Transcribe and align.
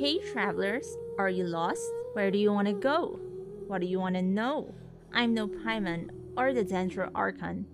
Hey 0.00 0.16
travelers, 0.32 0.96
are 1.18 1.28
you 1.28 1.44
lost? 1.44 1.86
Where 2.14 2.30
do 2.30 2.38
you 2.38 2.50
want 2.54 2.68
to 2.68 2.72
go? 2.72 3.20
What 3.66 3.82
do 3.82 3.86
you 3.86 4.00
want 4.00 4.14
to 4.14 4.22
know? 4.22 4.72
I'm 5.12 5.34
no 5.34 5.46
Paimon 5.46 6.08
or 6.38 6.54
the 6.54 6.64
Dendro 6.64 7.10
Archon, 7.14 7.66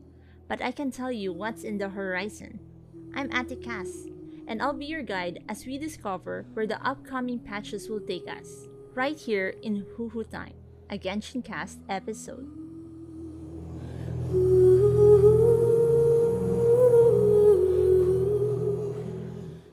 but 0.48 0.60
I 0.60 0.72
can 0.72 0.90
tell 0.90 1.12
you 1.12 1.32
what's 1.32 1.62
in 1.62 1.78
the 1.78 1.88
horizon. 1.88 2.58
I'm 3.14 3.30
Atikas, 3.30 4.10
and 4.48 4.60
I'll 4.60 4.72
be 4.72 4.86
your 4.86 5.04
guide 5.04 5.44
as 5.48 5.66
we 5.66 5.78
discover 5.78 6.46
where 6.54 6.66
the 6.66 6.84
upcoming 6.84 7.38
patches 7.38 7.88
will 7.88 8.00
take 8.00 8.26
us, 8.26 8.66
right 8.96 9.16
here 9.16 9.54
in 9.62 9.86
Huhu 9.96 10.28
Time, 10.28 10.54
a 10.90 10.98
Genshin 10.98 11.44
Cast 11.44 11.78
episode. 11.88 12.50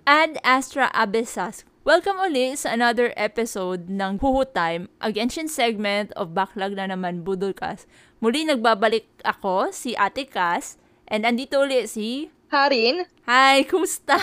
Ad 0.05 0.38
Astra 0.43 0.91
Abyssas. 0.93 1.63
Welcome 1.84 2.16
uli 2.16 2.55
sa 2.55 2.72
another 2.72 3.12
episode 3.20 3.92
ng 3.92 4.16
Huhu 4.23 4.48
Time, 4.55 4.88
a 5.04 5.12
Genshin 5.12 5.52
segment 5.52 6.16
of 6.16 6.32
Backlog 6.32 6.80
na 6.80 6.88
naman 6.88 7.28
Budulkas. 7.28 7.84
Muli 8.23 8.48
nagbabalik 8.48 9.04
ako, 9.20 9.68
si 9.76 9.92
Ate 10.00 10.23
Cass, 10.23 10.80
and 11.12 11.28
andito 11.28 11.59
uli 11.59 11.84
si... 11.84 12.32
Harin? 12.48 13.04
Hi, 13.28 13.68
kumusta? 13.68 14.16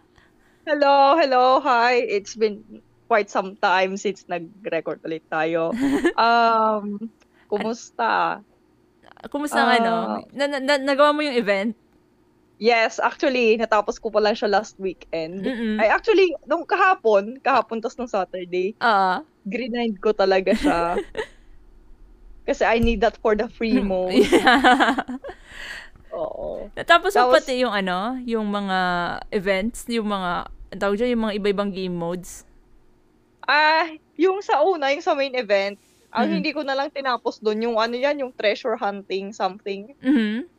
hello, 0.68 1.20
hello, 1.20 1.60
hi. 1.60 2.00
It's 2.08 2.40
been 2.40 2.64
quite 3.04 3.28
some 3.28 3.60
time 3.60 4.00
since 4.00 4.24
nag-record 4.24 5.04
ulit 5.04 5.28
tayo. 5.28 5.76
Um, 6.16 7.12
kumusta? 7.52 8.40
Kumusta 9.28 9.60
uh, 9.60 9.76
ano? 9.76 9.94
Na, 10.32 10.48
na, 10.56 10.80
nagawa 10.80 11.12
mo 11.12 11.20
yung 11.20 11.36
event? 11.36 11.76
Yes, 12.62 13.02
actually, 13.02 13.58
natapos 13.58 13.98
ko 13.98 14.14
pa 14.14 14.22
lang 14.22 14.38
siya 14.38 14.46
last 14.46 14.78
weekend. 14.78 15.42
Mm-mm. 15.42 15.82
Ay, 15.82 15.90
actually, 15.90 16.30
nung 16.46 16.62
kahapon, 16.62 17.42
kahapon 17.42 17.82
tas 17.82 17.98
nung 17.98 18.06
Saturday, 18.10 18.78
uh. 18.78 19.18
grind 19.42 19.98
ko 19.98 20.14
talaga 20.14 20.54
siya. 20.54 20.94
Kasi 22.48 22.62
I 22.62 22.78
need 22.78 23.02
that 23.02 23.18
for 23.18 23.34
the 23.34 23.50
free 23.50 23.82
mode. 23.90 24.22
yeah. 24.30 25.02
Oo. 26.14 26.70
Natapos 26.78 27.10
mo 27.18 27.34
was... 27.34 27.42
pati 27.42 27.58
yung 27.58 27.74
ano, 27.74 28.22
yung 28.22 28.46
mga 28.46 28.78
events, 29.34 29.90
yung 29.90 30.06
mga, 30.06 30.46
ang 30.46 30.78
tawag 30.78 30.94
dyan, 31.00 31.18
yung 31.18 31.24
mga 31.26 31.36
iba-ibang 31.42 31.74
game 31.74 31.96
modes? 31.96 32.46
Ah, 33.50 33.90
uh, 33.90 33.98
yung 34.14 34.38
sa 34.46 34.62
una, 34.62 34.94
yung 34.94 35.02
sa 35.02 35.18
main 35.18 35.34
event, 35.34 35.74
ang 36.14 36.30
mm-hmm. 36.30 36.34
hindi 36.38 36.50
ko 36.54 36.62
na 36.62 36.78
lang 36.78 36.94
tinapos 36.94 37.42
doon, 37.42 37.66
yung 37.66 37.76
ano 37.82 37.98
yan, 37.98 38.22
yung 38.22 38.30
treasure 38.30 38.78
hunting 38.78 39.34
something. 39.34 39.90
Mm-hmm 39.98 40.53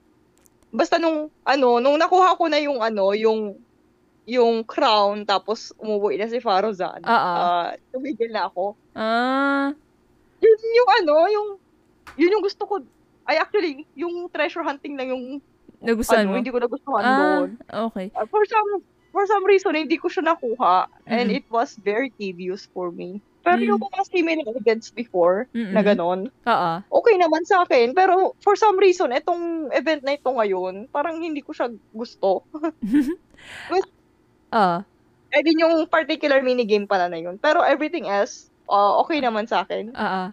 basta 0.76 1.00
nung 1.00 1.32
ano, 1.48 1.80
nung 1.80 1.98
nakuha 1.98 2.36
ko 2.36 2.46
na 2.52 2.60
yung 2.60 2.84
ano, 2.84 3.16
yung 3.16 3.56
yung 4.26 4.66
crown 4.66 5.22
tapos 5.24 5.72
umuwi 5.78 6.18
na 6.18 6.28
si 6.28 6.42
Farozan. 6.42 7.02
Uh, 7.06 7.78
tumigil 7.94 8.34
na 8.34 8.50
ako. 8.50 8.74
Ah. 8.98 9.70
Yun 10.42 10.60
yung 10.76 10.90
ano, 11.02 11.16
yung 11.30 11.48
yun 12.20 12.34
yung 12.38 12.44
gusto 12.44 12.66
ko. 12.66 12.82
Ay 13.26 13.42
actually, 13.42 13.86
yung 13.98 14.30
treasure 14.30 14.66
hunting 14.66 14.98
lang 14.98 15.14
yung 15.14 15.42
nagustuhan 15.82 16.26
ano, 16.26 16.34
mo? 16.34 16.38
hindi 16.42 16.52
ko 16.54 16.60
nagustuhan 16.60 17.04
ah, 17.06 17.18
doon. 17.18 17.50
Okay. 17.92 18.08
Uh, 18.18 18.26
for 18.26 18.44
some 18.50 18.70
for 19.14 19.24
some 19.30 19.46
reason 19.46 19.78
hindi 19.78 19.96
ko 19.96 20.10
siya 20.10 20.34
nakuha 20.34 20.90
mm-hmm. 20.90 21.14
and 21.14 21.32
it 21.32 21.46
was 21.48 21.78
very 21.80 22.10
tedious 22.18 22.66
for 22.74 22.90
me. 22.90 23.22
Pero 23.46 23.62
mm. 23.62 23.68
yung 23.70 23.82
mga 23.86 24.02
similar 24.10 24.50
events 24.58 24.90
before, 24.90 25.46
Mm-mm. 25.54 25.70
na 25.70 25.86
ganon, 25.86 26.34
Oo. 26.34 26.72
okay 26.82 27.16
naman 27.22 27.46
sa 27.46 27.62
akin. 27.62 27.94
Pero 27.94 28.34
for 28.42 28.58
some 28.58 28.82
reason, 28.82 29.14
itong 29.14 29.70
event 29.70 30.02
na 30.02 30.18
ito 30.18 30.26
ngayon, 30.26 30.90
parang 30.90 31.22
hindi 31.22 31.46
ko 31.46 31.54
siya 31.54 31.70
gusto. 31.94 32.42
Oo. 33.72 33.86
uh. 34.50 34.82
Eh 35.30 35.46
din 35.46 35.62
yung 35.62 35.86
particular 35.86 36.42
minigame 36.42 36.90
pala 36.90 37.06
na 37.06 37.22
yun. 37.22 37.38
Pero 37.38 37.62
everything 37.62 38.10
else, 38.10 38.50
uh, 38.66 38.98
okay 39.06 39.22
naman 39.22 39.46
sa 39.46 39.62
akin. 39.62 39.94
Oo. 39.94 40.24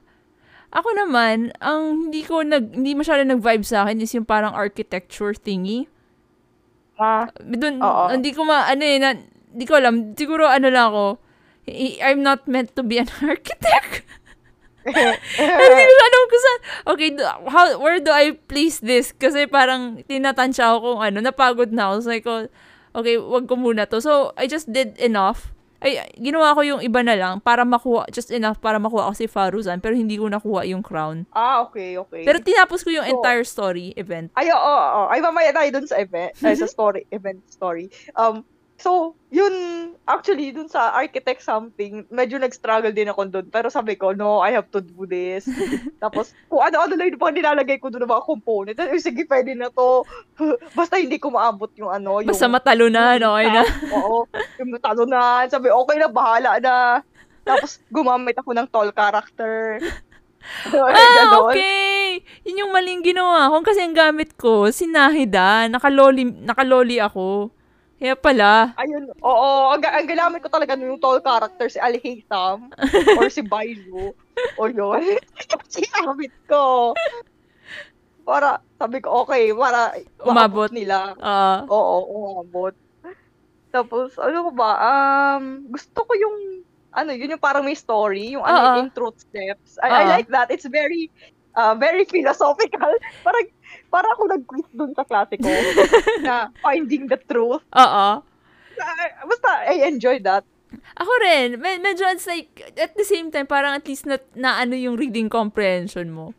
Ako 0.72 0.88
naman, 0.96 1.52
ang 1.60 2.08
hindi 2.08 2.24
ko 2.24 2.40
nag 2.40 2.72
hindi 2.72 2.96
masyado 2.96 3.20
nag-vibe 3.28 3.60
sa 3.60 3.84
akin 3.84 4.00
is 4.00 4.16
yung 4.16 4.24
parang 4.24 4.56
architecture 4.56 5.36
thingy. 5.36 5.84
Ah. 6.96 7.28
Doon, 7.44 7.76
hindi 8.08 8.32
ko 8.32 8.48
ma 8.48 8.64
ano 8.64 8.80
eh, 8.80 8.96
na, 8.96 9.12
hindi 9.52 9.64
ko 9.68 9.76
alam, 9.76 10.16
siguro 10.16 10.48
ano 10.48 10.72
lang 10.72 10.88
ako, 10.88 11.04
I'm 11.68 12.22
not 12.22 12.48
meant 12.50 12.74
to 12.74 12.82
be 12.82 12.98
an 12.98 13.08
architect. 13.22 14.02
Hindi 14.82 15.94
ko 16.32 16.36
saan. 16.38 16.60
Okay, 16.90 17.08
how, 17.46 17.78
where 17.78 18.02
do 18.02 18.10
I 18.10 18.34
place 18.34 18.82
this? 18.82 19.14
Kasi 19.14 19.46
parang 19.46 20.02
tinatansya 20.06 20.74
ako 20.74 20.78
kung 20.82 21.00
ano, 21.06 21.18
napagod 21.22 21.70
na 21.70 21.92
ako. 21.92 21.94
So, 22.02 22.08
like, 22.10 22.26
oh, 22.26 22.50
okay, 22.98 23.14
wag 23.18 23.46
ko 23.46 23.54
muna 23.54 23.86
to. 23.86 24.02
So, 24.02 24.34
I 24.34 24.50
just 24.50 24.70
did 24.70 24.98
enough. 24.98 25.54
Ay, 25.82 25.98
ginawa 26.14 26.54
ko 26.54 26.62
yung 26.62 26.78
iba 26.78 27.02
na 27.02 27.18
lang 27.18 27.42
para 27.42 27.66
makuha, 27.66 28.06
just 28.14 28.30
enough 28.30 28.62
para 28.62 28.78
makuha 28.78 29.10
ko 29.10 29.14
si 29.18 29.26
Faruzan, 29.26 29.82
pero 29.82 29.98
hindi 29.98 30.14
ko 30.14 30.30
nakuha 30.30 30.62
yung 30.70 30.78
crown. 30.78 31.26
Ah, 31.34 31.66
okay, 31.66 31.98
okay. 31.98 32.22
Pero 32.22 32.38
tinapos 32.38 32.86
ko 32.86 32.94
yung 32.94 33.02
so, 33.02 33.10
entire 33.18 33.42
story 33.42 33.90
event. 33.98 34.30
Ay, 34.38 34.54
oo, 34.54 34.62
oo, 34.62 34.88
oo. 35.02 35.06
Ay, 35.10 35.18
mamaya 35.18 35.50
tayo 35.50 35.74
dun 35.74 35.90
sa 35.90 35.98
event, 35.98 36.30
ay, 36.38 36.54
sa 36.54 36.70
story, 36.70 37.02
event 37.10 37.42
story. 37.50 37.90
Um, 38.14 38.46
So, 38.82 39.14
yun, 39.30 39.54
actually, 40.10 40.50
dun 40.50 40.66
sa 40.66 40.90
architect 40.90 41.38
something, 41.38 42.02
medyo 42.10 42.34
nag-struggle 42.34 42.90
din 42.90 43.06
ako 43.06 43.30
dun. 43.30 43.46
Pero 43.46 43.70
sabi 43.70 43.94
ko, 43.94 44.10
no, 44.10 44.42
I 44.42 44.50
have 44.50 44.66
to 44.74 44.82
do 44.82 45.06
this. 45.06 45.46
Tapos, 46.02 46.34
kung 46.50 46.66
ano-ano 46.66 46.98
lang 46.98 47.14
yung 47.14 47.22
nilalagay 47.22 47.78
ko 47.78 47.94
dun 47.94 48.02
ng 48.02 48.10
mga 48.10 48.26
component. 48.26 48.74
Eh, 48.82 48.98
sige, 48.98 49.22
pwede 49.30 49.54
na 49.54 49.70
to. 49.70 50.02
Basta 50.78 50.98
hindi 50.98 51.22
ko 51.22 51.30
maabot 51.30 51.70
yung 51.78 51.94
ano. 51.94 52.26
Yung, 52.26 52.34
Basta 52.34 52.50
matalo 52.50 52.90
na, 52.90 53.22
no? 53.22 53.38
Ay 53.38 53.54
na. 53.54 53.62
Oo, 53.94 54.26
yung 54.58 54.74
matalo 54.74 55.06
na. 55.06 55.46
Sabi, 55.46 55.70
okay 55.70 55.96
na, 56.02 56.10
bahala 56.10 56.58
na. 56.58 56.74
Tapos, 57.46 57.78
gumamit 57.86 58.34
ako 58.34 58.50
ng 58.50 58.66
tall 58.66 58.90
character. 58.90 59.78
ah, 60.74 61.38
okay. 61.46 62.26
Yun 62.42 62.66
yung 62.66 62.74
maling 62.74 63.06
ginawa 63.06 63.46
ko. 63.46 63.62
Kasi 63.62 63.78
ang 63.86 63.94
gamit 63.94 64.34
ko, 64.34 64.74
si 64.74 64.90
Nahida. 64.90 65.70
Nakaloli, 65.70 66.26
nakaloli 66.26 66.98
ako. 66.98 67.54
Kaya 68.02 68.18
pala. 68.18 68.74
Ayun, 68.82 69.14
oo. 69.22 69.50
Ang, 69.70 69.86
ang 69.86 70.06
ginamit 70.10 70.42
ko 70.42 70.50
talaga 70.50 70.74
yung 70.74 70.98
tall 70.98 71.22
character, 71.22 71.70
si 71.70 71.78
Alhitam, 71.78 72.66
or 73.18 73.30
si 73.30 73.46
Bailu, 73.46 74.10
o 74.58 74.66
yun. 74.66 75.22
Sinamit 75.70 76.34
ko. 76.50 76.98
Para, 78.26 78.58
sabi 78.74 78.98
ko, 78.98 79.22
okay, 79.22 79.54
para 79.54 79.94
umabot 80.18 80.74
nila. 80.74 81.14
Uh, 81.14 81.62
oo, 81.70 81.94
umabot. 82.10 82.74
Tapos, 83.70 84.18
ano 84.18 84.50
ko 84.50 84.50
ba, 84.50 84.70
um, 84.82 85.70
gusto 85.70 86.02
ko 86.02 86.12
yung, 86.18 86.66
ano, 86.90 87.14
yun 87.14 87.38
yung 87.38 87.44
parang 87.46 87.62
may 87.62 87.78
story, 87.78 88.34
yung 88.34 88.42
ano, 88.42 88.58
uh, 88.58 88.82
intro 88.82 89.14
steps. 89.14 89.78
I, 89.78 89.86
uh, 89.86 89.94
I 89.94 90.02
like 90.18 90.28
that. 90.34 90.50
It's 90.50 90.66
very, 90.66 91.06
uh, 91.56 91.74
very 91.76 92.04
philosophical. 92.04 92.92
Parang, 93.26 93.46
para 93.88 94.08
ako 94.16 94.22
nag-quiz 94.32 94.68
dun 94.72 94.92
sa 94.96 95.04
klase 95.04 95.36
ko 95.36 95.48
na 96.26 96.48
finding 96.64 97.08
the 97.08 97.18
truth. 97.28 97.64
Oo. 97.76 98.08
Basta, 99.28 99.50
I 99.68 99.86
enjoy 99.88 100.18
that. 100.24 100.44
Ako 100.96 101.12
rin. 101.20 101.60
Med- 101.60 101.84
medyo 101.84 102.08
it's 102.08 102.24
like, 102.24 102.72
at 102.80 102.96
the 102.96 103.04
same 103.04 103.28
time, 103.28 103.44
parang 103.44 103.76
at 103.76 103.84
least 103.84 104.08
na, 104.08 104.16
na 104.32 104.56
ano 104.64 104.72
yung 104.72 104.96
reading 104.96 105.28
comprehension 105.28 106.08
mo. 106.08 106.32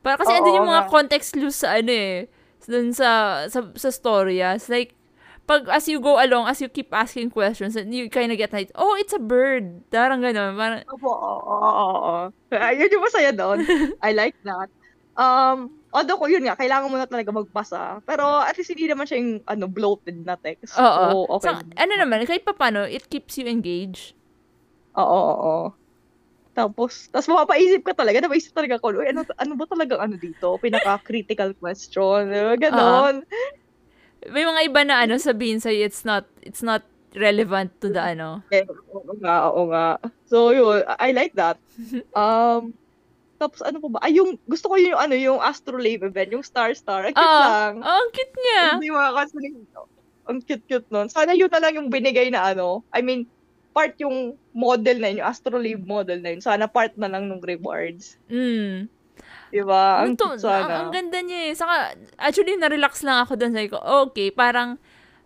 Para 0.00 0.16
kasi 0.16 0.32
andun 0.32 0.64
yung 0.64 0.70
mga 0.70 0.88
nga. 0.88 0.92
context 0.92 1.36
clues 1.36 1.60
sa 1.60 1.76
ano 1.76 1.92
eh. 1.92 2.28
Dun 2.66 2.90
sa, 2.96 3.44
sa, 3.46 3.62
sa 3.76 3.90
story. 3.92 4.40
Ah. 4.42 4.56
It's 4.56 4.72
like, 4.72 4.96
pag 5.46 5.70
as 5.70 5.86
you 5.86 6.02
go 6.02 6.18
along, 6.18 6.50
as 6.50 6.58
you 6.60 6.68
keep 6.68 6.90
asking 6.90 7.30
questions, 7.30 7.78
you 7.78 8.10
kind 8.10 8.34
of 8.34 8.38
get 8.38 8.52
like, 8.52 8.70
oh, 8.74 8.98
it's 8.98 9.14
a 9.14 9.22
bird. 9.22 9.86
Darang 9.94 10.20
gano'n. 10.20 10.58
Parang, 10.58 10.82
Opo, 10.90 11.06
oo, 11.06 11.56
oo, 11.62 11.86
oo. 12.02 12.14
Yun 12.50 12.92
yung 12.92 13.04
masaya 13.06 13.30
doon. 13.30 13.62
I 14.06 14.10
like 14.10 14.34
that. 14.42 14.68
Um, 15.16 15.70
although 15.94 16.18
ko 16.20 16.26
yun 16.28 16.44
nga, 16.44 16.58
kailangan 16.58 16.90
mo 16.90 16.98
na 16.98 17.08
talaga 17.08 17.30
magbasa. 17.32 18.02
Pero 18.04 18.42
at 18.42 18.58
least 18.58 18.74
hindi 18.74 18.90
naman 18.90 19.06
siya 19.06 19.16
yung 19.22 19.32
ano, 19.46 19.64
bloated 19.70 20.26
na 20.26 20.34
text. 20.36 20.76
Oo. 20.76 21.26
So, 21.40 21.40
okay. 21.40 21.54
So, 21.54 21.62
ano 21.78 21.92
naman, 21.94 22.26
kahit 22.26 22.44
pa 22.44 22.52
paano, 22.52 22.84
it 22.84 23.06
keeps 23.08 23.38
you 23.38 23.46
engaged. 23.46 24.18
Oo, 24.98 25.06
oo, 25.06 25.34
oo. 25.40 25.66
Tapos, 26.56 27.12
tapos 27.12 27.28
mapapaisip 27.28 27.84
ka 27.84 27.92
talaga, 27.92 28.16
napaisip 28.24 28.56
talaga 28.56 28.80
ko, 28.80 28.88
ano, 28.96 29.22
ano 29.28 29.52
ba 29.60 29.64
talaga 29.68 30.00
ano 30.00 30.16
dito? 30.16 30.56
Pinaka-critical 30.56 31.52
question. 31.60 32.32
Ganon. 32.56 33.20
Uh-huh. 33.22 33.64
May 34.26 34.44
mga 34.48 34.60
iba 34.66 34.80
na 34.82 35.04
ano, 35.04 35.20
sabihin 35.20 35.60
sa'yo, 35.60 35.86
it's 35.86 36.02
not, 36.02 36.24
it's 36.42 36.64
not 36.64 36.82
relevant 37.16 37.72
to 37.80 37.92
the 37.92 38.00
ano. 38.00 38.44
Eh, 38.52 38.64
oo 38.92 39.12
nga, 39.20 39.36
oo 39.48 39.68
nga. 39.70 40.00
So, 40.28 40.52
yun, 40.52 40.84
I 41.00 41.12
like 41.12 41.36
that. 41.36 41.60
Um, 42.16 42.72
tapos 43.36 43.60
ano 43.60 43.76
po 43.84 43.92
ba? 43.92 44.00
Ay, 44.00 44.16
yung, 44.16 44.40
gusto 44.48 44.72
ko 44.72 44.80
yung 44.80 44.96
ano, 44.96 45.12
yung 45.12 45.36
Astrolabe 45.44 46.08
event, 46.08 46.32
yung 46.32 46.44
Star 46.44 46.72
Star. 46.72 47.12
Ang 47.12 47.14
cute 47.14 47.36
uh, 47.36 47.44
lang. 47.44 47.74
Oh, 47.84 47.96
ang 48.00 48.10
cute 48.16 48.36
niya. 48.40 48.62
Hindi 48.80 48.88
mga 48.88 49.12
kasi, 49.12 49.36
ang 50.26 50.38
cute-cute 50.42 50.88
nun. 50.90 51.08
Sana 51.08 51.32
yun 51.32 51.50
na 51.50 51.62
lang 51.62 51.78
yung 51.78 51.88
binigay 51.88 52.28
na 52.34 52.50
ano. 52.50 52.82
I 52.90 53.00
mean, 53.00 53.30
part 53.70 53.94
yung 54.02 54.34
model 54.50 54.98
na 54.98 55.08
yun, 55.12 55.22
yung 55.22 55.30
Astrolabe 55.30 55.84
model 55.86 56.18
na 56.20 56.34
yun. 56.34 56.42
Sana 56.42 56.66
part 56.66 56.96
na 56.98 57.06
lang 57.06 57.30
ng 57.30 57.40
rewards. 57.44 58.18
Mm. 58.26 58.90
Diba? 59.56 60.04
Ang 60.04 60.20
Ito, 60.20 60.36
sana. 60.36 60.60
Ang, 60.60 60.68
ang 60.68 60.88
ganda 60.92 61.18
niya 61.24 61.40
eh. 61.48 61.52
Saka, 61.56 61.96
actually, 62.20 62.60
na-relax 62.60 63.00
lang 63.00 63.24
ako 63.24 63.40
doon. 63.40 63.56
Sabi 63.56 63.72
ko, 63.72 63.80
okay, 63.80 64.28
parang, 64.28 64.76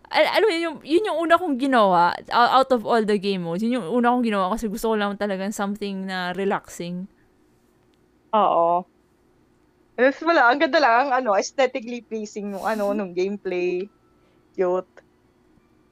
al- 0.06 0.31
alam 0.38 0.47
mo 0.47 0.53
yun, 0.55 0.62
yung, 0.62 0.77
yun 0.87 1.09
yung 1.11 1.19
una 1.19 1.35
kong 1.35 1.59
ginawa 1.59 2.15
out 2.31 2.71
of 2.71 2.87
all 2.87 3.03
the 3.03 3.19
game 3.19 3.43
modes. 3.43 3.67
Yun 3.67 3.82
yung 3.82 3.87
una 3.91 4.15
kong 4.15 4.23
ginawa 4.23 4.55
kasi 4.55 4.71
gusto 4.71 4.94
ko 4.94 4.94
lang 4.94 5.19
talagang 5.19 5.50
something 5.50 6.06
na 6.06 6.31
relaxing. 6.38 7.11
Oo. 8.31 8.87
Tapos 9.99 10.23
wala, 10.23 10.47
ang 10.47 10.62
ganda 10.62 10.79
lang, 10.79 11.11
ano, 11.11 11.35
aesthetically 11.35 12.06
pleasing 12.06 12.55
nung 12.55 12.62
ano, 12.62 12.94
nung 12.94 13.11
gameplay. 13.11 13.91
Cute. 14.55 15.03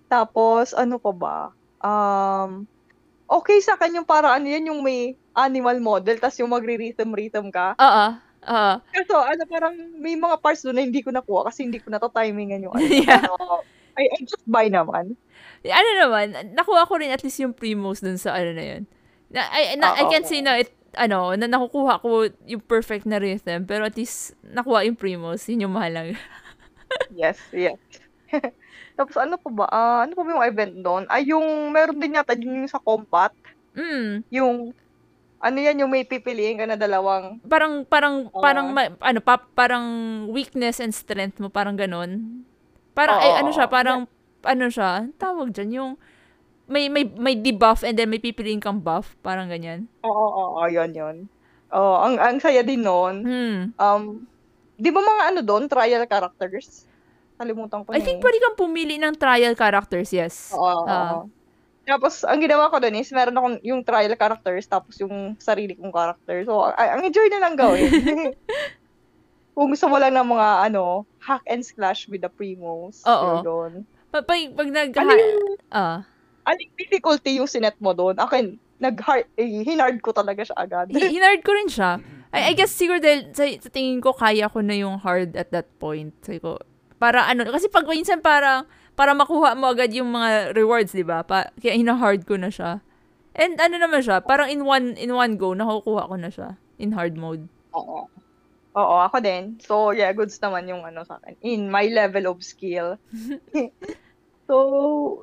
Tapos, 0.06 0.73
ano 0.79 0.96
pa 1.02 1.12
ba? 1.12 1.38
Um, 1.82 2.70
okay 3.29 3.58
sa 3.61 3.75
akin 3.76 4.00
yung 4.00 4.08
para 4.08 4.32
ano 4.32 4.46
yan, 4.46 4.70
yung 4.70 4.81
may 4.81 5.19
animal 5.37 5.79
model, 5.79 6.17
tas 6.17 6.38
yung 6.40 6.50
magre-rhythm-rhythm 6.50 7.50
ka. 7.52 7.76
Oo. 7.76 8.06
Oo. 8.46 8.73
Kaso, 8.94 9.14
ano, 9.19 9.43
parang 9.50 9.75
may 9.99 10.14
mga 10.14 10.37
parts 10.38 10.62
doon 10.62 10.76
na 10.79 10.85
hindi 10.87 11.02
ko 11.02 11.11
nakuha 11.11 11.50
kasi 11.50 11.67
hindi 11.67 11.82
ko 11.82 11.90
na-timingan 11.90 12.62
yung 12.62 12.75
ano. 12.75 12.87
Yeah. 13.02 13.25
Pero, 13.25 13.64
I, 13.99 14.05
I 14.14 14.19
just 14.23 14.46
buy 14.46 14.70
naman. 14.70 15.19
ano 15.67 15.90
naman, 15.99 16.55
nakuha 16.55 16.87
ko 16.87 17.02
rin 17.02 17.11
at 17.11 17.26
least 17.26 17.43
yung 17.43 17.50
primos 17.50 17.99
dun 17.99 18.14
sa 18.14 18.38
ano 18.38 18.55
na 18.55 18.64
yun. 18.64 18.82
Na, 19.35 19.43
I, 19.50 19.75
na, 19.75 19.99
I 19.99 20.06
Oo. 20.06 20.11
can't 20.14 20.29
say 20.29 20.38
na 20.38 20.62
it, 20.62 20.70
ano, 20.94 21.35
na 21.35 21.50
nakukuha 21.50 21.99
ko 22.00 22.31
yung 22.46 22.62
perfect 22.62 23.05
na 23.05 23.19
rhythm, 23.19 23.67
pero 23.67 23.85
at 23.85 23.99
least 23.99 24.38
nakuha 24.46 24.87
yung 24.87 24.96
primos, 24.96 25.44
yun 25.50 25.67
yung 25.67 25.75
mahalaga. 25.75 26.14
Yes, 27.12 27.37
yes. 27.52 27.76
Tapos 28.99 29.14
ano 29.20 29.37
pa 29.37 29.50
ba? 29.52 29.67
Ah, 29.69 30.00
ano 30.08 30.17
pa 30.17 30.25
ba 30.25 30.40
yung 30.40 30.46
event 30.49 30.75
doon? 30.81 31.05
Ay, 31.12 31.31
yung 31.31 31.69
meron 31.69 32.00
din 32.00 32.17
yata 32.17 32.32
yung 32.32 32.64
sa 32.64 32.81
combat. 32.81 33.29
Mm. 33.76 34.25
Yung, 34.32 34.73
ano 35.38 35.56
yan, 35.56 35.79
yung 35.79 35.90
may 35.90 36.02
pipiliin 36.02 36.58
ka 36.58 36.67
na 36.67 36.75
dalawang 36.75 37.38
Parang, 37.46 37.82
parang, 37.82 38.26
Oo. 38.26 38.43
parang, 38.43 38.67
ma- 38.69 38.94
ano, 38.99 39.19
pa, 39.19 39.38
parang 39.38 39.85
weakness 40.29 40.79
and 40.79 40.90
strength 40.90 41.38
mo, 41.38 41.46
parang 41.49 41.75
ganun. 41.75 42.43
Parang, 42.93 43.23
eh, 43.23 43.35
ano 43.38 43.50
oo, 43.50 43.55
siya, 43.55 43.67
oo. 43.67 43.73
parang, 43.73 44.00
ano 44.43 44.67
siya, 44.67 45.06
tawag 45.14 45.55
dyan, 45.55 45.70
yung, 45.73 45.90
may, 46.67 46.90
may, 46.90 47.06
may 47.06 47.32
debuff 47.32 47.81
and 47.81 47.96
then 47.96 48.06
may 48.06 48.19
pipiliin 48.19 48.61
kang 48.61 48.79
buff, 48.79 49.17
parang 49.19 49.49
ganyan. 49.49 49.87
Oo, 50.02 50.11
oo, 50.11 50.44
oo, 50.58 50.67
yun, 50.69 50.90
yun. 50.93 51.17
Oh, 51.69 52.00
ang 52.00 52.17
ang 52.17 52.40
saya 52.40 52.64
din 52.64 52.81
noon. 52.81 53.29
Hmm. 53.29 53.58
Um, 53.76 54.25
'di 54.81 54.88
ba 54.88 55.05
mga 55.05 55.23
ano 55.29 55.40
doon, 55.44 55.69
trial 55.69 56.00
characters? 56.08 56.88
Kalimutan 57.37 57.85
ko 57.85 57.93
I 57.93 58.00
na 58.00 58.05
think 58.05 58.19
eh. 58.19 58.25
pwede 58.25 58.40
kang 58.40 58.56
pumili 58.56 58.96
ng 58.96 59.12
trial 59.12 59.52
characters, 59.52 60.08
yes. 60.08 60.49
Oo, 60.50 60.64
oo, 60.64 60.88
Ah. 60.88 61.20
oo. 61.20 61.29
Tapos, 61.88 62.20
ang 62.20 62.37
ginawa 62.37 62.69
ko 62.69 62.76
doon 62.76 63.00
is, 63.00 63.08
meron 63.17 63.32
akong 63.40 63.56
yung 63.64 63.81
trial 63.81 64.12
characters, 64.12 64.69
tapos 64.69 65.00
yung 65.00 65.40
sarili 65.40 65.73
kong 65.73 65.88
character. 65.88 66.44
So, 66.44 66.69
ay, 66.76 66.93
ang 66.93 67.00
enjoy 67.00 67.32
na 67.32 67.40
lang 67.40 67.56
gawin. 67.56 67.88
Kung 69.56 69.73
gusto 69.73 69.88
mo 69.88 69.96
lang 69.96 70.12
ng 70.12 70.29
mga, 70.29 70.49
ano, 70.69 71.08
hack 71.19 71.43
and 71.49 71.64
slash 71.64 72.05
with 72.06 72.20
the 72.20 72.29
primos. 72.29 73.00
Oo. 73.08 73.40
doon. 73.40 73.73
Pag, 74.12 74.29
pag, 74.29 74.40
pag 74.52 74.69
nag, 74.69 74.90
Ano 74.93 75.17
yung, 75.17 75.56
ah, 75.73 76.05
aling 76.44 76.70
difficulty 76.76 77.40
yung 77.40 77.49
sinet 77.49 77.75
mo 77.81 77.96
doon? 77.96 78.20
Akin, 78.20 78.61
nag-hard, 78.79 79.25
eh, 79.40 79.64
hinard 79.64 79.99
ko 80.05 80.12
talaga 80.12 80.44
siya 80.44 80.56
agad. 80.61 80.87
hi- 80.93 81.08
hinard 81.11 81.40
ko 81.40 81.56
rin 81.56 81.73
siya. 81.73 81.99
I, 82.29 82.52
I 82.52 82.56
guess 82.56 82.73
siguro 82.76 83.00
dahil 83.00 83.32
sa, 83.32 83.49
sa 83.49 83.73
tingin 83.73 84.05
ko 84.05 84.12
kaya 84.12 84.52
ko 84.52 84.61
na 84.61 84.76
yung 84.76 85.00
hard 85.00 85.32
at 85.40 85.49
that 85.50 85.73
point. 85.81 86.12
Sabi 86.20 86.38
ko, 86.44 86.61
para 87.00 87.25
ano, 87.25 87.49
kasi 87.49 87.73
pag 87.73 87.88
minsan 87.88 88.20
parang, 88.20 88.69
para 88.98 89.14
makuha 89.14 89.54
mo 89.54 89.70
agad 89.70 89.94
yung 89.94 90.10
mga 90.10 90.50
rewards, 90.58 90.90
di 90.90 91.06
ba? 91.06 91.22
Pa, 91.22 91.54
kaya 91.54 91.78
hina-hard 91.78 92.26
ko 92.26 92.34
na 92.34 92.50
siya. 92.50 92.82
And 93.38 93.54
ano 93.62 93.78
naman 93.78 94.02
siya, 94.02 94.18
parang 94.18 94.50
in 94.50 94.66
one 94.66 94.98
in 94.98 95.14
one 95.14 95.38
go, 95.38 95.54
nakukuha 95.54 96.10
ko 96.10 96.14
na 96.18 96.26
siya 96.26 96.58
in 96.82 96.90
hard 96.90 97.14
mode. 97.14 97.46
Oo. 97.70 98.10
Oo, 98.74 98.96
ako 98.98 99.18
din. 99.18 99.58
So, 99.58 99.90
yeah, 99.90 100.10
goods 100.10 100.38
naman 100.38 100.66
yung 100.66 100.82
ano 100.82 101.02
sa 101.02 101.18
akin. 101.18 101.38
In 101.42 101.66
my 101.66 101.86
level 101.90 102.30
of 102.30 102.42
skill. 102.42 102.98
so, 104.50 104.54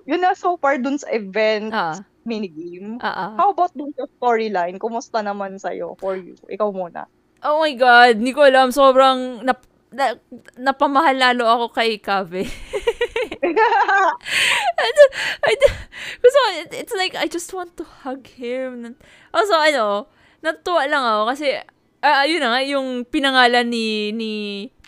yun 0.03 0.19
na 0.19 0.35
so 0.35 0.55
far 0.59 0.75
dun 0.75 0.99
sa 0.99 1.07
event 1.11 1.71
Ah, 1.71 1.95
minigame. 2.27 2.99
ah, 2.99 3.07
ah. 3.07 3.31
How 3.39 3.55
about 3.55 3.71
dun 3.71 3.95
sa 3.95 4.07
storyline? 4.17 4.75
Kumusta 4.75 5.23
naman 5.23 5.55
sa'yo 5.55 5.95
for 5.99 6.19
you? 6.19 6.35
Ikaw 6.47 6.67
muna. 6.71 7.07
Oh 7.45 7.63
my 7.63 7.71
God, 7.75 8.19
hindi 8.19 8.35
ko 8.35 8.43
alam. 8.43 8.75
Sobrang 8.75 9.39
nap, 9.45 9.63
na, 9.93 10.19
napamahal 10.59 11.15
lalo 11.15 11.43
ako 11.47 11.65
kay 11.71 11.95
Kave. 12.01 12.43
I, 15.45 15.53
gusto, 16.21 16.37
ko, 16.37 16.47
it- 16.61 16.75
it's 16.75 16.95
like, 16.95 17.15
I 17.15 17.27
just 17.27 17.51
want 17.53 17.75
to 17.77 17.85
hug 18.05 18.27
him. 18.27 18.95
Also, 19.31 19.55
ano, 19.55 20.07
natuwa 20.43 20.83
lang 20.85 21.03
ako 21.03 21.23
kasi, 21.33 21.47
ah, 22.03 22.23
ayun 22.23 22.41
na 22.43 22.49
nga, 22.55 22.61
yung 22.63 22.87
pinangalan 23.05 23.65
ni, 23.67 24.11
ni 24.11 24.31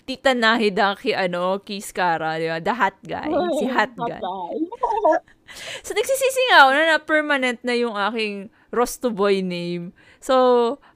Tita 0.08 0.32
Nahida 0.32 0.96
kay, 0.96 1.12
ano, 1.12 1.60
kay 1.60 1.84
Skara, 1.84 2.40
di 2.40 2.48
ba? 2.48 2.64
The 2.64 2.74
Hat 2.74 2.98
Guy. 3.04 3.28
Si 3.60 3.66
Hat 3.68 3.92
Guy. 3.96 4.22
So, 5.80 5.96
nagsisisi 5.96 6.42
nga 6.52 6.68
ako 6.68 6.72
na, 6.76 6.84
na 6.84 7.00
permanent 7.00 7.60
na 7.64 7.72
yung 7.72 7.96
aking 7.96 8.52
Rosto 8.68 9.08
Boy 9.08 9.40
name. 9.40 9.96
So, 10.20 10.36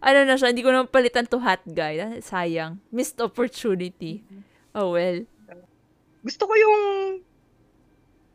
ano 0.04 0.28
na 0.28 0.36
siya, 0.36 0.52
hindi 0.52 0.60
ko 0.60 0.76
na 0.76 0.84
palitan 0.84 1.24
to 1.32 1.40
Hat 1.40 1.64
Guy. 1.64 1.96
Ah, 2.04 2.20
Sayang. 2.20 2.84
Missed 2.92 3.24
opportunity. 3.24 4.28
Oh, 4.76 4.92
well. 4.92 5.24
Gusto 6.20 6.44
ko 6.46 6.54
yung... 6.54 6.80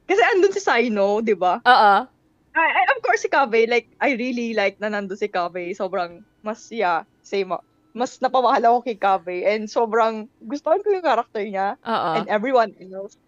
Kasi 0.07 0.23
andun 0.23 0.55
si 0.55 0.63
Sino, 0.63 1.19
di 1.21 1.35
ba? 1.35 1.59
Oo. 1.67 1.95
I, 2.57 2.69
I, 2.73 2.83
of 2.97 3.05
course, 3.05 3.21
si 3.21 3.29
Kaveh, 3.29 3.69
like, 3.69 3.91
I 4.01 4.17
really 4.17 4.57
like 4.57 4.81
na 4.81 4.89
nandun 4.89 5.19
si 5.19 5.29
Kaveh. 5.29 5.77
Sobrang, 5.77 6.25
mas, 6.41 6.73
yeah, 6.73 7.05
same. 7.21 7.53
ah. 7.53 7.61
Mas 7.93 8.17
napamahal 8.23 8.65
ako 8.65 8.79
kay 8.87 8.97
Kaveh. 8.97 9.45
And 9.45 9.69
sobrang, 9.69 10.31
gustuhan 10.47 10.81
ko 10.81 10.89
yung 10.95 11.05
character 11.05 11.45
niya. 11.45 11.77
Oo. 11.85 12.11
and 12.17 12.27
everyone 12.33 12.73
else. 12.81 13.21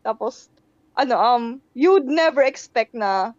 Tapos, 0.00 0.48
ano, 0.96 1.14
um, 1.20 1.44
you'd 1.76 2.08
never 2.08 2.40
expect 2.40 2.96
na, 2.96 3.34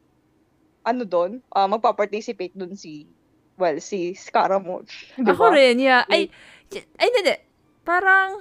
ano 0.86 1.02
doon, 1.02 1.42
uh, 1.56 1.66
magpa-participate 1.66 2.54
doon 2.54 2.78
si, 2.78 3.10
well, 3.58 3.80
si 3.82 4.14
Scaramouche. 4.14 5.10
Di 5.18 5.32
Ako 5.34 5.50
rin, 5.50 5.82
yeah. 5.82 6.06
Ay, 6.12 6.30
ay, 7.00 7.10
hindi. 7.10 7.36
Parang, 7.82 8.38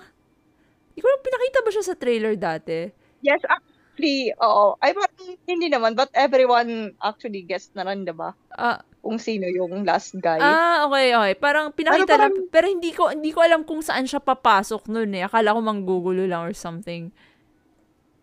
lang 0.97 1.25
pinakita 1.25 1.65
ba 1.65 1.71
siya 1.73 1.85
sa 1.85 1.97
trailer 1.97 2.37
dati? 2.37 2.93
Yes, 3.25 3.41
actually, 3.49 3.74
oo. 4.37 4.75
Ay, 4.79 4.91
parang 4.91 5.15
hindi 5.45 5.67
naman, 5.67 5.93
but 5.93 6.11
everyone 6.13 6.69
actually 6.99 7.41
guessed 7.41 7.71
na 7.73 7.85
rin, 7.85 8.03
di 8.03 8.11
ba? 8.11 8.35
Ah, 8.51 8.83
Kung 8.99 9.19
sino 9.19 9.45
yung 9.45 9.85
last 9.85 10.17
guy. 10.17 10.41
ah, 10.41 10.89
okay, 10.89 11.13
okay. 11.13 11.35
Parang 11.35 11.71
pinakita 11.71 12.03
Ano, 12.03 12.09
parang- 12.09 12.35
lang, 12.35 12.49
pero 12.49 12.67
hindi 12.67 12.91
ko, 12.91 13.09
hindi 13.09 13.31
ko 13.31 13.41
alam 13.41 13.63
kung 13.63 13.81
saan 13.81 14.05
siya 14.05 14.19
papasok 14.19 14.89
nun 14.89 15.13
eh. 15.13 15.23
Akala 15.23 15.53
ko 15.53 15.61
manggugulo 15.61 16.25
lang 16.25 16.43
or 16.43 16.53
something. 16.53 17.13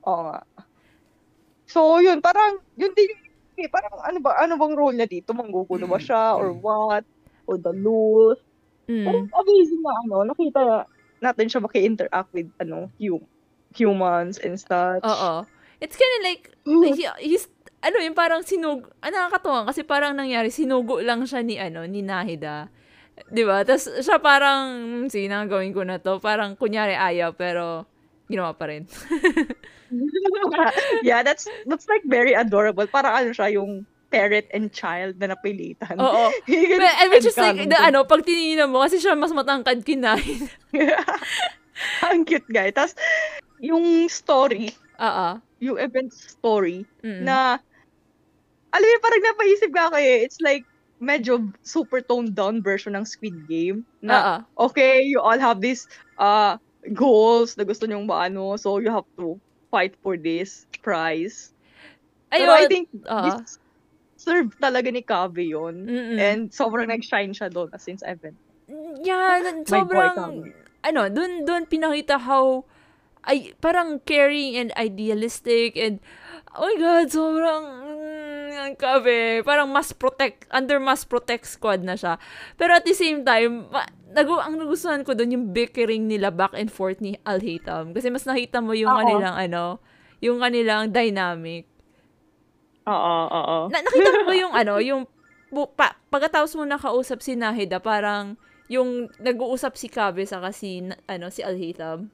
Oo 0.02 0.22
nga. 0.26 0.42
So, 1.66 1.98
yun, 1.98 2.20
parang, 2.20 2.60
yun 2.76 2.92
din, 2.92 3.14
eh, 3.56 3.70
parang 3.70 3.94
ano 4.02 4.18
ba, 4.20 4.36
ano 4.36 4.58
bang 4.58 4.74
role 4.74 4.98
niya 4.98 5.08
dito? 5.08 5.32
Manggugulo 5.32 5.86
ba 5.86 5.98
siya, 5.98 6.34
or 6.34 6.52
what? 6.52 7.06
Or 7.46 7.56
the? 7.56 7.72
Pero 7.72 9.18
Mm. 9.22 9.30
amazing 9.32 9.82
na 9.82 9.94
ano, 10.04 10.16
nakita 10.28 10.62
natin 11.22 11.48
siya 11.48 11.62
maki-interact 11.62 12.34
with 12.34 12.50
ano, 12.58 12.90
hum- 12.98 13.30
humans 13.72 14.36
and 14.36 14.58
such. 14.58 15.00
Oo. 15.00 15.46
It's 15.82 15.98
kind 15.98 16.14
of 16.18 16.22
like, 16.24 16.44
Mm. 16.62 16.94
he, 16.94 17.04
he's, 17.26 17.50
ano 17.82 17.98
yung 17.98 18.14
parang 18.14 18.46
sinug, 18.46 18.86
ah, 19.02 19.10
nakakatuwa 19.10 19.66
kasi 19.66 19.82
parang 19.82 20.14
nangyari, 20.14 20.54
sinugo 20.54 21.02
lang 21.02 21.26
siya 21.26 21.42
ni, 21.42 21.58
ano, 21.58 21.90
ni 21.90 22.06
Nahida. 22.06 22.70
Di 23.28 23.42
ba? 23.42 23.66
Tapos 23.66 23.90
siya 24.02 24.22
parang, 24.22 24.78
hmm, 24.78 25.06
sige 25.10 25.26
na, 25.26 25.44
gawin 25.50 25.74
ko 25.74 25.82
na 25.82 25.98
to. 25.98 26.22
Parang 26.22 26.54
kunyari 26.54 26.94
ayaw, 26.94 27.34
pero 27.34 27.90
ginawa 28.30 28.54
pa 28.56 28.72
rin. 28.72 28.88
yeah, 31.04 31.20
that's 31.22 31.46
that's 31.68 31.86
like 31.92 32.02
very 32.08 32.32
adorable. 32.32 32.88
Parang 32.88 33.12
ano 33.12 33.30
siya 33.36 33.52
yung 33.52 33.84
parent 34.12 34.48
and 34.56 34.72
child 34.72 35.20
na 35.20 35.36
napilitan. 35.36 36.00
Oo. 36.00 36.32
But, 36.82 36.96
and 37.00 37.10
which 37.12 37.28
is 37.28 37.38
like, 37.38 37.60
the, 37.60 37.80
ano, 37.80 38.04
pag 38.08 38.24
tinignan 38.24 38.72
mo, 38.72 38.84
kasi 38.84 39.00
siya 39.00 39.16
mas 39.16 39.36
matangkad 39.36 39.84
kinain. 39.84 40.48
Ang 42.08 42.24
cute 42.28 42.48
guy. 42.52 42.72
Tapos, 42.76 42.96
yung 43.64 44.08
story, 44.08 44.72
Oo. 45.02 45.42
Yung 45.62 45.78
event 45.78 46.10
story, 46.12 46.84
Mm. 47.06 47.24
na, 47.30 47.62
alam 48.74 48.88
mo, 48.88 48.98
parang 49.04 49.24
napaisip 49.24 49.70
ka 49.72 49.94
kayo, 49.94 50.12
it's 50.26 50.42
like, 50.42 50.66
medyo 51.02 51.50
super 51.66 52.02
toned 52.02 52.34
down 52.38 52.62
version 52.62 52.94
ng 52.94 53.06
Squid 53.06 53.34
Game. 53.50 53.86
Na, 54.02 54.18
Oo. 54.18 54.70
okay, 54.70 55.02
you 55.02 55.22
all 55.22 55.38
have 55.38 55.62
these 55.62 55.86
uh, 56.22 56.58
goals 56.94 57.58
na 57.58 57.66
gusto 57.66 57.86
nyong 57.86 58.06
maano, 58.06 58.58
so 58.58 58.78
you 58.82 58.90
have 58.90 59.06
to 59.18 59.38
fight 59.74 59.94
for 60.02 60.18
this 60.18 60.66
prize. 60.86 61.54
Pero 62.30 62.54
I 62.54 62.66
Ayun. 62.66 62.70
think 62.70 62.88
Oo. 63.06 63.22
this 63.26 63.58
serve 64.22 64.54
talaga 64.62 64.94
ni 64.94 65.02
Kave 65.02 65.42
yun. 65.42 65.90
Mm-mm. 65.90 66.18
And 66.22 66.42
sobrang 66.54 66.94
nag-shine 66.94 67.34
siya 67.34 67.50
doon 67.50 67.74
since 67.82 68.06
event. 68.06 68.38
Yeah, 69.02 69.42
boy 69.42 69.66
sobrang, 69.66 70.16
Kami. 70.16 70.54
ano, 70.86 71.02
dun, 71.10 71.44
dun 71.50 71.66
pinakita 71.66 72.22
how, 72.22 72.62
ay, 73.22 73.54
parang 73.62 74.02
caring 74.02 74.58
and 74.58 74.70
idealistic 74.74 75.78
and, 75.78 76.02
oh 76.58 76.66
my 76.66 76.76
God, 76.78 77.08
sobrang, 77.10 77.64
mm, 77.66 78.50
ang 78.62 78.74
kabe, 78.78 79.42
parang 79.46 79.70
mas 79.70 79.94
protect, 79.94 80.50
under 80.50 80.82
mas 80.82 81.06
protect 81.06 81.46
squad 81.46 81.86
na 81.86 81.94
siya. 81.94 82.18
Pero 82.58 82.74
at 82.74 82.86
the 82.86 82.98
same 82.98 83.22
time, 83.22 83.70
ma, 83.70 83.86
nagu, 84.10 84.38
ang 84.42 84.58
nagustuhan 84.58 85.06
ko 85.06 85.14
dun 85.14 85.34
yung 85.34 85.46
bickering 85.54 86.10
nila 86.10 86.34
back 86.34 86.58
and 86.58 86.74
forth 86.74 86.98
ni 87.00 87.18
Al 87.24 87.42
Hatam. 87.42 87.94
Kasi 87.94 88.10
mas 88.10 88.26
nakita 88.26 88.60
mo 88.60 88.74
yung 88.74 88.90
Oo. 88.90 88.98
kanilang, 88.98 89.36
ano, 89.38 89.64
yung 90.22 90.42
kanilang 90.42 90.90
dynamic. 90.90 91.70
Oo, 92.90 93.16
oo. 93.30 93.58
Na, 93.70 93.78
nakita 93.82 94.10
mo 94.18 94.22
ba 94.26 94.36
yung 94.36 94.54
ano, 94.54 94.74
yung 94.82 95.02
bu- 95.54 95.70
pa, 95.70 95.94
pagkatapos 96.10 96.58
mo 96.58 96.66
nakausap 96.66 97.22
si 97.22 97.38
Nahida, 97.38 97.78
parang 97.78 98.34
yung 98.72 99.12
nag-uusap 99.20 99.76
si 99.78 99.92
Kabe 99.92 100.24
sa 100.26 100.42
si 100.50 100.82
na- 100.82 100.98
ano 101.06 101.30
si 101.30 101.44
Alhitab. 101.46 102.08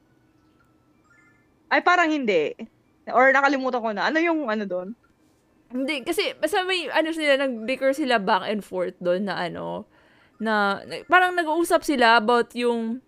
Ay, 1.67 1.83
parang 1.83 2.07
hindi. 2.11 2.55
Or 3.11 3.31
nakalimutan 3.31 3.83
ko 3.83 3.91
na. 3.91 4.07
Ano 4.07 4.19
yung 4.19 4.47
ano 4.47 4.63
doon? 4.67 4.89
Hindi 5.67 5.99
kasi 6.07 6.31
basta 6.39 6.63
may 6.63 6.87
ano 6.87 7.11
sila 7.11 7.43
nag-bicker 7.43 7.91
sila 7.91 8.23
back 8.23 8.47
and 8.47 8.63
forth 8.63 8.95
doon 9.03 9.27
na 9.27 9.35
ano 9.35 9.83
na, 10.39 10.79
na 10.87 11.03
parang 11.11 11.35
nag-uusap 11.35 11.83
sila 11.83 12.15
about 12.23 12.55
yung 12.55 13.03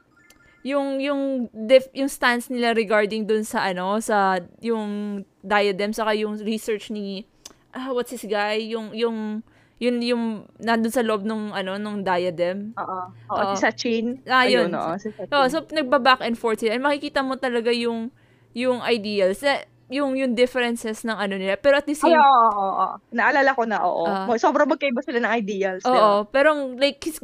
yung 0.59 0.99
yung 0.99 1.47
def, 1.55 1.87
yung 1.95 2.11
stance 2.11 2.51
nila 2.51 2.75
regarding 2.75 3.23
dun 3.23 3.47
sa 3.47 3.63
ano 3.63 3.95
sa 4.03 4.43
yung 4.59 5.23
diadem 5.39 5.95
saka 5.95 6.11
yung 6.19 6.35
research 6.43 6.91
ni 6.91 7.23
ah, 7.71 7.95
what's 7.95 8.11
this 8.11 8.27
guy 8.27 8.59
yung 8.59 8.91
yung 8.91 9.39
yun 9.79 10.03
yung 10.03 10.23
nandun 10.59 10.91
sa 10.91 10.99
loob 10.99 11.23
nung 11.23 11.55
ano 11.55 11.79
nung 11.79 12.03
diadem. 12.03 12.75
Oo. 12.75 12.99
Oo. 13.31 13.39
Oo, 13.39 13.55
si 13.55 13.63
Sachin. 13.63 14.19
Ah, 14.27 14.43
yun. 14.43 14.67
Ayun, 14.67 14.75
oo, 14.75 14.93
si 14.99 15.07
Sachin. 15.15 15.31
Oh, 15.31 15.47
so 15.47 15.63
nagba-back 15.71 16.19
and 16.19 16.35
forth 16.35 16.59
sila. 16.59 16.75
And 16.75 16.83
makikita 16.83 17.23
mo 17.23 17.39
talaga 17.39 17.71
yung 17.71 18.11
yung 18.53 18.81
ideals, 18.81 19.41
na, 19.41 19.63
yung 19.89 20.13
yung 20.13 20.37
differences 20.37 21.01
ng 21.01 21.17
ano 21.17 21.35
nila. 21.35 21.57
Pero 21.57 21.81
at 21.81 21.85
the 21.89 21.97
Ay, 21.97 22.01
same 22.01 22.17
oo, 22.17 22.47
oo, 22.53 22.69
oo. 22.77 22.95
Naalala 23.09 23.51
ko 23.57 23.63
na, 23.65 23.77
oo. 23.81 24.05
Ah. 24.05 24.29
Sobrang 24.37 24.69
magkaiba 24.69 25.01
sila 25.01 25.19
ng 25.25 25.33
ideals. 25.33 25.83
Oo, 25.85 26.29
pero 26.29 26.53
like 26.77 27.01
his- 27.01 27.21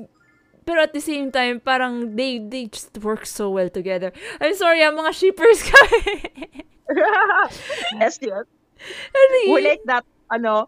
pero 0.65 0.81
at 0.81 0.97
the 0.97 0.99
same 0.99 1.29
time 1.29 1.61
parang 1.61 2.17
they 2.17 2.41
they 2.41 2.65
just 2.65 2.89
work 3.05 3.29
so 3.29 3.53
well 3.53 3.69
together. 3.69 4.09
I'm 4.41 4.57
sorry, 4.57 4.81
ang 4.81 4.97
mga 4.97 5.13
shippers 5.13 5.61
kami. 5.61 6.25
yes, 8.01 8.17
yes. 8.17 8.45
ano 9.13 9.35
We 9.53 9.61
yun? 9.61 9.65
like 9.65 9.83
that, 9.85 10.05
ano, 10.33 10.65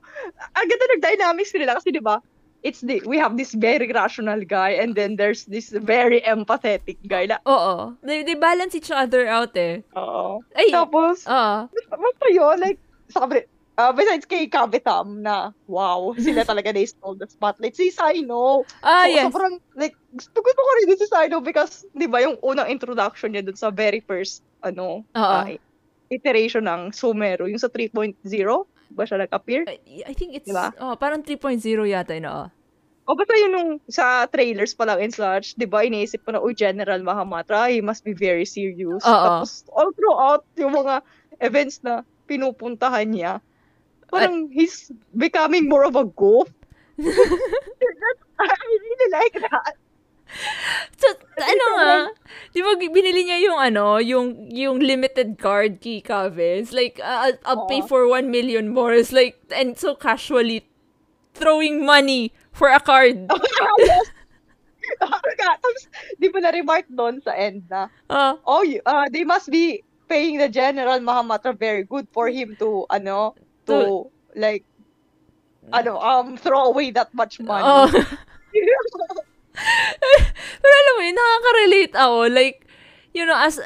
ang 0.53 0.65
ganda 0.69 0.85
ng 0.93 1.01
dynamics 1.01 1.49
nila 1.53 1.81
kasi, 1.81 1.89
di 1.89 2.01
ba, 2.01 2.21
it's 2.67 2.83
the, 2.83 2.99
we 3.07 3.15
have 3.15 3.39
this 3.39 3.55
very 3.55 3.87
rational 3.87 4.43
guy 4.43 4.75
and 4.75 4.91
then 4.91 5.15
there's 5.15 5.47
this 5.47 5.71
very 5.71 6.19
empathetic 6.21 6.99
guy 7.07 7.25
na, 7.25 7.39
Oo. 7.47 7.95
They, 8.03 8.27
they 8.27 8.35
balance 8.35 8.75
each 8.75 8.91
other 8.91 9.23
out 9.25 9.55
eh. 9.55 9.87
oo. 9.95 10.43
Ay, 10.51 10.67
Tapos, 10.69 11.23
Oo. 11.23 11.71
basta 11.71 12.25
yun, 12.27 12.59
like, 12.59 12.75
sabi, 13.07 13.47
uh, 13.77 13.93
besides 13.93 14.27
kay 14.27 14.45
Kabitam 14.45 15.23
na, 15.23 15.55
wow, 15.65 16.11
sila 16.19 16.43
talaga 16.49 16.75
they 16.75 16.83
stole 16.83 17.15
the 17.15 17.25
spotlight. 17.25 17.73
Si 17.73 17.87
Sino, 17.87 18.67
Ah, 18.83 19.07
so, 19.07 19.15
yes. 19.15 19.23
sobrang, 19.31 19.55
like, 19.79 19.95
gusto, 20.11 20.35
gusto 20.35 20.59
ko 20.59 20.69
rin 20.75 20.91
si 20.91 21.07
Sino 21.07 21.39
because, 21.39 21.87
di 21.95 22.05
ba, 22.05 22.19
yung 22.19 22.35
unang 22.43 22.67
introduction 22.67 23.31
niya 23.31 23.47
dun 23.47 23.55
sa 23.55 23.71
very 23.71 24.03
first, 24.03 24.43
ano, 24.59 25.07
ah, 25.15 25.47
iteration 26.09 26.65
ng 26.65 26.91
Sumero, 26.91 27.47
yung 27.47 27.59
sa 27.59 27.69
3.0, 27.69 28.15
ba 28.87 29.03
siya 29.03 29.19
nag-appear? 29.19 29.67
I, 29.67 30.07
I 30.07 30.13
think 30.15 30.31
it's, 30.33 30.47
Diba? 30.47 30.71
oh, 30.79 30.95
parang 30.95 31.19
3.0 31.19 31.59
yata 31.85 32.15
yun, 32.15 32.27
oo. 32.31 32.47
O 33.07 33.15
basta 33.15 33.33
yun 33.39 33.51
nung 33.55 33.71
sa 33.87 34.27
trailers 34.27 34.75
pa 34.75 34.83
lang 34.83 34.99
and 34.99 35.15
such, 35.15 35.55
di 35.55 35.63
ba, 35.63 35.87
iniisip 35.87 36.27
ko 36.27 36.35
na, 36.35 36.43
oh, 36.43 36.51
General 36.51 36.99
Mahamatra, 36.99 37.71
he 37.71 37.79
must 37.79 38.03
be 38.03 38.11
very 38.11 38.43
serious. 38.43 38.99
Oo. 39.07 39.23
Tapos, 39.47 39.63
all 39.71 39.95
throughout, 39.95 40.43
yung 40.59 40.75
mga 40.75 40.99
events 41.39 41.79
na 41.87 42.03
pinupuntahan 42.27 43.07
niya, 43.07 43.39
parang 44.11 44.51
he's 44.51 44.91
becoming 45.15 45.71
more 45.71 45.87
of 45.87 45.95
a 45.95 46.03
goof. 46.03 46.51
I 48.37 48.63
really 48.67 49.09
like 49.15 49.35
that. 49.39 49.73
So, 50.99 51.07
ano 51.39 51.65
nga, 51.79 51.91
di 52.51 52.59
ba 52.59 52.75
binili 52.75 53.23
niya 53.23 53.39
yung 53.47 53.59
ano, 53.63 54.03
yung 54.03 54.51
yung 54.51 54.83
limited 54.83 55.39
card 55.39 55.79
key 55.79 56.03
Kave. 56.03 56.59
It's 56.59 56.75
like, 56.75 56.99
uh, 56.99 57.31
I'll, 57.31 57.39
I'll 57.47 57.63
pay 57.71 57.79
for 57.79 58.03
1 58.03 58.27
million 58.27 58.75
more. 58.75 58.91
It's 58.91 59.15
like, 59.15 59.39
and 59.55 59.79
so 59.79 59.95
casually 59.95 60.67
throwing 61.37 61.85
money 61.85 62.33
for 62.57 62.67
a 62.73 62.81
card. 62.81 63.29
yes. 63.79 64.07
Tapos, 65.37 65.77
di 66.17 66.27
ba 66.31 66.39
na-remark 66.41 66.87
doon 66.89 67.21
sa 67.21 67.35
end 67.37 67.63
na, 67.69 67.91
Ah, 68.09 68.39
oh, 68.47 68.63
uh, 68.63 69.05
they 69.11 69.23
must 69.23 69.51
be 69.51 69.83
paying 70.07 70.39
the 70.39 70.47
General 70.49 70.97
Mahamatra 71.03 71.51
very 71.53 71.83
good 71.83 72.07
for 72.09 72.31
him 72.31 72.55
to, 72.57 72.87
ano, 72.89 73.35
to, 73.67 74.07
like, 74.33 74.63
ano, 75.75 75.99
um, 75.99 76.39
throw 76.39 76.71
away 76.71 76.91
that 76.95 77.11
much 77.13 77.39
money. 77.43 77.67
oh. 77.67 77.87
Pero 80.61 80.73
alam 80.73 80.93
mo 80.95 81.01
yun, 81.03 81.17
nakaka-relate 81.17 81.93
ako. 81.97 82.17
Like, 82.31 82.57
you 83.11 83.25
know, 83.27 83.35
as, 83.35 83.59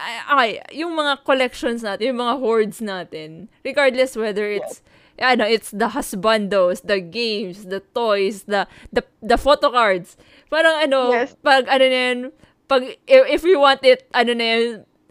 ay, 0.00 0.14
okay, 0.26 0.50
yung 0.82 0.98
mga 0.98 1.22
collections 1.22 1.86
natin, 1.86 2.10
yung 2.10 2.20
mga 2.24 2.36
hoards 2.42 2.82
natin, 2.82 3.46
regardless 3.62 4.18
whether 4.18 4.50
it's, 4.50 4.82
ano, 5.18 5.44
it's 5.44 5.70
the 5.70 5.88
husbandos, 5.88 6.82
the 6.82 7.00
games, 7.00 7.66
the 7.66 7.80
toys, 7.94 8.44
the, 8.44 8.66
the, 8.92 9.04
the 9.22 9.38
photo 9.38 9.70
cards. 9.70 10.16
Parang 10.50 10.74
ano, 10.82 11.12
Yes. 11.12 11.36
pag, 11.42 11.68
ano 11.68 11.84
na 11.86 12.00
yun, 12.10 12.20
pag, 12.66 12.82
if, 13.06 13.22
if 13.28 13.42
we 13.42 13.54
want 13.54 13.84
it, 13.84 14.08
ano 14.14 14.34
na 14.34 14.44
yun, 14.44 14.64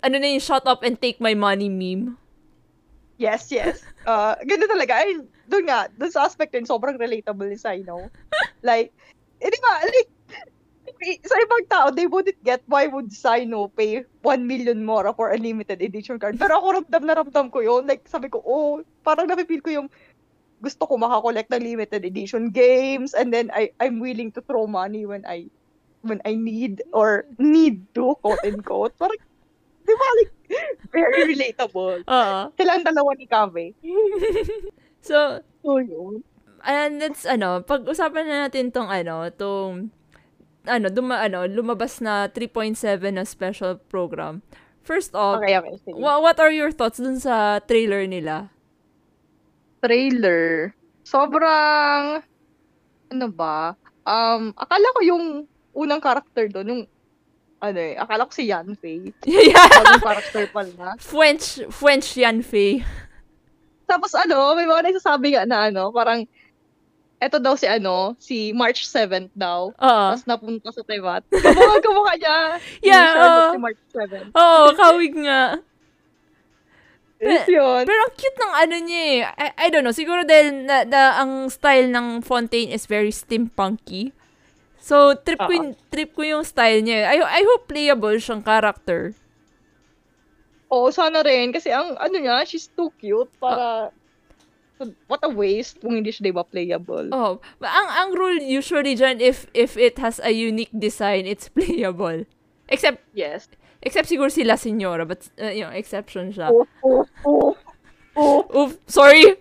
ano 0.04 0.16
na 0.20 0.28
yung 0.28 0.44
shut 0.44 0.68
up 0.68 0.84
and 0.84 1.00
take 1.00 1.22
my 1.24 1.34
money 1.34 1.70
meme. 1.70 2.18
Yes, 3.18 3.52
yes. 3.52 3.82
Uh, 4.04 4.36
ganun 4.44 4.68
talaga. 4.68 5.00
Ay, 5.00 5.16
doon 5.48 5.64
nga, 5.64 5.88
doon 5.96 6.12
sa 6.12 6.28
aspect 6.28 6.52
yun, 6.52 6.68
sobrang 6.68 7.00
relatable 7.00 7.48
ni 7.48 7.56
Sino. 7.56 8.12
Like, 8.68 8.92
eh, 9.40 9.48
di 9.48 9.60
ba, 9.64 9.80
like, 9.80 10.12
sa 11.24 11.36
ibang 11.40 11.64
tao, 11.70 11.88
they 11.92 12.08
wouldn't 12.08 12.40
get 12.44 12.64
why 12.68 12.88
would 12.88 13.12
Sino 13.14 13.68
pay 13.72 14.04
1 14.24 14.48
million 14.48 14.84
more 14.84 15.08
for 15.14 15.32
a 15.32 15.40
limited 15.40 15.82
edition 15.82 16.18
card. 16.18 16.40
Pero 16.40 16.60
ako 16.60 16.82
ramdam 16.82 17.04
na 17.04 17.16
ramdam 17.20 17.48
ko 17.52 17.60
yun. 17.60 17.86
Like, 17.86 18.08
sabi 18.08 18.32
ko, 18.32 18.42
oh, 18.44 18.82
parang 19.04 19.28
napipil 19.28 19.62
ko 19.64 19.70
yung 19.70 19.88
gusto 20.64 20.88
ko 20.88 20.96
makakollect 20.96 21.52
ng 21.52 21.64
limited 21.64 22.08
edition 22.08 22.48
games 22.48 23.12
and 23.12 23.36
then 23.36 23.52
I 23.52 23.76
I'm 23.84 24.00
willing 24.00 24.32
to 24.40 24.42
throw 24.48 24.64
money 24.64 25.04
when 25.04 25.28
I 25.28 25.52
when 26.08 26.24
I 26.24 26.40
need 26.40 26.80
or 26.96 27.28
need 27.36 27.84
to, 28.00 28.16
quote 28.24 28.44
and 28.48 28.64
quote. 28.64 28.96
Parang, 28.96 29.20
di 29.84 29.94
ba, 29.96 30.08
like, 30.24 30.34
very 30.92 31.36
relatable. 31.36 32.04
Oo. 32.08 32.40
Silang 32.56 32.84
dalawa 32.84 33.12
ni 33.16 33.28
Kave. 33.28 33.76
So, 35.04 35.44
So, 35.64 35.84
yun. 35.84 36.24
And 36.64 37.04
that's 37.04 37.28
ano, 37.28 37.60
pag-usapan 37.60 38.24
na 38.24 38.36
natin 38.48 38.72
tong 38.72 38.88
ano, 38.88 39.28
tong 39.36 39.92
ano, 40.66 40.88
duma, 40.90 41.20
ano, 41.20 41.44
lumabas 41.46 42.00
na 42.00 42.28
3.7 42.28 42.76
na 43.12 43.24
special 43.24 43.80
program. 43.88 44.42
First 44.84 45.16
off, 45.16 45.40
Okay, 45.40 45.56
okay. 45.56 45.76
Sige. 45.80 45.96
wha- 45.96 46.20
what 46.20 46.36
are 46.40 46.52
your 46.52 46.72
thoughts 46.72 47.00
dun 47.00 47.16
sa 47.16 47.60
trailer 47.64 48.04
nila? 48.04 48.52
Trailer. 49.80 50.72
Sobrang, 51.04 52.24
ano 53.12 53.28
ba? 53.32 53.76
Um, 54.04 54.52
akala 54.56 54.88
ko 54.96 55.00
yung 55.04 55.24
unang 55.72 56.04
character 56.04 56.48
doon, 56.48 56.68
yung, 56.68 56.84
ano 57.60 57.80
eh, 57.80 57.96
akala 57.96 58.28
ko 58.28 58.32
si 58.32 58.52
Yanfei. 58.52 59.12
yeah. 59.28 59.68
Bagong 59.72 60.04
character 60.04 60.44
pala. 60.52 60.96
French, 61.00 61.64
French 61.72 62.16
yan, 62.16 62.44
Faye. 62.44 62.84
Tapos 63.84 64.16
ano, 64.16 64.56
may 64.56 64.64
mga 64.64 64.92
nagsasabi 64.92 65.36
nga 65.36 65.44
na 65.44 65.68
ano, 65.68 65.92
parang, 65.92 66.24
eto 67.24 67.40
daw 67.40 67.56
si 67.56 67.66
ano, 67.66 68.14
si 68.20 68.52
March 68.52 68.86
7th 68.86 69.32
daw. 69.34 69.72
Oo. 69.72 70.08
Tapos 70.14 70.28
napunta 70.28 70.70
sa 70.70 70.84
Taiwan. 70.84 71.24
Kamukha, 71.32 71.78
kamukha 71.80 72.14
niya. 72.20 72.38
Yeah, 72.86 73.10
oo. 73.16 73.44
Si 73.56 73.60
March 73.60 73.82
7th. 73.90 74.30
Oo, 74.36 74.64
kawig 74.76 75.16
nga. 75.24 75.58
Yes, 77.24 77.48
yun. 77.48 77.88
Pero 77.88 78.00
ang 78.04 78.14
cute 78.20 78.40
ng 78.40 78.54
ano 78.68 78.76
niya 78.84 79.02
eh. 79.08 79.20
I, 79.24 79.48
I 79.56 79.68
don't 79.72 79.88
know, 79.88 79.96
siguro 79.96 80.28
dahil 80.28 80.68
na, 80.68 80.84
na, 80.84 81.24
ang 81.24 81.48
style 81.48 81.88
ng 81.88 82.20
Fontaine 82.20 82.76
is 82.76 82.84
very 82.84 83.16
steampunky. 83.16 84.12
So, 84.84 85.16
trip 85.16 85.40
ko, 85.40 85.52
yung, 85.56 85.72
trip 85.88 86.12
ko 86.12 86.28
yung 86.28 86.44
style 86.44 86.84
niya. 86.84 87.08
I, 87.08 87.24
I 87.24 87.42
hope 87.48 87.72
playable 87.72 88.20
siyang 88.20 88.44
character. 88.44 89.16
Oo, 90.68 90.92
sana 90.92 91.24
rin. 91.24 91.56
Kasi 91.56 91.72
ang, 91.72 91.96
ano 91.96 92.16
niya, 92.20 92.44
she's 92.44 92.68
too 92.68 92.92
cute 93.00 93.32
para, 93.40 93.96
what 95.08 95.20
a 95.24 95.30
waste 95.30 95.80
kung 95.82 95.96
hindi 95.96 96.12
siya, 96.12 96.30
di 96.30 96.34
ba, 96.34 96.44
playable. 96.44 97.10
Oh, 97.14 97.40
ang 97.62 97.88
ang 97.90 98.10
rule 98.14 98.42
usually 98.42 98.96
dyan, 98.98 99.22
if 99.22 99.46
if 99.54 99.78
it 99.78 100.00
has 100.00 100.20
a 100.24 100.32
unique 100.34 100.74
design, 100.74 101.26
it's 101.26 101.48
playable. 101.50 102.26
Except 102.70 103.00
Yes. 103.14 103.48
except 103.84 104.08
siguro 104.08 104.32
sila 104.32 104.56
senyora, 104.56 105.04
but 105.04 105.28
uh, 105.36 105.52
yung 105.52 105.76
exception 105.76 106.32
siya. 106.32 106.48
Oh, 106.50 106.64
oh, 106.82 107.04
oh, 107.28 107.52
oh. 108.16 108.40
Oof, 108.56 108.80
sorry. 108.88 109.36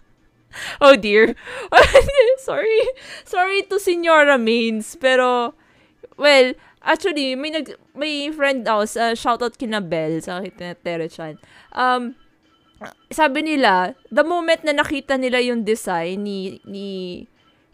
oh 0.82 0.96
dear. 0.98 1.34
sorry. 2.42 2.82
Sorry 3.24 3.62
to 3.70 3.78
senyora 3.78 4.42
mains, 4.42 4.98
pero 4.98 5.54
well, 6.18 6.52
actually 6.82 7.38
may 7.38 7.54
nag 7.54 7.78
may 7.94 8.34
friend 8.34 8.66
ako 8.66 8.82
sa 8.90 9.02
shoutout 9.14 9.54
kina 9.54 9.78
Bell 9.78 10.18
sa 10.18 10.42
kina 10.42 10.74
Terechan. 10.74 11.38
Um 11.70 12.18
sabi 13.12 13.44
nila, 13.44 13.92
the 14.08 14.24
moment 14.24 14.64
na 14.64 14.72
nakita 14.72 15.20
nila 15.20 15.40
yung 15.44 15.66
design 15.68 16.24
ni 16.24 16.60
ni 16.64 16.88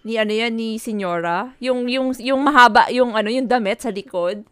ni 0.02 0.12
ano 0.18 0.32
yan 0.34 0.54
ni 0.54 0.78
senyora, 0.78 1.54
yung 1.62 1.86
yung 1.86 2.14
yung 2.18 2.42
mahaba 2.42 2.90
yung 2.90 3.14
ano 3.14 3.30
yung 3.30 3.46
damit 3.46 3.82
sa 3.82 3.94
likod. 3.94 4.42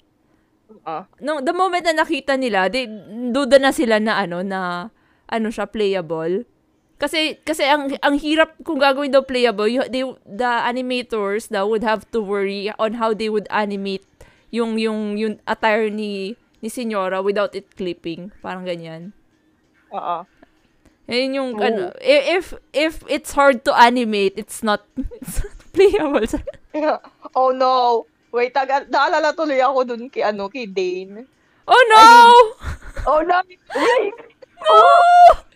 Ah. 0.85 1.07
No, 1.23 1.41
the 1.41 1.55
moment 1.55 1.87
na 1.87 2.05
nakita 2.05 2.37
nila, 2.37 2.69
they, 2.69 2.85
duda 3.31 3.57
na 3.63 3.71
sila 3.71 4.03
na 4.03 4.21
ano 4.21 4.43
na 4.43 4.91
ano 5.29 5.49
siya, 5.49 5.69
playable. 5.69 6.45
Kasi, 6.95 7.37
kasi 7.43 7.67
ang, 7.67 7.91
ang 8.01 8.17
hirap 8.17 8.55
kung 8.63 8.79
gagawin 8.79 9.11
daw 9.11 9.27
playable, 9.27 9.67
you, 9.67 9.83
they, 9.91 10.07
the 10.25 10.53
animators 10.65 11.51
daw 11.51 11.67
would 11.67 11.83
have 11.83 12.07
to 12.15 12.23
worry 12.23 12.71
on 12.79 12.97
how 12.97 13.13
they 13.13 13.29
would 13.29 13.51
animate 13.51 14.07
yung, 14.55 14.79
yung, 14.79 15.19
yung 15.19 15.43
attire 15.45 15.91
ni, 15.91 16.39
ni 16.63 16.69
Senyora 16.71 17.21
without 17.21 17.53
it 17.53 17.67
clipping. 17.75 18.31
Parang 18.41 18.65
ganyan. 18.65 19.13
Oo. 19.91 20.25
Ayun 21.05 21.37
yung, 21.37 21.51
Oo. 21.55 21.61
ano, 21.61 21.83
i- 22.01 22.33
if, 22.35 22.57
if 22.73 23.05
it's 23.07 23.37
hard 23.37 23.61
to 23.63 23.73
animate, 23.73 24.35
it's 24.37 24.65
not, 24.65 24.89
it's 25.21 25.45
not 25.45 25.53
playable. 25.77 26.25
oh 27.35 27.51
no. 27.53 28.05
Wait, 28.35 28.51
taga, 28.51 28.83
naalala 28.89 29.31
tuloy 29.31 29.61
ako 29.61 29.85
dun 29.87 30.11
kay, 30.11 30.25
ano, 30.25 30.49
kay 30.49 30.67
Dane. 30.67 31.29
oh 31.65 31.83
no! 31.87 32.03
Oh 33.05 33.21
no. 33.21 33.37
Wait. 33.77 34.17
No! 34.65 34.77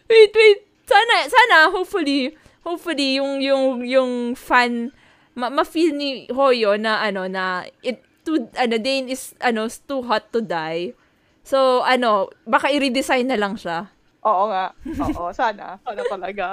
Wait, 0.04 0.28
wait. 0.30 0.58
Sana, 0.84 1.14
sana, 1.24 1.56
hopefully, 1.72 2.36
hopefully, 2.60 3.16
yung, 3.16 3.40
yung, 3.40 3.80
yung 3.80 4.10
fan, 4.34 4.92
ma- 5.32 5.48
ma-feel 5.48 5.96
ni 5.96 6.28
Hoyo 6.28 6.76
na, 6.76 7.00
ano, 7.00 7.24
na, 7.24 7.64
it, 7.80 8.04
to, 8.24 8.36
ano, 8.52 8.76
Dane 8.76 9.08
is, 9.08 9.32
ano, 9.40 9.64
too 9.64 10.04
hot 10.04 10.28
to 10.28 10.44
die. 10.44 10.92
So, 11.40 11.80
ano, 11.82 12.28
baka 12.44 12.68
i-redesign 12.68 13.32
na 13.32 13.40
lang 13.40 13.56
siya. 13.56 13.88
Oo 14.26 14.44
nga. 14.50 14.74
Oo, 15.14 15.30
sana. 15.30 15.78
Sana 15.86 16.02
talaga. 16.10 16.46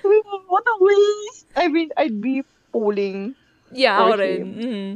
What 0.52 0.64
a 0.64 0.76
waste. 0.80 1.48
I 1.52 1.68
mean, 1.68 1.92
I'd 1.96 2.20
be 2.20 2.40
pulling. 2.72 3.36
Yeah, 3.72 4.00
ako 4.00 4.20
rin. 4.20 4.40
him. 4.40 4.48
Mm. 4.56 4.90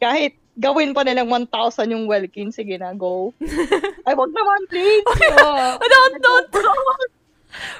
Kahit 0.00 0.36
gawin 0.56 0.92
pa 0.96 1.04
nilang 1.04 1.28
1,000 1.28 1.92
yung 1.92 2.04
Welkin, 2.08 2.52
sige 2.52 2.76
na, 2.76 2.92
go. 2.96 3.32
Ay, 4.06 4.14
wag 4.16 4.32
naman, 4.32 4.60
please. 4.68 5.04
Oh, 5.40 5.76
Oh, 5.80 5.88
don't, 5.88 6.16
don't. 6.20 6.48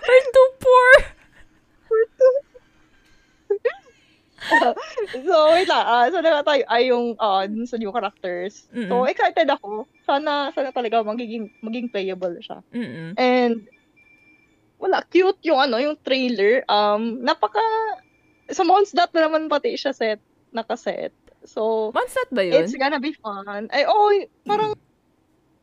We're 0.04 0.26
too 0.32 0.50
poor. 0.60 0.90
So, 5.22 5.54
wait 5.54 5.70
lang. 5.70 5.84
Ah, 5.86 6.06
sana 6.10 6.28
nga 6.40 6.42
tayo 6.42 6.62
ay 6.66 6.82
yung 6.90 7.14
ah, 7.22 7.46
dun 7.46 7.68
sa 7.68 7.78
new 7.78 7.94
characters. 7.94 8.66
Mm-mm. 8.74 8.90
So, 8.90 9.06
excited 9.06 9.46
ako. 9.46 9.86
Sana, 10.02 10.50
sana 10.50 10.74
talaga 10.74 11.06
magiging, 11.06 11.54
maging 11.62 11.92
playable 11.94 12.34
siya. 12.42 12.58
Mm-mm. 12.74 13.14
And, 13.14 13.68
wala, 14.82 15.00
cute 15.06 15.40
yung 15.46 15.60
ano, 15.60 15.78
yung 15.78 15.96
trailer. 16.02 16.66
Um, 16.66 17.22
napaka, 17.22 17.62
sa 18.50 18.66
Mondstadt 18.66 19.14
na 19.16 19.30
naman 19.30 19.48
pati 19.48 19.78
siya 19.78 19.94
set, 19.96 20.20
nakaset. 20.52 21.14
So, 21.44 21.92
Mondstadt 21.94 22.28
ba 22.32 22.44
yun? 22.44 22.64
it's 22.64 22.76
gonna 22.76 23.00
be 23.00 23.16
fun. 23.16 23.68
Ay, 23.72 23.84
oh, 23.88 24.12
parang, 24.44 24.76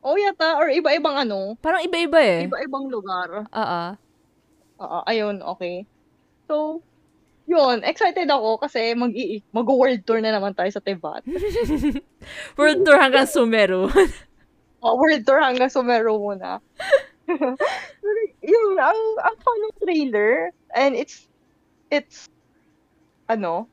oh 0.02 0.16
yata, 0.18 0.58
or 0.58 0.70
iba-ibang 0.70 1.14
ano, 1.14 1.54
Parang 1.62 1.82
iba-iba 1.86 2.18
eh. 2.18 2.50
iba-ibang 2.50 2.90
lugar. 2.90 3.46
Oo. 3.46 3.82
Oo, 4.82 4.98
ayun, 5.06 5.38
okay. 5.46 5.86
So, 6.50 6.82
yun, 7.52 7.84
excited 7.84 8.24
ako 8.26 8.56
kasi 8.56 8.96
mag 8.96 9.12
mag-world 9.52 10.00
tour 10.02 10.24
na 10.24 10.32
naman 10.32 10.56
tayo 10.56 10.72
sa 10.72 10.80
Tevat. 10.80 11.20
World 12.58 12.80
tour 12.82 12.96
hanggang 12.96 13.28
Sumeru. 13.28 13.92
Oh, 14.82 14.98
world 14.98 15.22
tour 15.22 15.38
hanggang 15.38 15.70
Sumero 15.70 16.18
muna. 16.18 16.58
yun, 18.42 18.74
ang, 18.74 19.00
ang 19.22 19.36
fun 19.38 19.58
ng 19.62 19.74
trailer. 19.78 20.50
And 20.74 20.98
it's, 20.98 21.30
it's, 21.86 22.26
ano, 23.30 23.70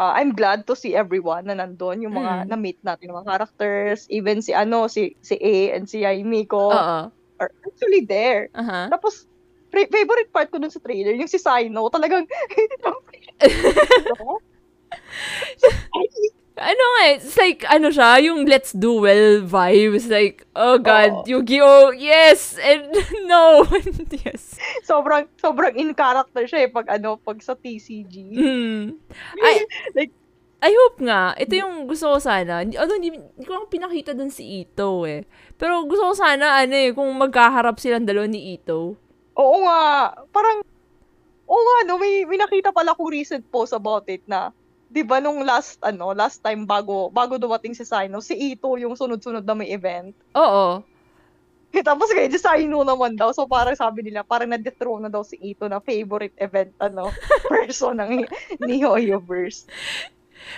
uh, 0.00 0.16
I'm 0.16 0.32
glad 0.32 0.64
to 0.66 0.72
see 0.72 0.96
everyone 0.96 1.44
na 1.44 1.60
nandun, 1.60 2.00
yung 2.00 2.16
mga 2.16 2.48
Mm. 2.48 2.56
na-meet 2.56 2.80
natin, 2.80 3.12
yung 3.12 3.20
mga 3.20 3.36
characters, 3.36 4.08
even 4.08 4.40
si, 4.40 4.56
ano, 4.56 4.88
si, 4.88 5.12
si 5.20 5.36
A 5.36 5.76
and 5.76 5.84
si 5.84 6.08
Aimiko 6.08 6.72
Oo. 6.72 7.12
are 7.12 7.52
actually 7.68 8.08
there. 8.08 8.48
Aha. 8.56 8.88
Tapos, 8.88 9.28
favorite 9.84 10.32
part 10.32 10.48
ko 10.48 10.56
dun 10.56 10.72
sa 10.72 10.80
trailer, 10.80 11.12
yung 11.12 11.28
si 11.28 11.36
Sino, 11.36 11.92
talagang, 11.92 12.24
Ano 16.56 16.84
nga 16.96 17.02
eh, 17.12 17.20
it's 17.20 17.36
like, 17.36 17.68
ano 17.68 17.92
siya, 17.92 18.16
yung 18.24 18.48
let's 18.48 18.72
duel 18.72 19.44
vibes. 19.44 20.08
Like, 20.08 20.48
oh 20.56 20.80
god, 20.80 21.28
Yu-Gi-Oh! 21.28 21.92
Yes! 21.92 22.56
And 22.56 22.88
no! 23.28 23.68
yes. 24.24 24.56
sobrang, 24.80 25.28
sobrang 25.36 25.76
in 25.76 25.92
character 25.92 26.48
siya 26.48 26.64
eh, 26.64 26.70
pag 26.72 26.88
ano, 26.88 27.20
pag 27.20 27.44
sa 27.44 27.52
TCG. 27.52 28.40
Mm. 28.40 28.96
I, 29.36 29.68
Like, 29.92 30.16
I 30.64 30.72
hope 30.72 31.04
nga, 31.04 31.36
ito 31.36 31.52
yung 31.60 31.84
gusto 31.84 32.16
ko 32.16 32.18
sana. 32.24 32.64
Although, 32.64 32.96
hindi, 32.96 33.12
hindi 33.12 33.44
ko 33.44 33.52
lang 33.60 33.68
pinakita 33.68 34.16
dun 34.16 34.32
si 34.32 34.64
Ito 34.64 35.04
eh. 35.04 35.28
Pero 35.60 35.84
gusto 35.84 36.08
ko 36.08 36.14
sana, 36.16 36.56
ano 36.56 36.72
eh, 36.72 36.96
kung 36.96 37.12
magkaharap 37.20 37.76
silang 37.76 38.08
dalawa 38.08 38.24
ni 38.24 38.56
Ito. 38.56 38.96
Oo 39.36 39.56
nga. 39.68 40.12
Parang, 40.32 40.64
oo 41.46 41.62
nga, 41.62 41.76
no, 41.84 42.00
may, 42.00 42.24
may 42.24 42.40
nakita 42.40 42.72
pala 42.72 42.96
ko 42.96 43.08
recent 43.08 43.44
post 43.52 43.76
about 43.76 44.08
it 44.08 44.24
na, 44.24 44.50
di 44.88 45.04
ba 45.04 45.20
nung 45.20 45.44
last, 45.44 45.76
ano, 45.84 46.16
last 46.16 46.40
time 46.40 46.64
bago, 46.64 47.12
bago 47.12 47.36
dumating 47.36 47.76
si 47.76 47.84
Sino, 47.84 48.24
si 48.24 48.56
Ito 48.56 48.80
yung 48.80 48.96
sunod-sunod 48.96 49.44
na 49.44 49.54
may 49.54 49.70
event. 49.70 50.16
Oo. 50.34 50.80
Tapos 51.86 52.08
kaya 52.08 52.32
si 52.32 52.40
Sino 52.40 52.80
naman 52.80 53.20
daw. 53.20 53.34
So 53.36 53.44
parang 53.44 53.76
sabi 53.76 54.06
nila, 54.06 54.24
parang 54.24 54.48
na-dethrone 54.48 55.06
na 55.06 55.12
daw 55.12 55.20
si 55.20 55.36
Ito 55.36 55.68
na 55.68 55.84
favorite 55.84 56.36
event, 56.40 56.72
ano, 56.80 57.12
person 57.52 58.00
ng 58.00 58.24
ni 58.64 58.80
Hoyoverse. 58.80 59.68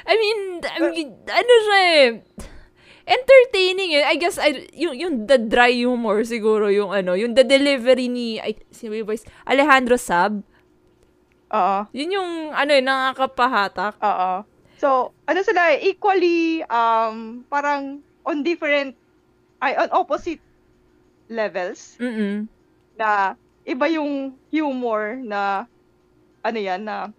I 0.05 0.15
mean, 0.15 0.41
I 0.63 0.79
mean, 0.93 1.11
ano 1.27 1.53
siya 1.65 1.81
eh, 1.81 2.07
entertaining 3.09 3.97
eh. 3.97 4.05
I 4.05 4.17
guess, 4.21 4.37
I, 4.37 4.69
yung, 4.77 4.95
yung 4.95 5.15
the 5.25 5.41
dry 5.41 5.73
humor 5.73 6.21
siguro, 6.29 6.69
yung 6.69 6.93
ano, 6.93 7.17
yung 7.17 7.33
the 7.33 7.43
delivery 7.43 8.13
ni, 8.13 8.37
ay, 8.37 8.61
si 8.69 8.93
may 8.93 9.01
voice, 9.01 9.25
Alejandro 9.49 9.97
Sab. 9.97 10.45
Oo. 11.49 11.79
Yun 11.97 12.21
yung, 12.21 12.31
ano 12.53 12.71
eh, 12.77 12.85
nakakapahatak. 12.85 13.97
Oo. 14.05 14.45
So, 14.77 15.17
ano 15.25 15.41
sila, 15.41 15.73
eh, 15.73 15.89
equally, 15.91 16.61
um, 16.69 17.43
parang 17.49 18.05
on 18.29 18.45
different, 18.45 18.93
ay, 19.65 19.75
on 19.81 19.89
opposite 19.91 20.45
levels. 21.33 21.97
Mm-mm. 21.97 22.45
na 22.99 23.39
iba 23.63 23.87
yung 23.87 24.35
humor 24.51 25.23
na 25.23 25.71
ano 26.43 26.59
yan 26.59 26.83
na 26.83 27.15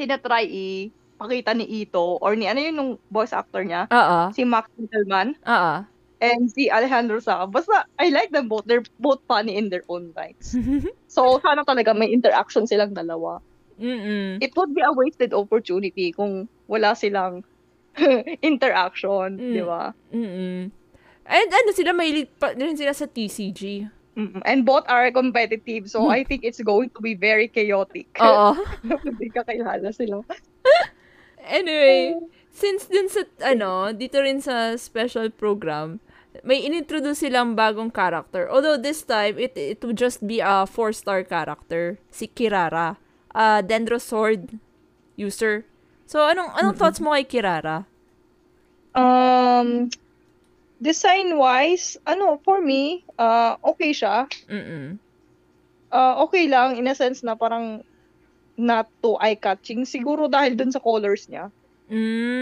tinatry 0.00 0.88
ipakita 1.22 1.54
ni 1.54 1.86
Ito 1.86 2.18
or 2.18 2.34
ni 2.34 2.50
ano 2.50 2.58
yun 2.58 2.74
nung 2.74 2.92
voice 3.08 3.30
actor 3.30 3.62
niya 3.62 3.86
Oo. 3.88 4.34
si 4.34 4.42
Max 4.42 4.66
Mittelman 4.74 5.38
Oo. 5.46 5.74
and 6.18 6.50
si 6.50 6.66
Alejandro 6.66 7.22
Saka 7.22 7.46
basta 7.46 7.86
I 7.96 8.10
like 8.10 8.30
them 8.30 8.50
both 8.50 8.66
they're 8.66 8.82
both 8.98 9.22
funny 9.24 9.54
in 9.54 9.70
their 9.70 9.86
own 9.86 10.10
rights 10.12 10.58
so 11.14 11.38
sana 11.38 11.62
talaga 11.62 11.94
may 11.94 12.10
interaction 12.10 12.66
silang 12.66 12.90
dalawa 12.90 13.38
Mm-mm. 13.78 14.42
it 14.42 14.50
would 14.52 14.74
be 14.74 14.82
a 14.82 14.90
wasted 14.90 15.30
opportunity 15.30 16.10
kung 16.10 16.50
wala 16.66 16.92
silang 16.92 17.46
interaction 18.40 19.38
Mm. 19.38 19.52
di 19.52 19.62
ba 19.62 19.92
Mm-mm. 20.10 20.60
And 21.22 21.48
ano 21.48 21.70
sila, 21.70 21.94
may 21.94 22.26
pa 22.26 22.50
rin 22.50 22.74
sila 22.74 22.90
sa 22.90 23.06
TCG. 23.06 23.86
Mm-mm. 24.12 24.44
and 24.44 24.68
both 24.68 24.84
are 24.92 25.08
competitive 25.08 25.88
so 25.88 26.12
I 26.12 26.20
think 26.20 26.44
it's 26.44 26.60
going 26.60 26.92
to 26.92 27.00
be 27.00 27.16
very 27.16 27.48
chaotic 27.48 28.12
Oo. 28.20 28.52
hindi 29.08 29.32
ka 29.32 29.40
kilala 29.40 29.88
sila 29.88 30.20
Anyway, 31.44 32.16
since 32.50 32.86
dun 32.86 33.08
sa, 33.08 33.26
ano, 33.42 33.90
dito 33.92 34.22
rin 34.22 34.40
sa 34.40 34.78
special 34.78 35.30
program, 35.30 36.00
may 36.40 36.64
inintroduce 36.64 37.20
silang 37.20 37.52
bagong 37.52 37.92
character. 37.92 38.48
Although 38.48 38.80
this 38.80 39.02
time, 39.04 39.36
it, 39.36 39.52
it 39.56 39.84
would 39.84 40.00
just 40.00 40.24
be 40.26 40.40
a 40.40 40.64
four-star 40.64 41.24
character. 41.24 41.98
Si 42.10 42.26
Kirara. 42.26 42.96
Uh, 43.34 43.60
Dendro 43.60 44.00
Sword 44.00 44.60
user. 45.16 45.64
So, 46.04 46.24
anong, 46.24 46.52
anong 46.56 46.76
thoughts 46.76 47.00
mo 47.00 47.12
kay 47.16 47.24
Kirara? 47.24 47.84
Um, 48.92 49.88
design-wise, 50.80 51.96
ano, 52.04 52.40
for 52.44 52.60
me, 52.60 53.04
uh, 53.16 53.56
okay 53.64 53.92
siya. 53.92 54.28
Mm-mm. 54.48 55.00
Uh, 55.92 56.24
okay 56.24 56.48
lang, 56.48 56.76
in 56.76 56.88
a 56.88 56.96
sense 56.96 57.20
na 57.20 57.36
parang 57.36 57.84
not 58.58 58.88
too 59.00 59.16
eye-catching. 59.18 59.84
Siguro 59.84 60.28
dahil 60.28 60.54
dun 60.56 60.72
sa 60.72 60.82
colors 60.82 61.26
niya, 61.28 61.48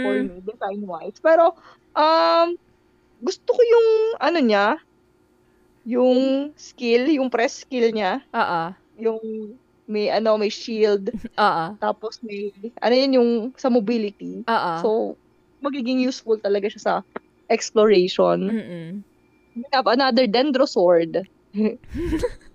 for 0.02 0.14
Mm. 0.20 0.26
me, 0.28 0.36
design-wise. 0.44 1.18
Pero, 1.22 1.54
um, 1.94 2.54
gusto 3.20 3.50
ko 3.50 3.60
yung, 3.62 3.88
ano 4.18 4.38
niya, 4.38 4.66
yung 5.84 6.52
skill, 6.54 7.08
yung 7.08 7.28
press 7.32 7.64
skill 7.64 7.90
niya, 7.90 8.20
Oo. 8.34 8.62
yung 9.00 9.20
may, 9.90 10.06
ano, 10.12 10.38
may 10.38 10.52
shield, 10.52 11.10
Oo. 11.14 11.66
tapos 11.84 12.20
may, 12.22 12.52
ano 12.78 12.94
yun, 12.94 13.12
yung 13.16 13.30
sa 13.58 13.66
mobility. 13.72 14.44
Oo. 14.46 14.72
So, 14.84 14.88
magiging 15.60 15.98
useful 16.00 16.38
talaga 16.38 16.70
siya 16.70 16.82
sa 16.82 16.94
exploration. 17.50 18.54
Mm-mm. 18.54 19.02
We 19.58 19.66
have 19.74 19.90
another 19.90 20.30
dendro 20.30 20.62
sword. 20.68 21.26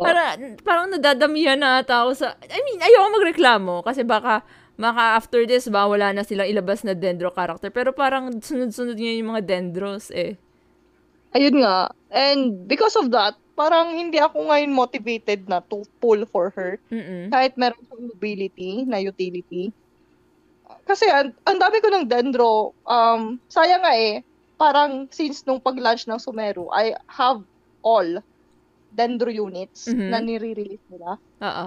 Para, 0.00 0.36
parang 0.62 0.90
nadadamihan 0.90 1.58
na 1.58 1.80
ata 1.80 2.04
ako 2.04 2.12
sa... 2.16 2.34
I 2.46 2.60
mean, 2.66 2.78
ayoko 2.82 3.08
magreklamo 3.14 3.74
kasi 3.86 4.02
baka 4.02 4.42
maka 4.80 5.20
after 5.20 5.44
this 5.44 5.68
ba 5.68 5.84
wala 5.84 6.16
na 6.16 6.24
silang 6.24 6.48
ilabas 6.48 6.82
na 6.82 6.96
dendro 6.96 7.30
character. 7.30 7.68
Pero 7.68 7.92
parang 7.92 8.32
sunod-sunod 8.40 8.96
nga 8.96 9.12
yung 9.12 9.30
mga 9.36 9.44
dendros 9.44 10.08
eh. 10.10 10.34
Ayun 11.36 11.60
nga. 11.60 11.92
And 12.12 12.68
because 12.68 12.96
of 12.96 13.12
that, 13.12 13.36
parang 13.52 13.94
hindi 13.94 14.16
ako 14.20 14.48
ngayon 14.48 14.72
motivated 14.72 15.48
na 15.48 15.60
to 15.68 15.84
pull 16.00 16.24
for 16.28 16.52
her. 16.56 16.80
Mm-mm. 16.88 17.28
Kahit 17.28 17.56
meron 17.56 17.80
siyang 17.84 18.04
mobility 18.16 18.72
na 18.88 18.98
utility. 19.00 19.72
Kasi 20.88 21.06
ang, 21.08 21.36
ang 21.46 21.60
dami 21.60 21.78
ko 21.78 21.88
ng 21.92 22.08
dendro. 22.08 22.72
Um, 22.88 23.38
sayang 23.52 23.84
nga 23.84 23.94
eh, 23.96 24.24
parang 24.56 25.06
since 25.12 25.44
nung 25.44 25.60
pag-launch 25.60 26.08
ng 26.08 26.20
Sumeru, 26.20 26.68
I 26.72 26.96
have 27.12 27.44
all 27.84 28.20
dendro 28.92 29.32
units 29.32 29.88
Mhm. 29.88 30.08
na 30.12 30.18
nire-release 30.20 30.86
nila. 30.92 31.16
Oo. 31.40 31.66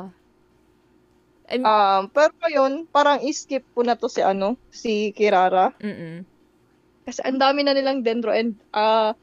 I'm, 1.45 1.61
Um, 1.61 2.01
pero 2.09 2.33
ngayon, 2.41 2.89
parang 2.89 3.21
i-skip 3.21 3.61
ko 3.73 3.85
na 3.85 3.93
to 3.93 4.09
si 4.09 4.17
ano, 4.17 4.57
si 4.73 5.13
Kirara. 5.13 5.73
mm-mm. 5.77 6.25
Kasi 7.05 7.21
ang 7.21 7.37
dami 7.37 7.61
na 7.61 7.77
nilang 7.77 8.01
dendro 8.01 8.33
and 8.33 8.57
ah 8.73 9.13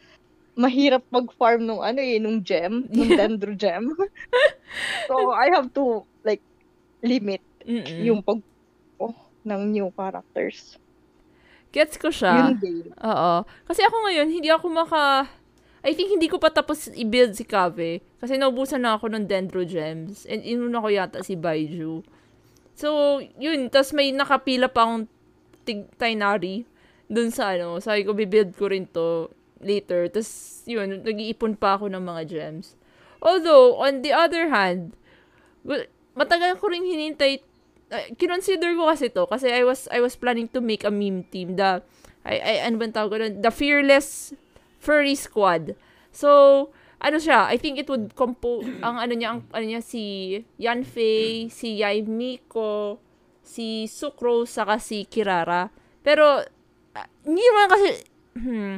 mahirap 0.55 1.03
mag-farm 1.11 1.67
nung 1.67 1.83
ano 1.83 1.99
eh, 1.99 2.23
nung 2.23 2.39
gem, 2.39 2.87
nung 2.93 3.11
Yeah. 3.11 3.19
dendro 3.27 3.57
gem. 3.59 3.91
so, 5.11 5.35
I 5.35 5.51
have 5.51 5.75
to 5.75 6.05
like 6.23 6.45
limit 7.03 7.43
Mm-mm. 7.67 8.07
yung 8.07 8.21
pag 8.23 8.39
oh, 9.01 9.17
ng 9.43 9.63
new 9.73 9.91
characters. 9.91 10.79
Gets 11.73 11.97
ko 11.99 12.13
siya. 12.13 12.53
Yun 12.53 12.61
din. 12.61 12.87
Oo. 12.93 13.33
Kasi 13.67 13.81
ako 13.83 13.97
ngayon, 14.07 14.29
hindi 14.29 14.53
ako 14.53 14.67
maka... 14.71 15.27
I 15.83 15.93
think 15.99 16.15
hindi 16.15 16.31
ko 16.31 16.39
pa 16.39 16.55
tapos 16.55 16.87
i-build 16.95 17.35
si 17.35 17.43
Kave. 17.43 17.99
Kasi 18.23 18.39
naubusan 18.39 18.87
na 18.87 18.95
ako 18.95 19.11
ng 19.11 19.27
Dendro 19.27 19.67
Gems. 19.67 20.23
And 20.31 20.47
inuna 20.47 20.79
ko 20.79 20.89
yata 20.89 21.27
si 21.27 21.35
Baiju. 21.35 22.07
So, 22.79 23.19
yun. 23.39 23.67
Tapos 23.67 23.91
may 23.91 24.15
nakapila 24.15 24.71
pa 24.71 24.87
akong 24.87 25.11
tig 25.67 25.91
Tainari 25.99 26.63
dun 27.11 27.35
sa 27.35 27.59
ano. 27.59 27.83
Sabi 27.83 28.07
ko, 28.07 28.15
bibuild 28.15 28.55
ko 28.55 28.71
rin 28.71 28.87
to 28.95 29.35
later. 29.59 30.07
Tapos, 30.07 30.63
yun, 30.71 31.03
nag-iipon 31.03 31.59
pa 31.59 31.75
ako 31.75 31.91
ng 31.91 32.03
mga 32.03 32.23
gems. 32.31 32.79
Although, 33.19 33.79
on 33.83 34.07
the 34.07 34.15
other 34.15 34.55
hand, 34.55 34.95
matagal 36.15 36.59
ko 36.59 36.71
rin 36.71 36.87
hinintay 36.87 37.43
uh, 37.93 38.07
kinonsider 38.19 38.75
ko 38.75 38.91
kasi 38.91 39.07
to 39.13 39.25
kasi 39.31 39.49
I 39.53 39.63
was 39.63 39.87
I 39.95 40.03
was 40.03 40.19
planning 40.19 40.51
to 40.53 40.61
make 40.61 40.83
a 40.83 40.91
meme 40.91 41.25
team 41.31 41.55
the 41.55 41.81
I, 42.27 42.37
I 42.39 42.55
ano 42.67 42.83
bang 42.83 42.93
tawag 42.93 43.11
ko 43.15 43.17
the 43.39 43.53
fearless 43.55 44.35
furry 44.83 45.15
squad 45.15 45.79
so 46.11 46.71
ano 46.99 47.23
siya 47.23 47.47
I 47.47 47.57
think 47.63 47.79
it 47.79 47.87
would 47.87 48.19
compo 48.19 48.67
ang 48.83 48.99
ano 48.99 49.15
niya 49.15 49.39
ang 49.39 49.41
ano 49.55 49.65
niya 49.65 49.83
si 49.83 50.37
Yanfei 50.59 51.47
si 51.47 51.79
Yai 51.79 52.03
Miko 52.03 52.99
si 53.47 53.87
Sucrose 53.87 54.51
saka 54.51 54.83
si 54.83 55.07
Kirara 55.07 55.71
pero 56.03 56.43
hindi 57.23 57.43
naman 57.47 57.67
kasi 57.71 57.89
hmm, 58.43 58.75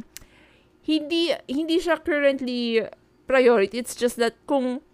hindi 0.84 1.32
hindi 1.48 1.76
siya 1.80 1.96
currently 2.04 2.84
priority 3.24 3.80
it's 3.80 3.96
just 3.96 4.20
that 4.20 4.36
kung 4.44 4.84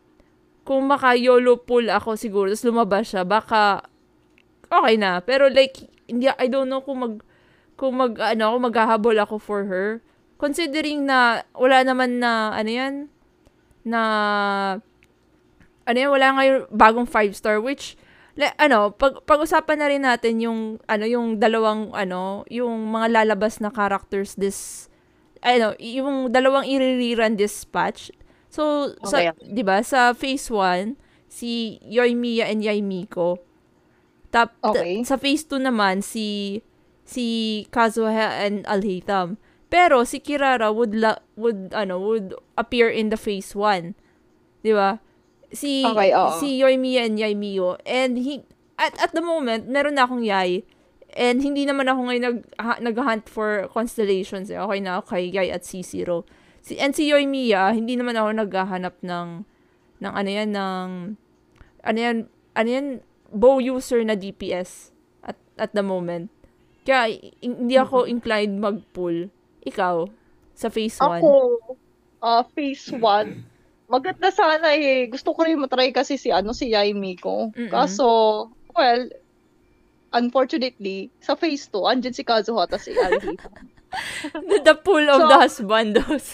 kung 0.70 0.87
maka-YOLO 0.87 1.66
pull 1.66 1.90
ako 1.90 2.14
siguro, 2.14 2.46
tapos 2.53 2.62
lumabas 2.62 3.11
siya, 3.11 3.27
baka 3.27 3.90
okay 4.70 4.94
na. 4.94 5.18
Pero 5.18 5.51
like, 5.51 5.88
hindi, 6.07 6.31
I 6.31 6.46
don't 6.46 6.70
know 6.70 6.85
kung 6.85 7.03
mag, 7.03 7.14
kung 7.75 7.99
mag, 7.99 8.14
ano, 8.23 8.55
kung 8.55 8.64
maghahabol 8.70 9.16
ako 9.18 9.37
for 9.42 9.66
her. 9.66 9.99
Considering 10.40 11.05
na, 11.05 11.44
wala 11.53 11.85
naman 11.85 12.16
na, 12.16 12.57
ano 12.57 12.70
yan, 12.72 12.94
na, 13.85 14.00
ano 15.85 15.96
yan, 15.96 16.11
wala 16.11 16.26
ngayon 16.37 16.57
bagong 16.72 17.05
5 17.05 17.37
star, 17.37 17.61
which, 17.61 17.94
like, 18.40 18.57
ano, 18.57 18.88
pag, 18.88 19.20
pag-usapan 19.29 19.76
na 19.76 19.87
rin 19.92 20.03
natin 20.03 20.40
yung, 20.40 20.61
ano, 20.88 21.05
yung 21.05 21.37
dalawang, 21.37 21.92
ano, 21.92 22.48
yung 22.48 22.88
mga 22.88 23.20
lalabas 23.20 23.61
na 23.61 23.68
characters 23.68 24.33
this, 24.40 24.88
ano, 25.44 25.76
yung 25.76 26.33
dalawang 26.33 26.64
i-rerun 26.64 27.37
this 27.37 27.64
patch. 27.68 28.09
So, 28.50 28.92
sa, 29.07 29.31
Okay. 29.31 29.33
'di 29.46 29.62
ba, 29.62 29.79
sa 29.85 30.11
phase 30.11 30.50
1, 30.50 30.98
si 31.31 31.79
Yoimiya 31.87 32.50
and 32.50 32.66
Yaimiko. 32.66 33.38
Tap, 34.35 34.50
ta- 34.59 34.74
Okay. 34.74 35.07
sa 35.07 35.14
phase 35.14 35.46
2 35.46 35.62
naman 35.62 36.03
si 36.03 36.59
si 37.07 37.26
Kazuha 37.70 38.42
and 38.42 38.66
Alhaitham. 38.66 39.38
Pero 39.70 40.02
si 40.02 40.18
Kirara 40.18 40.74
would 40.74 40.92
la, 40.98 41.22
would 41.38 41.70
ano, 41.72 42.02
would 42.02 42.35
appear 42.59 42.90
in 42.90 43.09
the 43.09 43.16
phase 43.16 43.54
1. 43.54 43.94
'Di 44.66 44.72
ba? 44.74 44.98
Si 45.50 45.87
Okay, 45.87 46.11
si 46.38 46.59
Yoimiya 46.59 47.06
and 47.06 47.16
Yaimiyo 47.18 47.78
and 47.87 48.18
he 48.18 48.42
at 48.78 48.94
at 48.98 49.14
the 49.14 49.22
moment 49.22 49.66
meron 49.66 49.98
na 49.98 50.06
akong 50.06 50.22
Yai 50.22 50.62
and 51.14 51.42
hindi 51.42 51.66
naman 51.66 51.90
ako 51.90 52.06
ngayon 52.06 52.22
nag 52.22 52.38
ha, 52.59 52.78
nag-hunt 52.78 53.26
for 53.26 53.66
constellations 53.70 54.50
eh. 54.50 54.59
Okay 54.59 54.78
na 54.83 54.98
ako 54.98 55.16
kay 55.16 55.30
Yai 55.30 55.50
at 55.50 55.66
C0. 55.66 56.22
Si 56.61 56.78
and 56.78 56.94
si 56.94 57.11
Yoimiya, 57.11 57.74
hindi 57.74 57.98
naman 57.98 58.14
ako 58.14 58.30
naghahanap 58.37 58.94
ng 59.02 59.28
ng 60.00 60.12
ano 60.12 60.30
yan 60.30 60.50
ng 60.54 60.88
ano 61.83 61.98
yan 61.98 62.16
ano 62.54 62.68
yan 62.68 62.87
bow 63.30 63.62
user 63.62 64.02
na 64.02 64.14
DPS 64.18 64.90
at 65.22 65.38
at 65.59 65.74
the 65.74 65.83
moment. 65.83 66.30
Kaya 66.87 67.11
hindi 67.42 67.74
ako 67.74 68.06
inclined 68.06 68.59
mag-pull. 68.59 69.30
Ikaw 69.64 69.96
sa 70.55 70.68
phase 70.68 70.96
1. 71.01 71.20
Ako, 71.20 71.33
ah 72.20 72.44
phase 72.53 72.92
1, 72.92 73.01
maganda 73.88 74.29
sana 74.31 74.77
eh. 74.77 75.09
Gusto 75.09 75.33
ko 75.33 75.42
rin 75.42 75.59
matry 75.59 75.90
kasi 75.90 76.20
si 76.20 76.29
ano 76.29 76.53
si 76.53 76.73
Yaimi 76.73 77.16
ko. 77.16 77.51
Mm-mm. 77.53 77.73
Kaso, 77.73 78.07
well, 78.77 79.03
unfortunately, 80.12 81.11
sa 81.20 81.35
phase 81.35 81.66
2, 81.73 81.87
andyan 81.87 82.14
si 82.14 82.23
Kazuha 82.23 82.66
at 82.66 82.77
si 82.79 82.94
Alhita. 82.94 83.51
the 84.66 84.77
pull 84.79 85.03
of 85.09 85.20
So- 85.23 85.29
the 85.29 85.38
husbandos. 85.38 86.27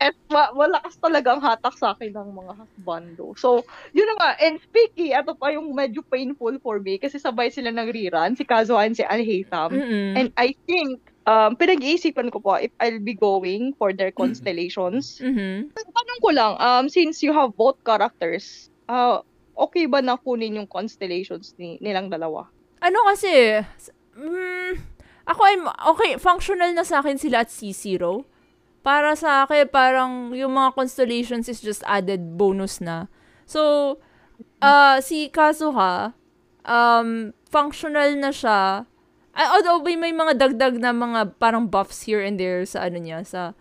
At 0.00 0.16
ma- 0.32 0.48
malakas 0.56 0.96
talagang 0.96 1.44
hatak 1.44 1.76
sa 1.76 1.92
akin 1.92 2.16
ng 2.16 2.32
mga 2.32 2.52
husbando. 2.56 3.36
So, 3.36 3.68
yun 3.92 4.08
na 4.08 4.16
nga. 4.16 4.30
And 4.40 4.56
speaking, 4.56 5.12
ito 5.12 5.36
pa 5.36 5.52
yung 5.52 5.76
medyo 5.76 6.00
painful 6.00 6.56
for 6.64 6.80
me 6.80 6.96
kasi 6.96 7.20
sabay 7.20 7.52
sila 7.52 7.68
ng 7.68 7.84
rerun, 7.92 8.32
si 8.32 8.48
Kazuha 8.48 8.88
and 8.88 8.96
si 8.96 9.04
Alhaitham. 9.04 9.68
Mm-mm. 9.76 10.16
And 10.16 10.28
I 10.40 10.56
think, 10.64 11.04
um, 11.30 11.54
pinag-iisipan 11.54 12.34
ko 12.34 12.42
po 12.42 12.58
if 12.58 12.74
I'll 12.82 12.98
be 12.98 13.14
going 13.14 13.78
for 13.78 13.94
their 13.94 14.10
constellations. 14.10 15.22
Mhm. 15.22 15.70
Tanong 15.70 16.18
ko 16.18 16.34
lang, 16.34 16.58
um, 16.58 16.90
since 16.90 17.22
you 17.22 17.30
have 17.30 17.54
both 17.54 17.78
characters, 17.86 18.66
uh, 18.90 19.22
okay 19.54 19.86
ba 19.86 20.02
na 20.02 20.18
kunin 20.18 20.58
yung 20.58 20.66
constellations 20.66 21.54
ni 21.54 21.78
nilang 21.78 22.10
dalawa? 22.10 22.50
ano 22.80 22.98
kasi, 23.12 23.60
mm, 24.16 24.72
ako 25.28 25.40
ay, 25.44 25.56
okay, 25.94 26.12
functional 26.16 26.72
na 26.72 26.82
sa 26.82 27.04
akin 27.04 27.20
sila 27.20 27.44
at 27.44 27.52
C0. 27.52 28.24
Para 28.80 29.12
sa 29.12 29.44
akin, 29.44 29.68
parang 29.68 30.32
yung 30.32 30.56
mga 30.56 30.72
constellations 30.72 31.46
is 31.52 31.60
just 31.60 31.84
added 31.84 32.40
bonus 32.40 32.80
na. 32.80 33.12
So, 33.44 34.00
uh, 34.64 34.98
si 35.04 35.28
Kazuha, 35.28 36.16
um, 36.64 37.36
functional 37.44 38.16
na 38.16 38.32
siya. 38.32 38.88
Although 39.40 39.80
may, 39.80 39.96
may 39.96 40.12
mga 40.12 40.36
dagdag 40.36 40.76
na 40.76 40.92
mga 40.92 41.40
parang 41.40 41.64
buffs 41.64 42.04
here 42.04 42.20
and 42.20 42.36
there 42.36 42.60
sa 42.68 42.84
ano 42.84 43.00
niya, 43.00 43.24
sa 43.24 43.56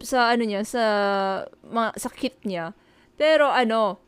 sa 0.00 0.32
ano 0.32 0.44
niya, 0.44 0.64
sa 0.64 0.84
mga, 1.64 1.88
sa 1.96 2.08
kit 2.12 2.36
niya. 2.44 2.72
Pero 3.20 3.48
ano, 3.48 4.00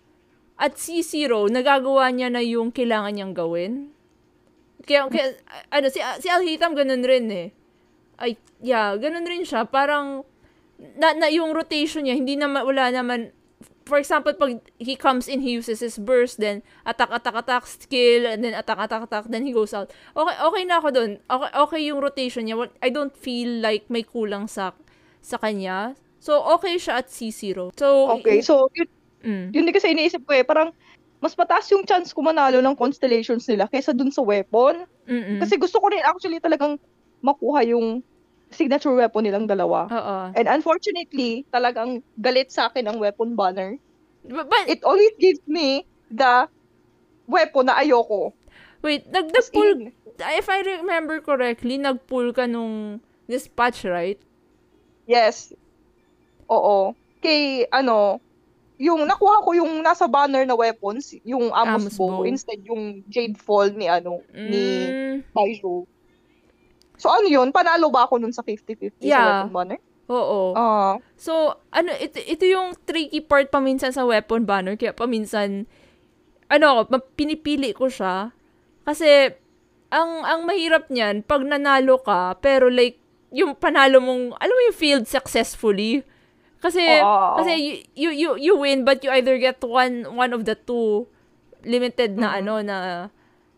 at 0.57 0.77
C0, 0.77 1.53
nagagawa 1.53 2.09
niya 2.13 2.29
na 2.33 2.41
yung 2.41 2.73
kailangan 2.73 3.13
niyang 3.13 3.35
gawin. 3.37 3.93
Kaya, 4.83 5.07
kaya 5.09 5.37
ano, 5.69 5.87
si, 5.93 6.01
si 6.01 6.29
Alhitam 6.33 6.73
ganun 6.73 7.05
rin 7.05 7.27
eh. 7.29 7.49
Ay, 8.17 8.41
yeah, 8.65 8.97
ganun 8.97 9.29
rin 9.29 9.45
siya. 9.45 9.69
Parang, 9.69 10.25
na, 10.97 11.13
na 11.13 11.29
yung 11.29 11.53
rotation 11.53 12.07
niya, 12.07 12.17
hindi 12.17 12.41
naman, 12.41 12.65
wala 12.65 12.89
naman, 12.89 13.35
for 13.85 13.99
example, 13.99 14.33
pag 14.35 14.61
he 14.79 14.95
comes 14.95 15.27
in, 15.27 15.41
he 15.41 15.53
uses 15.53 15.81
his 15.81 15.99
burst, 15.99 16.39
then 16.39 16.63
attack, 16.87 17.11
attack, 17.11 17.35
attack, 17.35 17.65
skill, 17.67 18.27
and 18.27 18.45
then 18.45 18.55
attack, 18.55 18.79
attack, 18.79 19.03
attack, 19.05 19.25
then 19.29 19.45
he 19.45 19.53
goes 19.53 19.75
out. 19.75 19.91
Okay, 20.17 20.37
okay 20.39 20.63
na 20.65 20.79
ako 20.79 20.89
dun. 20.91 21.11
Okay, 21.27 21.51
okay 21.51 21.81
yung 21.91 22.01
rotation 22.01 22.47
niya. 22.47 22.71
I 22.83 22.91
don't 22.91 23.15
feel 23.15 23.61
like 23.61 23.91
may 23.91 24.03
kulang 24.07 24.47
sa 24.47 24.73
sa 25.23 25.39
kanya. 25.39 25.95
So, 26.23 26.39
okay 26.55 26.79
siya 26.79 27.03
at 27.03 27.11
C0. 27.11 27.75
So, 27.75 28.15
Okay, 28.19 28.43
so 28.43 28.71
yun, 28.79 28.89
mm, 29.27 29.45
yun 29.51 29.63
din 29.67 29.75
kasi 29.75 29.91
iniisip 29.91 30.23
ko 30.23 30.39
eh, 30.39 30.47
parang 30.47 30.71
mas 31.23 31.35
mataas 31.39 31.71
yung 31.71 31.87
chance 31.87 32.11
ko 32.11 32.23
manalo 32.23 32.59
ng 32.59 32.75
constellations 32.75 33.47
nila 33.47 33.71
kaysa 33.71 33.95
dun 33.95 34.11
sa 34.11 34.23
weapon. 34.23 34.87
mm 35.07 35.39
Kasi 35.43 35.59
gusto 35.59 35.79
ko 35.79 35.91
rin 35.91 36.03
actually 36.03 36.39
talagang 36.39 36.79
makuha 37.23 37.63
yung 37.67 38.03
signature 38.53 38.93
weapon 38.93 39.25
nilang 39.25 39.47
dalawa. 39.47 39.89
Oo. 39.89 40.17
And 40.33 40.47
unfortunately, 40.47 41.45
talagang 41.51 42.01
galit 42.17 42.53
sa 42.53 42.69
akin 42.69 42.87
ang 42.87 42.99
weapon 42.99 43.35
banner. 43.35 43.77
But, 44.23 44.47
but, 44.49 44.65
It 44.69 44.85
always 44.85 45.13
gives 45.19 45.43
me 45.47 45.83
the 46.09 46.47
weapon 47.27 47.67
na 47.67 47.81
ayoko. 47.81 48.33
wait, 48.83 49.07
nag-pull 49.09 49.91
if 50.39 50.47
I 50.47 50.61
remember 50.63 51.19
correctly, 51.19 51.79
nag-pull 51.79 52.31
ka 52.33 52.47
nung 52.47 53.01
dispatch, 53.27 53.85
right? 53.85 54.19
yes. 55.07 55.51
Oo. 56.47 56.93
Kay, 57.19 57.67
ano, 57.71 58.19
yung 58.77 59.07
nakuha 59.07 59.47
ko 59.47 59.55
yung 59.55 59.79
nasa 59.81 60.11
banner 60.11 60.43
na 60.43 60.59
weapons, 60.59 61.15
yung 61.23 61.55
Amos, 61.55 61.87
Amos 61.87 61.95
bow, 61.95 62.23
bow. 62.23 62.27
instead 62.27 62.59
yung 62.67 63.07
Jade 63.07 63.39
Fall 63.39 63.71
ni, 63.73 63.87
ano, 63.87 64.21
ni 64.35 64.63
Mm, 64.91 65.15
Baiju. 65.31 65.87
So, 67.03 67.11
ano 67.11 67.27
yun? 67.27 67.51
Panalo 67.51 67.91
ba 67.91 68.07
ako 68.07 68.23
nun 68.23 68.31
sa 68.31 68.47
50-50 68.47 69.03
Yeah. 69.03 69.19
sa 69.19 69.27
weapon 69.43 69.51
banner? 69.51 69.79
Oo. 70.07 70.55
Oo. 70.55 70.91
So, 71.19 71.33
ano, 71.75 71.91
ito, 71.99 72.23
ito 72.23 72.47
yung 72.47 72.79
tricky 72.87 73.19
part 73.19 73.51
paminsan 73.51 73.91
sa 73.91 74.07
weapon 74.07 74.47
banner. 74.47 74.79
Kaya 74.79 74.95
paminsan, 74.95 75.67
ano 76.47 76.65
ako, 76.87 77.03
pinipili 77.19 77.75
ko 77.75 77.91
siya. 77.91 78.31
Kasi, 78.87 79.35
ang, 79.91 80.23
ang 80.23 80.47
mahirap 80.47 80.87
niyan, 80.95 81.27
pag 81.27 81.43
nanalo 81.43 81.99
ka, 81.99 82.39
pero 82.39 82.71
like, 82.71 83.03
yung 83.35 83.59
panalo 83.59 83.99
mong, 83.99 84.39
alam 84.39 84.55
mo 84.55 84.63
yung 84.71 84.79
field 84.79 85.05
successfully. 85.11 86.07
Kasi, 86.63 87.03
Oo. 87.03 87.43
kasi 87.43 87.53
you, 87.99 88.15
you, 88.15 88.31
you, 88.39 88.55
win, 88.55 88.87
but 88.87 89.03
you 89.03 89.11
either 89.11 89.35
get 89.43 89.59
one, 89.59 90.07
one 90.15 90.31
of 90.31 90.47
the 90.47 90.55
two 90.55 91.11
limited 91.67 92.15
na, 92.15 92.31
Mhm. 92.31 92.39
ano, 92.39 92.55
na, 92.63 92.77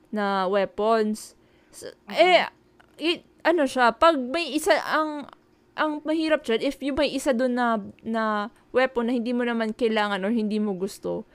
na 0.08 0.24
weapons. 0.48 1.36
So, 1.68 1.92
Eh, 2.08 2.48
it, 2.96 3.20
ano 3.44 3.68
siya, 3.68 3.92
pag 3.92 4.16
may 4.16 4.56
isa, 4.56 4.72
ang, 4.88 5.28
ang 5.76 6.00
mahirap 6.02 6.42
dyan, 6.42 6.64
if 6.64 6.80
yung 6.80 6.96
may 6.96 7.12
isa 7.12 7.36
doon 7.36 7.54
na, 7.54 7.76
na 8.00 8.48
weapon 8.72 9.06
na 9.06 9.12
hindi 9.12 9.36
mo 9.36 9.44
naman 9.44 9.76
kailangan 9.76 10.24
or 10.24 10.32
hindi 10.32 10.56
mo 10.56 10.72
gusto, 10.72 11.28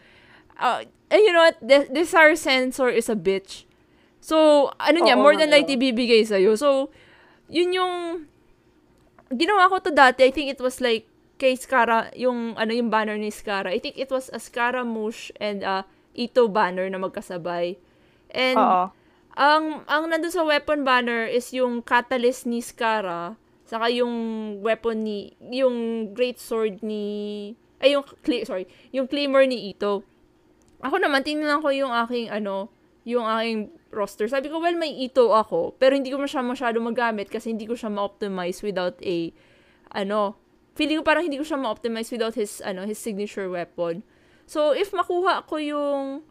uh, 0.57 0.81
and 1.13 1.21
you 1.21 1.31
know 1.31 1.45
what, 1.45 1.61
the, 1.61 1.85
desire 1.93 2.33
sensor 2.33 2.89
is 2.89 3.07
a 3.07 3.15
bitch. 3.15 3.69
So, 4.19 4.67
ano 4.81 4.99
niya, 4.99 5.15
Oo, 5.15 5.23
more 5.23 5.37
than 5.37 5.53
likely 5.53 5.79
bibigay 5.79 6.25
sa'yo. 6.25 6.57
So, 6.57 6.91
yun 7.47 7.71
yung, 7.71 7.95
ginawa 9.29 9.69
ko 9.69 9.79
to 9.79 9.93
dati, 9.93 10.25
I 10.25 10.33
think 10.33 10.49
it 10.49 10.59
was 10.59 10.81
like, 10.81 11.05
kay 11.39 11.55
Skara, 11.55 12.11
yung, 12.19 12.57
ano, 12.59 12.75
yung 12.75 12.91
banner 12.91 13.15
ni 13.15 13.31
Skara. 13.31 13.71
I 13.71 13.79
think 13.79 13.95
it 13.95 14.11
was 14.11 14.27
a 14.35 14.41
Scaramouche 14.41 15.31
and 15.39 15.63
uh, 15.63 15.87
Ito 16.19 16.51
banner 16.51 16.89
na 16.91 16.99
magkasabay. 16.99 17.79
And, 18.33 18.59
Oo. 18.59 18.91
Ang 19.39 19.87
ang 19.87 20.11
nandun 20.11 20.35
sa 20.35 20.43
weapon 20.43 20.83
banner 20.83 21.23
is 21.23 21.55
yung 21.55 21.79
catalyst 21.79 22.43
ni 22.43 22.59
Skara, 22.59 23.39
saka 23.63 23.87
yung 23.87 24.11
weapon 24.59 25.07
ni 25.07 25.31
yung 25.39 26.11
great 26.11 26.35
sword 26.43 26.83
ni 26.83 27.55
ay 27.79 27.95
yung 27.95 28.03
sorry, 28.43 28.67
yung 28.91 29.07
claymore 29.07 29.47
ni 29.47 29.71
Ito. 29.71 30.03
Ako 30.83 30.99
naman 30.99 31.23
tingnan 31.23 31.63
ko 31.63 31.71
yung 31.71 31.95
aking 31.95 32.27
ano, 32.27 32.67
yung 33.07 33.23
aking 33.23 33.71
roster. 33.95 34.27
Sabi 34.27 34.51
ko, 34.51 34.59
well, 34.59 34.75
may 34.75 34.91
Ito 35.07 35.31
ako, 35.31 35.79
pero 35.79 35.95
hindi 35.95 36.11
ko 36.11 36.19
siya 36.27 36.43
masyado 36.43 36.83
magamit 36.83 37.31
kasi 37.31 37.55
hindi 37.55 37.63
ko 37.63 37.79
siya 37.79 37.87
ma-optimize 37.87 38.59
without 38.59 38.99
a 38.99 39.31
ano, 39.95 40.35
feeling 40.75 40.99
ko 40.99 41.03
parang 41.07 41.23
hindi 41.23 41.39
ko 41.39 41.47
siya 41.47 41.63
ma-optimize 41.63 42.11
without 42.11 42.35
his 42.35 42.59
ano, 42.59 42.83
his 42.83 42.99
signature 42.99 43.47
weapon. 43.47 44.03
So, 44.43 44.75
if 44.75 44.91
makuha 44.91 45.47
ko 45.47 45.61
yung 45.63 46.27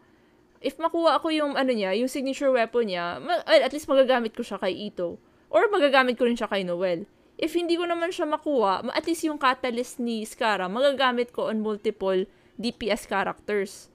if 0.61 0.77
makuha 0.77 1.17
ako 1.17 1.29
yung 1.29 1.55
ano 1.55 1.71
niya, 1.71 1.95
yung 1.95 2.07
signature 2.07 2.51
weapon 2.51 2.87
niya, 2.87 3.19
ma- 3.19 3.43
well, 3.43 3.63
at 3.63 3.71
least 3.71 3.87
magagamit 3.87 4.33
ko 4.33 4.43
siya 4.43 4.57
kay 4.57 4.75
Ito. 4.89 5.19
Or 5.49 5.65
magagamit 5.67 6.15
ko 6.15 6.25
rin 6.25 6.35
siya 6.35 6.47
kay 6.47 6.63
Noel. 6.63 7.09
If 7.35 7.55
hindi 7.55 7.75
ko 7.75 7.85
naman 7.85 8.11
siya 8.11 8.27
makuha, 8.27 8.83
ma- 8.83 8.93
at 8.93 9.07
least 9.07 9.23
yung 9.23 9.39
catalyst 9.39 9.97
ni 9.97 10.23
Skara, 10.23 10.67
magagamit 10.67 11.31
ko 11.31 11.47
on 11.47 11.59
multiple 11.59 12.27
DPS 12.55 13.07
characters. 13.07 13.87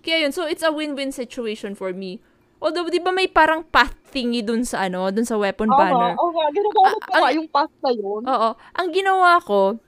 Kaya 0.00 0.22
yun, 0.22 0.32
so 0.32 0.44
it's 0.44 0.62
a 0.62 0.70
win-win 0.70 1.10
situation 1.10 1.74
for 1.74 1.90
me. 1.92 2.22
Although, 2.58 2.86
di 2.86 3.02
ba 3.02 3.10
may 3.10 3.26
parang 3.26 3.66
path 3.66 3.98
thingy 4.08 4.38
dun 4.40 4.62
sa 4.62 4.86
ano, 4.86 5.10
dun 5.10 5.26
sa 5.26 5.34
weapon 5.34 5.66
Oo 5.66 5.74
banner? 5.74 6.14
oo 6.14 6.30
nga. 6.30 6.46
Ginagamit 6.48 7.02
ko 7.02 7.10
ang- 7.12 7.34
yung 7.34 7.48
pass 7.50 7.70
na 7.82 7.90
yun. 7.90 8.22
Oo. 8.22 8.48
Ang 8.54 8.88
ginawa 8.90 9.42
ko, 9.42 9.82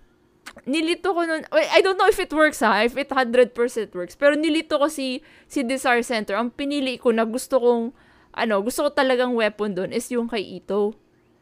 nilito 0.63 1.11
ko 1.11 1.27
nun, 1.27 1.43
well, 1.51 1.69
I 1.75 1.83
don't 1.83 1.99
know 1.99 2.07
if 2.07 2.19
it 2.23 2.31
works 2.31 2.63
ha, 2.63 2.87
if 2.87 2.95
it 2.95 3.11
100% 3.11 3.55
works, 3.93 4.15
pero 4.15 4.39
nilito 4.39 4.79
ko 4.79 4.87
si, 4.87 5.21
si 5.51 5.67
Desire 5.67 6.07
Center. 6.07 6.39
Ang 6.39 6.55
pinili 6.55 6.95
ko 6.97 7.11
na 7.11 7.27
gusto 7.27 7.59
kong, 7.59 7.91
ano, 8.35 8.55
gusto 8.63 8.87
ko 8.87 8.91
talagang 8.95 9.35
weapon 9.35 9.75
doon 9.75 9.91
is 9.91 10.07
yung 10.11 10.31
kay 10.31 10.63
Ito. 10.63 10.95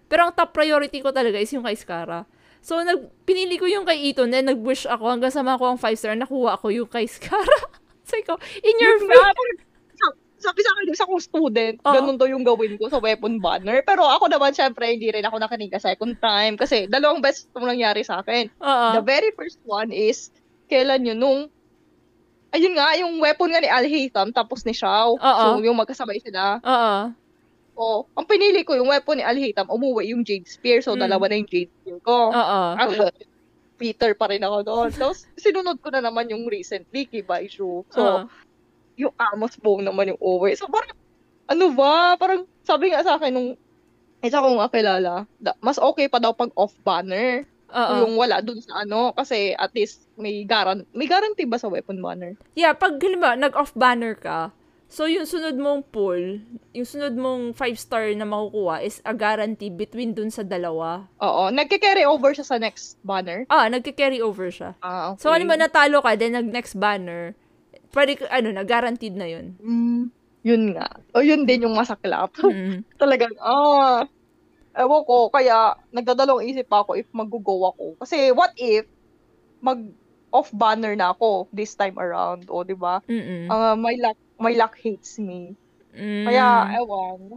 Pero 0.09 0.29
ang 0.29 0.33
top 0.37 0.53
priority 0.53 1.01
ko 1.01 1.13
talaga 1.13 1.41
is 1.41 1.53
yung 1.53 1.65
kay 1.65 1.77
Skara. 1.77 2.29
So, 2.63 2.79
nag, 2.79 3.11
pinili 3.25 3.57
ko 3.59 3.67
yung 3.67 3.89
kay 3.89 4.13
Ito, 4.13 4.29
then 4.29 4.49
nag-wish 4.49 4.85
ako 4.87 5.09
hanggang 5.09 5.33
sa 5.33 5.43
makuha 5.43 5.75
ang 5.75 5.81
5 5.81 5.97
star, 5.97 6.17
nakuha 6.17 6.61
ko 6.61 6.69
yung 6.69 6.89
kay 6.89 7.09
Skara. 7.09 7.59
so, 8.09 8.17
ikaw, 8.17 8.37
in 8.61 8.77
your 8.81 8.97
face. 9.03 9.72
Sabi 10.43 10.61
sa 10.61 10.71
akin, 10.75 10.91
isa 10.91 11.07
kong 11.07 11.23
student, 11.23 11.77
Oo. 11.81 11.95
ganun 11.95 12.19
to 12.19 12.27
yung 12.27 12.43
gawin 12.43 12.75
ko 12.75 12.91
sa 12.91 12.99
weapon 12.99 13.39
banner. 13.39 13.81
Pero 13.81 14.03
ako 14.03 14.27
naman, 14.27 14.53
syempre, 14.53 14.91
hindi 14.91 15.09
rin 15.09 15.23
ako 15.23 15.39
nakinig 15.39 15.73
second 15.79 16.19
time. 16.19 16.59
Kasi 16.59 16.85
dalawang 16.85 17.23
beses 17.23 17.47
itong 17.49 17.65
nangyari 17.65 18.03
sa 18.03 18.21
akin. 18.21 18.51
Oo. 18.59 18.89
The 18.99 19.03
very 19.03 19.31
first 19.33 19.63
one 19.63 19.89
is, 19.89 20.35
kailan 20.67 21.07
yun, 21.07 21.17
nung, 21.17 21.41
ayun 22.51 22.75
nga, 22.75 22.93
yung 22.99 23.17
weapon 23.17 23.49
nga 23.49 23.63
ni 23.63 23.71
Al 23.71 23.87
Haytham, 23.87 24.29
tapos 24.31 24.67
ni 24.67 24.75
Shao. 24.75 25.17
Oo. 25.17 25.45
So, 25.57 25.63
yung 25.63 25.79
magkasabay 25.79 26.19
sila. 26.19 26.59
Oo. 26.61 26.95
O, 27.73 28.05
ang 28.13 28.29
pinili 28.29 28.69
ko, 28.69 28.77
yung 28.77 28.93
weapon 28.93 29.17
ni 29.17 29.25
Al 29.25 29.39
Haytham, 29.39 29.71
umuwi 29.71 30.13
yung 30.13 30.27
Jade 30.27 30.45
Spear. 30.45 30.85
So, 30.85 30.93
Mm. 30.93 31.09
dalawa 31.09 31.25
na 31.31 31.41
yung 31.41 31.49
Jade 31.49 31.73
Spear 31.73 31.99
ko. 32.05 32.29
Oo. 32.29 32.61
Peter 33.81 34.15
pa 34.15 34.31
rin 34.31 34.45
ako 34.45 34.59
doon. 34.63 34.89
Tapos, 34.95 35.27
sinunod 35.35 35.81
ko 35.83 35.91
na 35.91 35.99
naman 35.99 36.31
yung 36.31 36.47
recently, 36.47 37.09
kay 37.09 37.25
Baishu. 37.25 37.83
So, 37.91 37.99
Oo. 37.99 38.21
Yung 38.97 39.15
Amos 39.17 39.57
Bong 39.59 39.85
naman 39.85 40.13
yung 40.13 40.21
over. 40.21 40.53
So, 40.55 40.69
parang, 40.69 40.93
ano 41.49 41.65
ba? 41.73 42.17
Parang, 42.17 42.45
sabi 42.63 42.93
nga 42.93 43.03
sa 43.03 43.17
akin 43.17 43.33
nung 43.33 43.51
isa 44.23 44.39
kong 44.39 44.63
kakilala, 44.69 45.27
da- 45.37 45.59
mas 45.59 45.77
okay 45.77 46.07
pa 46.07 46.23
daw 46.23 46.31
pag 46.31 46.55
off-banner. 46.55 47.43
Oo. 47.73 47.95
Yung 48.07 48.15
wala 48.21 48.39
dun 48.45 48.61
sa 48.61 48.85
ano, 48.85 49.11
kasi 49.17 49.57
at 49.57 49.73
least 49.73 50.05
may 50.15 50.45
garan 50.45 50.85
may 50.93 51.09
guarantee 51.09 51.49
ba 51.49 51.57
sa 51.57 51.73
weapon 51.73 51.99
banner? 51.99 52.37
Yeah, 52.53 52.77
pag 52.77 53.01
halimbawa, 53.01 53.35
nag-off 53.35 53.73
banner 53.73 54.13
ka, 54.13 54.53
so 54.93 55.09
yung 55.09 55.25
sunod 55.25 55.57
mong 55.57 55.89
pull, 55.89 56.45
yung 56.77 56.85
sunod 56.85 57.17
mong 57.17 57.57
5 57.57 57.81
star 57.81 58.13
na 58.13 58.29
makukuha 58.29 58.85
is 58.85 59.01
a 59.09 59.17
guarantee 59.17 59.73
between 59.73 60.13
dun 60.13 60.29
sa 60.29 60.45
dalawa. 60.45 61.09
Oo, 61.17 61.49
nagke-carry 61.49 62.05
over 62.05 62.37
siya 62.37 62.45
sa 62.45 62.61
next 62.61 63.01
banner. 63.01 63.49
Ah, 63.49 63.73
nagka-carry 63.73 64.21
over 64.21 64.53
siya. 64.53 64.77
Ah, 64.85 65.17
okay. 65.17 65.25
So, 65.25 65.33
ano 65.33 65.49
ba 65.49 65.57
natalo 65.57 66.05
ka, 66.05 66.13
then 66.13 66.37
nag-next 66.37 66.77
banner, 66.77 67.33
pwede, 67.93 68.19
ano 68.29 68.49
na, 68.53 68.65
guaranteed 68.65 69.15
na 69.17 69.29
yun. 69.29 69.57
Mm, 69.61 70.03
yun 70.43 70.63
nga. 70.75 70.89
O 71.15 71.23
yun 71.23 71.45
din 71.47 71.69
yung 71.69 71.77
masaklap. 71.77 72.35
Mm. 72.43 72.83
Talagang, 72.99 73.37
ah, 73.41 74.05
ewan 74.77 75.03
ko, 75.05 75.29
kaya 75.29 75.77
nagdadalawang 75.93 76.49
isip 76.49 76.67
pa 76.69 76.83
ako 76.83 76.97
if 76.97 77.07
mag-go 77.13 77.69
ako. 77.69 77.97
Kasi 78.01 78.33
what 78.33 78.53
if 78.57 78.89
mag 79.61 79.79
off 80.33 80.49
banner 80.57 80.97
na 80.97 81.13
ako 81.13 81.47
this 81.53 81.77
time 81.77 82.01
around, 82.01 82.49
o 82.49 82.65
di 82.65 82.73
ba? 82.73 83.05
Ah, 83.53 83.77
my 83.77 83.95
luck, 84.01 84.19
my 84.41 84.57
luck 84.57 84.75
hates 84.81 85.21
me. 85.21 85.53
Mm. 85.93 86.25
Kaya, 86.25 86.47
ewan, 86.81 87.37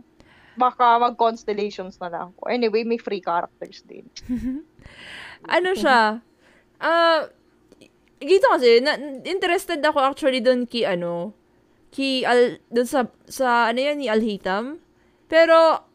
baka 0.56 0.96
mag-constellations 1.04 2.00
na 2.00 2.08
lang 2.08 2.26
ako. 2.32 2.48
Anyway, 2.48 2.88
may 2.88 2.96
free 2.96 3.20
characters 3.20 3.84
din. 3.84 4.08
ano 5.56 5.70
siya, 5.76 6.24
ah, 6.80 7.22
dito 8.26 8.46
kasi, 8.50 8.82
na, 8.82 8.98
interested 9.24 9.80
ako 9.86 10.02
actually 10.02 10.42
doon 10.42 10.66
ki, 10.66 10.84
ano, 10.84 11.32
ki, 11.94 12.26
al, 12.28 12.60
doon 12.74 12.88
sa, 12.90 13.08
sa, 13.30 13.72
ano 13.72 13.80
yan, 13.80 14.02
ni 14.02 14.08
Alhitam. 14.12 14.82
Pero, 15.32 15.86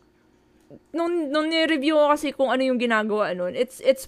nung, 0.95 1.29
nung 1.29 1.51
ni-review 1.51 1.99
ko 1.99 2.07
kasi 2.15 2.33
kung 2.33 2.49
ano 2.49 2.63
yung 2.65 2.79
ginagawa 2.81 3.35
nun, 3.35 3.53
it's, 3.59 3.83
it's 3.85 4.07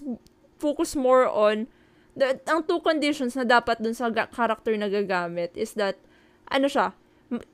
focus 0.57 0.95
more 0.95 1.27
on, 1.27 1.67
the, 2.15 2.39
ang 2.47 2.63
two 2.63 2.79
conditions 2.81 3.35
na 3.35 3.43
dapat 3.43 3.83
dun 3.83 3.93
sa 3.93 4.09
ga- 4.09 4.31
character 4.31 4.73
na 4.79 4.87
gagamit 4.87 5.53
is 5.53 5.75
that, 5.75 5.99
ano 6.49 6.65
siya, 6.71 6.95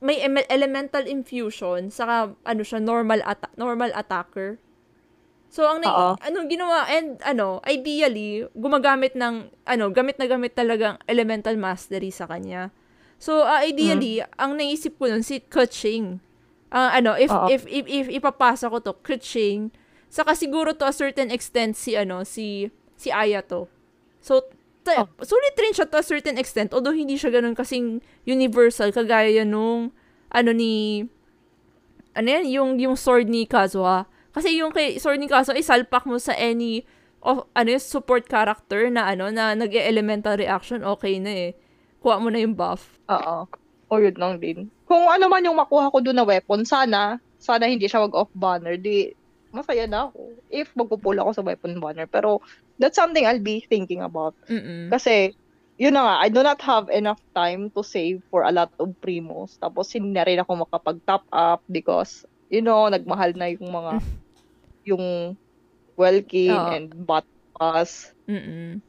may 0.00 0.20
em- 0.20 0.48
elemental 0.48 1.04
infusion, 1.06 1.88
saka, 1.88 2.34
ano 2.44 2.62
siya, 2.64 2.80
normal, 2.80 3.20
atta- 3.24 3.52
normal 3.56 3.92
attacker. 3.96 4.60
So, 5.50 5.66
ang 5.66 5.82
nai- 5.82 5.90
Oo. 5.90 6.14
anong 6.22 6.46
ginawa, 6.46 6.86
and 6.86 7.18
ano, 7.26 7.58
ideally, 7.66 8.46
gumagamit 8.54 9.18
ng, 9.18 9.50
ano, 9.66 9.84
gamit 9.90 10.14
na 10.14 10.30
gamit 10.30 10.54
talagang 10.54 10.94
elemental 11.04 11.58
mastery 11.58 12.14
sa 12.14 12.30
kanya. 12.30 12.70
So, 13.18 13.42
ah, 13.42 13.60
ideally, 13.60 14.22
ang 14.38 14.54
naisip 14.54 14.94
ko 14.96 15.10
nun, 15.10 15.26
si 15.26 15.42
Kuching. 15.42 16.22
Ah, 16.70 16.94
ano, 16.94 17.18
if, 17.18 17.28
Oo. 17.28 17.50
if, 17.50 17.66
if, 17.66 17.84
if, 17.84 18.06
ipapasa 18.08 18.70
ko 18.70 18.78
to, 18.78 18.94
Kuching, 18.96 19.74
saka 20.06 20.38
siguro 20.38 20.70
to 20.70 20.86
a 20.86 20.94
certain 20.94 21.34
extent 21.34 21.74
si, 21.74 21.98
ano, 21.98 22.22
si, 22.22 22.70
si 22.94 23.10
Aya 23.10 23.42
to. 23.42 23.66
So, 24.22 24.46
ta- 24.86 25.02
Oh. 25.02 25.10
sulit 25.20 25.58
rin 25.58 25.74
siya 25.74 25.84
to 25.84 25.98
a 25.98 26.06
certain 26.06 26.38
extent, 26.38 26.70
although 26.70 26.94
hindi 26.94 27.18
siya 27.18 27.34
ganun 27.34 27.58
kasing 27.58 27.98
universal, 28.22 28.94
kagaya 28.94 29.42
nung, 29.42 29.90
ano 30.30 30.50
ni, 30.54 31.04
ano 32.14 32.26
yan, 32.30 32.46
yung, 32.46 32.70
yung 32.78 32.94
sword 32.94 33.26
ni 33.26 33.44
Kazuha. 33.44 34.06
Kasi 34.30 34.58
yung 34.58 34.70
kay 34.70 34.96
ni 35.18 35.26
Kazuha, 35.26 35.58
isalpak 35.58 36.06
mo 36.06 36.16
sa 36.22 36.34
any, 36.38 36.86
of, 37.22 37.50
ano 37.52 37.68
yung 37.74 37.82
support 37.82 38.30
character 38.30 38.86
na, 38.88 39.10
ano, 39.10 39.28
na 39.34 39.58
nag-elemental 39.58 40.38
reaction, 40.38 40.86
okay 40.86 41.18
na 41.18 41.50
eh. 41.50 41.50
Kuha 42.00 42.22
mo 42.22 42.30
na 42.32 42.40
yung 42.40 42.54
buff. 42.56 42.96
Oo. 43.10 43.44
O 43.90 43.98
yun 43.98 44.14
lang 44.16 44.38
din. 44.38 44.70
Kung 44.86 45.10
ano 45.10 45.26
man 45.26 45.42
yung 45.42 45.58
makuha 45.58 45.90
ko 45.90 45.98
doon 45.98 46.16
na 46.16 46.26
weapon, 46.26 46.62
sana, 46.62 47.18
sana 47.42 47.66
hindi 47.66 47.90
siya 47.90 48.06
wag 48.06 48.14
off 48.14 48.30
banner. 48.38 48.78
Di, 48.78 49.10
masaya 49.50 49.90
na 49.90 50.08
ako. 50.08 50.20
If 50.48 50.70
magpupula 50.78 51.26
ako 51.26 51.30
sa 51.34 51.44
weapon 51.44 51.82
banner. 51.82 52.06
Pero, 52.06 52.38
that's 52.78 52.96
something 52.96 53.26
I'll 53.26 53.42
be 53.42 53.66
thinking 53.66 54.00
about. 54.00 54.38
Mm-mm. 54.46 54.88
Kasi, 54.94 55.34
yun 55.76 55.98
na 55.98 56.06
nga, 56.06 56.14
I 56.22 56.28
do 56.30 56.40
not 56.46 56.62
have 56.62 56.86
enough 56.88 57.20
time 57.34 57.68
to 57.74 57.82
save 57.82 58.22
for 58.30 58.46
a 58.46 58.54
lot 58.54 58.70
of 58.78 58.94
primos. 59.02 59.58
Tapos, 59.58 59.90
hindi 59.90 60.14
na 60.14 60.24
rin 60.24 60.38
ako 60.38 60.64
makapag-top 60.64 61.26
up 61.34 61.60
because, 61.66 62.24
you 62.50 62.60
know, 62.60 62.90
nagmahal 62.90 63.32
na 63.32 63.48
yung 63.48 63.70
mga, 63.70 63.92
yung 64.84 65.04
Welkin 65.94 66.50
Oo. 66.50 66.70
and 66.74 66.88
bot 67.06 67.24
Pass. 67.54 68.16
Mm-mm. 68.24 68.80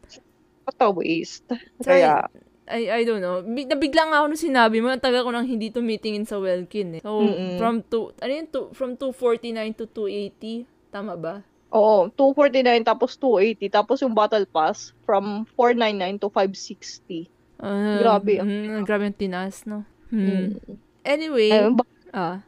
What 0.64 0.80
a 0.80 0.88
waste. 0.90 1.44
So, 1.84 1.92
Kaya, 1.92 2.24
I, 2.72 2.88
I 2.88 3.02
don't 3.04 3.20
know. 3.20 3.44
Bi- 3.44 3.68
nabigla 3.68 4.08
nga 4.08 4.18
ako 4.24 4.32
nung 4.32 4.40
sinabi 4.40 4.80
mo, 4.80 4.88
ang 4.88 5.04
tagal 5.04 5.28
ko 5.28 5.32
nang 5.36 5.44
hindi 5.44 5.68
tumitingin 5.70 6.24
sa 6.24 6.40
Welkin 6.40 6.98
eh. 6.98 7.02
So, 7.04 7.20
Mm-mm. 7.20 7.60
from 7.60 7.84
two, 7.84 8.16
ano 8.24 8.32
yun, 8.32 8.48
two, 8.48 8.72
from 8.72 8.96
249 8.96 9.76
to 9.76 9.86
280, 9.92 10.66
tama 10.88 11.16
ba? 11.20 11.36
oo, 11.72 12.12
249 12.16 12.84
tapos 12.84 13.16
280. 13.16 13.72
Tapos 13.72 14.04
yung 14.04 14.12
Battle 14.12 14.44
Pass 14.44 14.92
from 15.08 15.48
499 15.56 16.20
to 16.20 16.28
560. 16.28 17.32
Ah, 17.62 18.00
Grabe, 18.00 18.44
mm, 18.44 18.84
grabe 18.84 19.08
ang 19.08 19.16
tinas, 19.16 19.64
no? 19.64 19.84
Hmm. 20.12 20.52
Mm. 20.52 20.76
Anyway, 21.04 21.50
Ayun, 21.52 21.80
bak- 21.80 22.12
ah. 22.12 22.44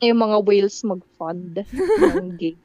Yung 0.00 0.20
mga 0.20 0.36
whales 0.44 0.76
mag-fund 0.84 1.64
ng 2.00 2.36
game. 2.40 2.60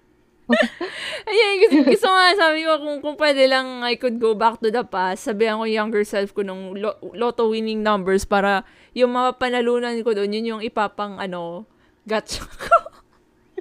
Ayun, 1.25 1.53
gusto, 1.65 1.77
gusto 1.89 2.05
nga, 2.05 2.37
sabi 2.37 2.61
ko, 2.61 2.77
kung, 2.77 3.01
kung 3.01 3.17
pwede 3.17 3.49
lang, 3.49 3.81
I 3.81 3.97
could 3.97 4.21
go 4.21 4.37
back 4.37 4.61
to 4.61 4.69
the 4.69 4.85
past. 4.85 5.25
Sabihan 5.25 5.57
ko 5.57 5.65
younger 5.65 6.05
self 6.05 6.37
ko 6.37 6.45
nung 6.45 6.77
lo- 6.77 7.01
lotto 7.17 7.49
winning 7.49 7.81
numbers 7.81 8.29
para 8.29 8.61
yung 8.93 9.17
mga 9.17 9.41
panalunan 9.41 9.97
ko 10.05 10.13
doon, 10.13 10.37
yun 10.37 10.57
yung 10.57 10.61
ipapang, 10.61 11.17
ano, 11.17 11.65
gotcha 12.05 12.45
ko. 12.45 12.77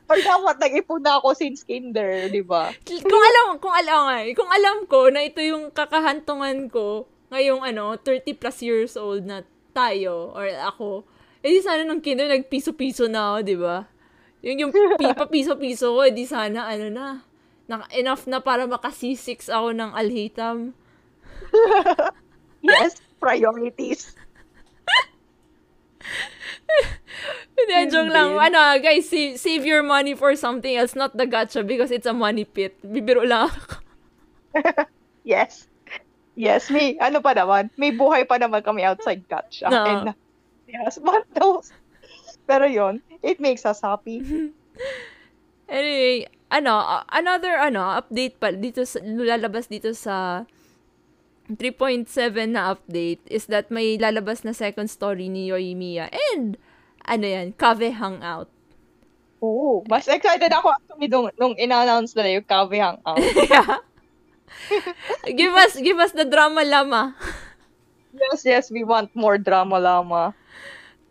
Or 0.05 0.21
dapat 0.21 0.61
nag-ipon 0.61 1.01
na 1.01 1.17
ako 1.17 1.33
since 1.33 1.65
kinder, 1.65 2.29
di 2.29 2.45
ba? 2.45 2.69
kung 2.85 3.23
alam, 3.25 3.57
kung 3.57 3.73
alam 3.73 4.13
eh, 4.21 4.37
kung 4.37 4.53
alam 4.53 4.85
ko 4.85 5.09
na 5.09 5.25
ito 5.25 5.41
yung 5.41 5.73
kakahantungan 5.73 6.69
ko 6.69 7.09
ngayong, 7.33 7.65
ano, 7.65 7.97
30 7.97 8.37
plus 8.37 8.61
years 8.61 8.93
old 8.93 9.25
na 9.25 9.41
tayo, 9.75 10.31
or 10.31 10.47
ako, 10.63 11.03
eh 11.43 11.51
di 11.51 11.59
sana 11.59 11.83
nung 11.83 11.99
kinder, 11.99 12.31
nagpiso-piso 12.31 13.11
na 13.11 13.35
ako, 13.35 13.37
di 13.43 13.57
ba? 13.59 13.83
Yung, 14.39 14.57
yung 14.63 14.71
pi- 14.71 15.11
papiso-piso 15.11 15.91
ko, 15.91 15.99
eh 16.07 16.15
di 16.15 16.23
sana, 16.23 16.71
ano 16.71 16.87
na, 16.87 17.05
na, 17.67 17.83
enough 17.91 18.23
na 18.31 18.39
para 18.39 18.63
makasisix 18.63 19.51
ako 19.51 19.75
ng 19.75 19.91
alhitam. 19.91 20.71
Yes, 22.65 22.97
priorities. 23.21 24.17
Hindi, 27.53 27.93
joke 27.93 28.09
lang. 28.09 28.33
Ano, 28.41 28.57
guys, 28.81 29.05
save, 29.05 29.37
save 29.37 29.69
your 29.69 29.85
money 29.85 30.17
for 30.17 30.33
something 30.33 30.73
else, 30.73 30.97
not 30.97 31.13
the 31.13 31.29
gacha 31.29 31.61
because 31.61 31.93
it's 31.93 32.09
a 32.09 32.13
money 32.13 32.41
pit. 32.41 32.73
Bibiro 32.81 33.21
lang 33.21 33.53
ako. 33.53 33.85
Yes. 35.21 35.69
Yes, 36.35 36.67
may, 36.67 36.99
ano 36.99 37.23
pa 37.23 37.31
naman, 37.31 37.71
may 37.79 37.95
buhay 37.95 38.27
pa 38.27 38.35
naman 38.35 38.59
kami 38.59 38.83
outside 38.83 39.23
Gacha. 39.31 39.71
No. 39.71 39.83
And, 39.87 40.05
uh, 40.11 40.15
yes, 40.67 40.99
but 40.99 41.23
those, 41.31 41.71
pero 42.43 42.67
yon 42.67 42.99
it 43.23 43.39
makes 43.39 43.63
us 43.63 43.79
happy. 43.79 44.21
Anyway, 45.65 46.29
ano, 46.53 47.01
another, 47.09 47.57
ano, 47.57 47.97
update 47.97 48.37
pa, 48.37 48.53
dito 48.53 48.85
sa, 48.85 49.01
lalabas 49.01 49.65
dito 49.65 49.97
sa 49.97 50.45
3.7 51.49 52.05
na 52.53 52.77
update 52.77 53.17
is 53.25 53.49
that 53.49 53.73
may 53.73 53.97
lalabas 53.97 54.45
na 54.45 54.53
second 54.53 54.85
story 54.85 55.25
ni 55.25 55.49
Yoimiya 55.49 56.13
and, 56.37 56.61
ano 57.01 57.25
yan, 57.25 57.57
Kave 57.57 57.97
Hangout. 57.97 58.45
Oo. 59.41 59.81
Mas 59.89 60.05
excited 60.05 60.49
ako 60.53 60.73
actually 60.73 61.09
nung, 61.09 61.29
nung 61.37 61.53
in-announce 61.57 62.13
na 62.13 62.29
yung 62.29 62.45
Kavi 62.45 62.79
Hangout. 62.81 63.21
give 65.25 65.53
us, 65.53 65.75
give 65.77 65.97
us 65.99 66.11
the 66.11 66.25
drama 66.25 66.63
lama. 66.63 67.15
yes, 68.13 68.41
yes, 68.45 68.65
we 68.71 68.83
want 68.83 69.11
more 69.15 69.37
drama 69.37 69.79
lama. 69.79 70.33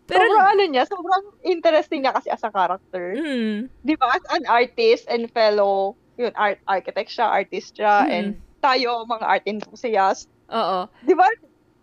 Pero, 0.05 0.21
sobrang 0.21 0.47
ano 0.53 0.63
niya, 0.69 0.83
sobrang 0.85 1.23
interesting 1.41 2.05
niya 2.05 2.13
kasi 2.13 2.29
as 2.29 2.43
a 2.45 2.51
character. 2.53 3.17
mm, 3.17 3.69
Di 3.81 3.93
ba? 3.97 4.13
As 4.13 4.21
an 4.37 4.45
artist 4.45 5.09
and 5.09 5.25
fellow, 5.33 5.97
yun, 6.13 6.29
art, 6.37 6.61
architect 6.69 7.09
siya, 7.09 7.25
artist 7.25 7.73
siya, 7.73 8.05
Mm. 8.05 8.13
and 8.13 8.27
tayo, 8.61 9.01
mga 9.05 9.25
art 9.25 9.45
enthusiasts. 9.45 10.29
oo. 10.45 10.85
Di 11.01 11.13
ba? 11.13 11.25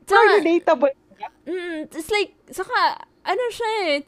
Very 0.07 0.39
relatable. 0.39 0.95
Mm, 1.47 1.91
it's 1.91 2.11
like, 2.11 2.35
saka, 2.51 3.03
ano 3.27 3.43
siya 3.51 3.71
eh, 3.91 4.07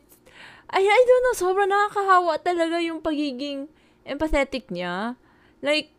I, 0.74 0.82
I 0.82 1.00
don't 1.06 1.22
know, 1.22 1.36
sobrang 1.38 1.70
nakakahawa 1.70 2.38
talaga 2.42 2.82
yung 2.82 2.98
pagiging 2.98 3.70
empathetic 4.02 4.70
niya. 4.70 5.14
Like, 5.62 5.93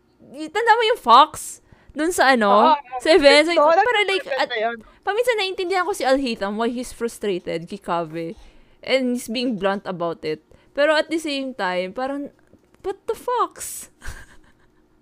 tanda 0.50 0.72
mo 0.74 0.82
yung 0.90 1.00
Fox? 1.00 1.60
Dun 1.96 2.12
sa 2.12 2.36
ano? 2.36 2.76
Oo, 2.76 3.00
sa 3.00 3.08
events. 3.16 3.48
Like, 3.48 3.60
para 3.60 4.00
like, 4.04 4.26
at, 4.36 4.50
paminsan 5.00 5.40
naiintindihan 5.40 5.88
ko 5.88 5.96
si 5.96 6.04
Alhitam 6.04 6.60
why 6.60 6.68
he's 6.68 6.92
frustrated 6.92 7.64
kay 7.64 7.80
Kave. 7.80 8.36
And 8.84 9.16
he's 9.16 9.32
being 9.32 9.56
blunt 9.56 9.88
about 9.88 10.20
it. 10.22 10.44
Pero 10.76 10.92
at 10.92 11.08
the 11.08 11.16
same 11.16 11.56
time, 11.56 11.96
parang, 11.96 12.30
but 12.84 13.00
the 13.08 13.16
Fox? 13.16 13.88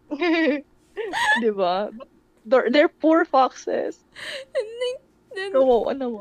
Di 1.43 1.51
ba? 1.51 1.91
They're, 2.45 2.69
they're 2.71 2.93
poor 2.93 3.25
foxes. 3.25 4.05
Then, 5.35 5.51
Oo, 5.57 5.91
ano 5.91 6.05
mo. 6.07 6.21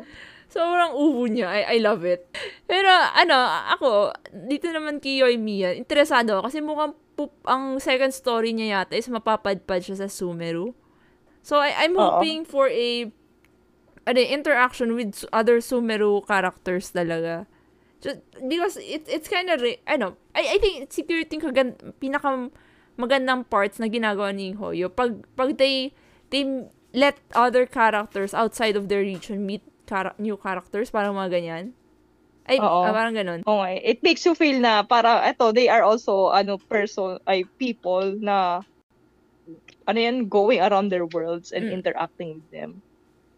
Sobrang 0.49 0.93
ubo 0.93 1.25
niya. 1.29 1.49
I, 1.49 1.77
I 1.77 1.83
love 1.83 2.05
it. 2.05 2.25
Pero, 2.65 2.89
ano, 2.89 3.37
ako, 3.73 4.13
dito 4.49 4.69
naman 4.69 5.01
kay 5.01 5.21
Yoy 5.21 5.35
Mia, 5.37 5.73
interesado 5.73 6.37
ako 6.37 6.49
kasi 6.49 6.59
mukhang 6.61 6.93
ang 7.45 7.77
second 7.79 8.11
story 8.13 8.53
niya 8.53 8.81
yata 8.81 8.97
is 8.97 9.09
mapapadpad 9.09 9.85
siya 9.85 10.05
sa 10.05 10.07
Sumeru. 10.09 10.73
So, 11.43 11.59
I, 11.59 11.75
I'm 11.85 11.95
hoping 11.99 12.47
for 12.47 12.71
a 12.71 13.11
ano, 14.07 14.19
interaction 14.19 14.95
with 14.95 15.23
other 15.31 15.59
Sumeru 15.59 16.25
characters 16.25 16.91
talaga. 16.91 17.45
Just, 18.03 18.19
because 18.47 18.75
it, 18.77 19.07
it's 19.07 19.27
kind 19.27 19.47
of, 19.49 19.63
ano, 19.87 20.15
I, 20.35 20.55
I 20.55 20.57
think 20.59 20.91
siguro 20.91 21.23
yung 21.23 21.43
kagan, 21.43 21.69
pinaka 21.99 22.51
magandang 22.99 23.49
parts 23.49 23.79
na 23.79 23.87
ginagawa 23.87 24.35
ni 24.35 24.53
Hoyo. 24.53 24.89
Pag, 24.91 25.23
pag 25.35 25.57
they, 25.57 25.93
they 26.29 26.43
let 26.93 27.17
other 27.33 27.65
characters 27.65 28.33
outside 28.33 28.75
of 28.75 28.87
their 28.87 29.01
region 29.01 29.45
meet 29.45 29.63
chara- 29.87 30.15
new 30.19 30.37
characters, 30.37 30.91
parang 30.91 31.15
mga 31.15 31.39
ganyan. 31.39 31.65
Ay, 32.43 32.59
Oo. 32.59 32.83
ah, 32.83 32.91
parang 32.91 33.15
ganun. 33.15 33.39
Okay. 33.47 33.75
It 33.79 33.99
makes 34.03 34.27
you 34.27 34.35
feel 34.35 34.59
na 34.59 34.83
para 34.83 35.23
eto 35.31 35.55
they 35.55 35.71
are 35.71 35.83
also 35.87 36.27
ano 36.35 36.59
person 36.67 37.15
ay 37.23 37.47
people 37.55 38.19
na 38.19 38.59
ano 39.87 39.97
yan 39.99 40.27
going 40.27 40.59
around 40.59 40.91
their 40.91 41.07
worlds 41.07 41.51
and 41.55 41.67
Mm. 41.71 41.79
interacting 41.83 42.39
with 42.39 42.47
them. 42.51 42.83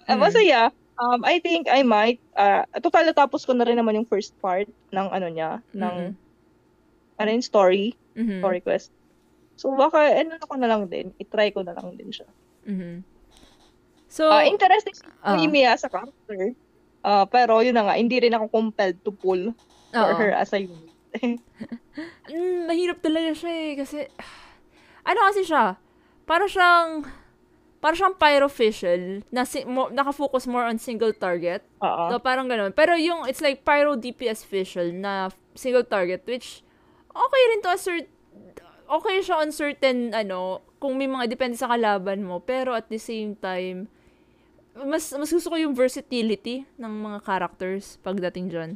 Uh, 0.09 0.17
Mm. 0.17 0.21
masaya. 0.25 0.61
Um, 0.95 1.21
I 1.27 1.37
think 1.43 1.67
I 1.69 1.83
might 1.85 2.23
uh, 2.39 2.63
total 2.81 3.05
natapos 3.05 3.43
ko 3.45 3.53
na 3.53 3.67
rin 3.67 3.77
naman 3.77 3.99
yung 3.99 4.09
first 4.09 4.33
part 4.41 4.65
ng 4.95 5.07
ano 5.11 5.27
niya 5.29 5.59
ng 5.75 6.15
ano 7.19 7.29
yung 7.29 7.45
story, 7.45 7.93
Mhm. 8.17 8.41
story 8.41 8.61
quest. 8.63 8.89
So 9.59 9.69
baka 9.75 10.17
ano 10.17 10.39
ko 10.41 10.55
na 10.57 10.67
lang 10.71 10.87
din, 10.89 11.13
i-try 11.21 11.51
ko 11.53 11.61
na 11.61 11.75
lang 11.77 11.93
din 11.99 12.09
siya. 12.09 12.27
Mhm. 12.65 13.05
So, 14.09 14.31
Ah, 14.31 14.47
interesting 14.47 14.95
si 14.95 15.03
ah. 15.27 15.35
Mia 15.51 15.75
sa 15.75 15.91
character. 15.91 16.55
Ah, 17.05 17.29
pero 17.29 17.61
yun 17.61 17.77
na 17.77 17.85
nga, 17.85 18.01
hindi 18.01 18.17
rin 18.17 18.33
ako 18.33 18.49
compelled 18.49 18.97
to 19.05 19.13
pull 19.13 19.53
for 19.93 20.09
oo. 20.09 20.17
her 20.17 20.33
as 20.33 20.49
a 20.57 20.65
unit. 20.65 20.89
Mm, 22.27 22.67
mahirap 22.67 22.99
talaga 22.99 23.31
siya 23.31 23.51
eh. 23.55 23.71
Kasi, 23.79 23.97
ano 25.07 25.19
kasi 25.31 25.47
siya? 25.47 25.79
Para 26.27 26.43
siyang, 26.43 27.07
para 27.79 27.95
siyang 27.95 28.19
pyroficial 28.19 29.23
na 29.31 29.47
si, 29.47 29.63
mo, 29.63 29.87
nakafocus 29.93 30.43
more 30.43 30.67
on 30.67 30.75
single 30.75 31.15
target. 31.15 31.63
Oo. 31.79 32.11
So, 32.11 32.19
parang 32.19 32.51
ganun. 32.51 32.75
Pero 32.75 32.99
yung, 32.99 33.23
it's 33.31 33.39
like 33.39 33.63
pyro 33.63 33.95
DPS 33.95 34.43
official 34.43 34.91
na 34.91 35.31
single 35.55 35.87
target, 35.87 36.27
which, 36.27 36.67
okay 37.15 37.43
rin 37.53 37.63
to 37.63 37.71
a 37.71 37.79
cert, 37.79 38.11
okay 38.91 39.23
siya 39.23 39.39
on 39.39 39.55
certain, 39.55 40.11
ano, 40.11 40.59
kung 40.83 40.99
may 40.99 41.07
mga 41.07 41.31
depende 41.31 41.55
sa 41.55 41.71
kalaban 41.71 42.27
mo. 42.27 42.43
Pero 42.43 42.75
at 42.75 42.91
the 42.91 42.99
same 42.99 43.39
time, 43.39 43.87
mas, 44.75 45.07
mas 45.11 45.31
gusto 45.31 45.47
ko 45.47 45.55
yung 45.55 45.71
versatility 45.71 46.67
ng 46.75 46.93
mga 47.01 47.17
characters 47.23 47.95
pagdating 47.99 48.51
dyan. 48.51 48.71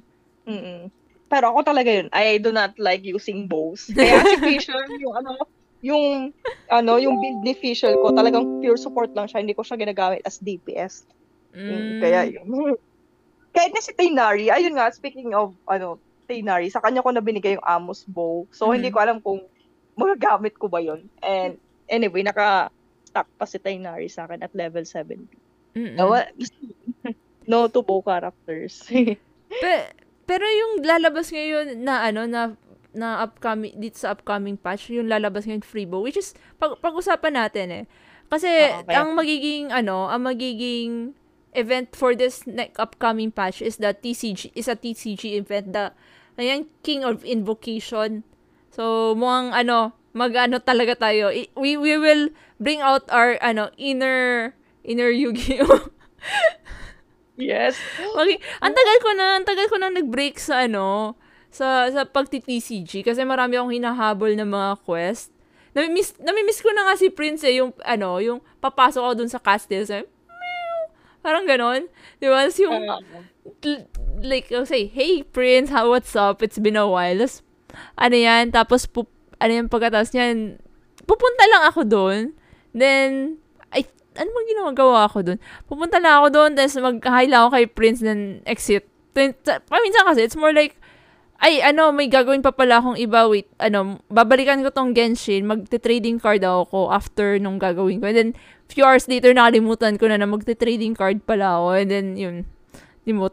Mm-mm. 0.48 0.88
Pero 1.28 1.54
ako 1.54 1.62
talaga 1.62 1.92
yun, 1.92 2.08
I 2.10 2.40
do 2.40 2.50
not 2.50 2.74
like 2.80 3.04
using 3.04 3.46
bows. 3.46 3.86
Kaya 3.94 4.24
si 4.24 4.36
Fischl, 4.40 4.80
yung 4.98 5.14
ano, 5.14 5.32
yung, 5.80 6.06
ano, 6.68 6.92
yung 6.98 7.16
build 7.16 7.42
ni 7.42 7.54
Fischl 7.54 7.94
ko, 7.96 8.10
talagang 8.10 8.48
pure 8.58 8.76
support 8.76 9.14
lang 9.14 9.30
siya. 9.30 9.44
Hindi 9.44 9.54
ko 9.54 9.62
siya 9.62 9.78
ginagamit 9.78 10.24
as 10.24 10.40
DPS. 10.40 11.06
Mm, 11.52 11.70
Mm. 11.70 12.00
Kaya 12.00 12.20
yun. 12.30 12.46
Kahit 13.56 13.74
na 13.74 13.82
si 13.82 13.92
Tainari, 13.92 14.48
ayun 14.48 14.78
nga, 14.78 14.90
speaking 14.90 15.34
of, 15.34 15.54
ano, 15.66 15.98
Tainari, 16.26 16.70
sa 16.70 16.78
kanya 16.80 17.02
ko 17.02 17.10
na 17.10 17.20
binigay 17.20 17.58
yung 17.58 17.66
Amos 17.66 18.06
bow. 18.06 18.46
So, 18.50 18.70
Mhm. 18.70 18.74
hindi 18.78 18.90
ko 18.90 18.98
alam 19.02 19.18
kung 19.20 19.42
magagamit 19.94 20.54
ko 20.56 20.70
ba 20.70 20.78
yun. 20.78 21.10
And, 21.20 21.58
anyway, 21.86 22.22
naka-stack 22.22 23.26
pa 23.34 23.46
si 23.46 23.58
Tainari 23.58 24.06
sa 24.06 24.26
akin 24.26 24.42
at 24.42 24.54
level 24.54 24.86
70. 24.86 25.26
Mm-mm. 25.76 25.96
No, 25.96 26.14
no 27.46 27.68
to 27.68 27.82
bow 27.82 28.02
characters. 28.02 28.86
Pe- 29.62 29.90
pero 30.26 30.46
yung 30.46 30.86
lalabas 30.86 31.34
ngayon 31.34 31.82
na 31.82 32.06
ano 32.06 32.30
na 32.30 32.54
na 32.90 33.22
upcoming 33.22 33.74
dito 33.78 34.02
sa 34.02 34.14
upcoming 34.14 34.58
patch, 34.58 34.90
yung 34.90 35.10
lalabas 35.10 35.46
ngayon 35.46 35.66
Freebo, 35.66 36.02
which 36.02 36.18
is 36.18 36.34
pag 36.58 36.78
pag-usapan 36.82 37.34
natin 37.38 37.68
eh. 37.70 37.84
Kasi 38.30 38.50
Oo, 38.50 38.86
kaya- 38.86 39.02
ang 39.02 39.18
magiging 39.18 39.74
ano, 39.74 40.06
ang 40.06 40.26
magiging 40.26 41.14
event 41.58 41.90
for 41.98 42.14
this 42.14 42.46
next 42.46 42.78
upcoming 42.78 43.34
patch 43.34 43.62
is 43.62 43.82
the 43.82 43.90
TCG 43.90 44.54
is 44.54 44.70
a 44.70 44.78
TCG 44.78 45.34
event 45.34 45.74
the 45.74 45.90
ayan 46.38 46.70
King 46.86 47.02
of 47.02 47.26
Invocation 47.26 48.22
So, 48.70 49.18
mukhang 49.18 49.52
ano, 49.52 49.92
mag-ano 50.14 50.62
talaga 50.62 50.94
tayo. 50.96 51.34
I- 51.34 51.50
we, 51.58 51.74
we 51.76 51.98
will 51.98 52.30
bring 52.62 52.80
out 52.80 53.10
our, 53.10 53.36
ano, 53.42 53.74
inner, 53.76 54.54
inner 54.84 55.10
Yu-Gi-Oh! 55.12 55.90
Yes. 57.40 57.80
Okay. 57.96 58.36
Ang 58.60 58.74
tagal 58.76 58.98
ko 59.00 59.10
na, 59.16 59.26
ang 59.40 59.48
tagal 59.48 59.68
ko 59.72 59.80
na 59.80 59.88
nag-break 59.88 60.36
sa 60.36 60.68
ano, 60.68 61.16
sa 61.50 61.88
sa 61.88 62.04
pagti-TCG 62.04 63.02
kasi 63.08 63.24
marami 63.24 63.56
akong 63.56 63.72
hinahabol 63.72 64.36
ng 64.36 64.52
mga 64.52 64.84
quest. 64.84 65.32
Nami-miss, 65.72 66.20
nami-miss 66.20 66.60
ko 66.60 66.76
na 66.76 66.92
nga 66.92 67.00
si 67.00 67.08
Prince 67.08 67.48
eh, 67.48 67.64
yung 67.64 67.72
ano, 67.88 68.20
yung 68.20 68.44
papasok 68.60 69.02
ako 69.02 69.14
dun 69.24 69.32
sa 69.32 69.40
castle, 69.40 69.88
meow, 69.88 70.78
parang 71.24 71.48
ganon. 71.48 71.88
Di 72.20 72.28
ba? 72.28 72.44
Tapos 72.44 72.60
yung, 72.60 72.84
l- 73.64 73.88
like, 74.20 74.52
I'll 74.52 74.68
say, 74.68 74.92
hey 74.92 75.24
Prince, 75.24 75.72
how, 75.72 75.88
what's 75.88 76.20
up? 76.20 76.44
It's 76.44 76.60
been 76.60 76.76
a 76.76 76.90
while. 76.90 77.24
Tapos, 77.24 77.40
ano 77.96 78.16
yan, 78.20 78.52
tapos, 78.52 78.84
pup, 78.84 79.08
ano 79.40 79.52
yan, 79.64 79.72
pagkatapos 79.72 80.12
niyan, 80.12 80.60
pupunta 81.08 81.44
lang 81.48 81.64
ako 81.72 81.82
doon. 81.88 82.22
Then, 82.76 83.40
ano 84.20 84.30
bang 84.30 84.50
ginagawa 84.52 85.08
ako 85.08 85.18
doon? 85.24 85.40
Pupunta 85.66 85.98
lang 86.04 86.20
ako 86.20 86.28
doon, 86.36 86.52
tapos 86.60 86.76
mag-hi 86.76 87.26
lang 87.32 87.48
ako 87.48 87.50
kay 87.56 87.66
Prince, 87.72 88.00
then 88.04 88.44
exit. 88.44 88.84
Then, 89.16 89.34
sa- 89.42 89.64
paminsan 89.64 90.06
kasi, 90.06 90.28
it's 90.28 90.36
more 90.36 90.52
like, 90.52 90.76
ay, 91.40 91.64
ano, 91.64 91.96
may 91.96 92.12
gagawin 92.12 92.44
pa 92.44 92.52
pala 92.52 92.84
akong 92.84 93.00
iba. 93.00 93.24
Wait, 93.32 93.48
ano, 93.64 94.04
babalikan 94.12 94.60
ko 94.60 94.76
tong 94.76 94.92
Genshin. 94.92 95.48
Magte-trading 95.48 96.20
card 96.20 96.44
ako 96.44 96.68
ko 96.68 96.80
after 96.92 97.40
nung 97.40 97.56
gagawin 97.56 98.04
ko. 98.04 98.12
And 98.12 98.18
then, 98.20 98.32
few 98.68 98.84
hours 98.84 99.08
later, 99.08 99.32
nakalimutan 99.32 99.96
ko 99.96 100.12
na 100.12 100.20
na 100.20 100.28
magte-trading 100.28 101.00
card 101.00 101.24
pala 101.24 101.56
ako. 101.56 101.68
And 101.80 101.88
then, 101.88 102.08
yun, 102.20 102.36
limot. 103.08 103.32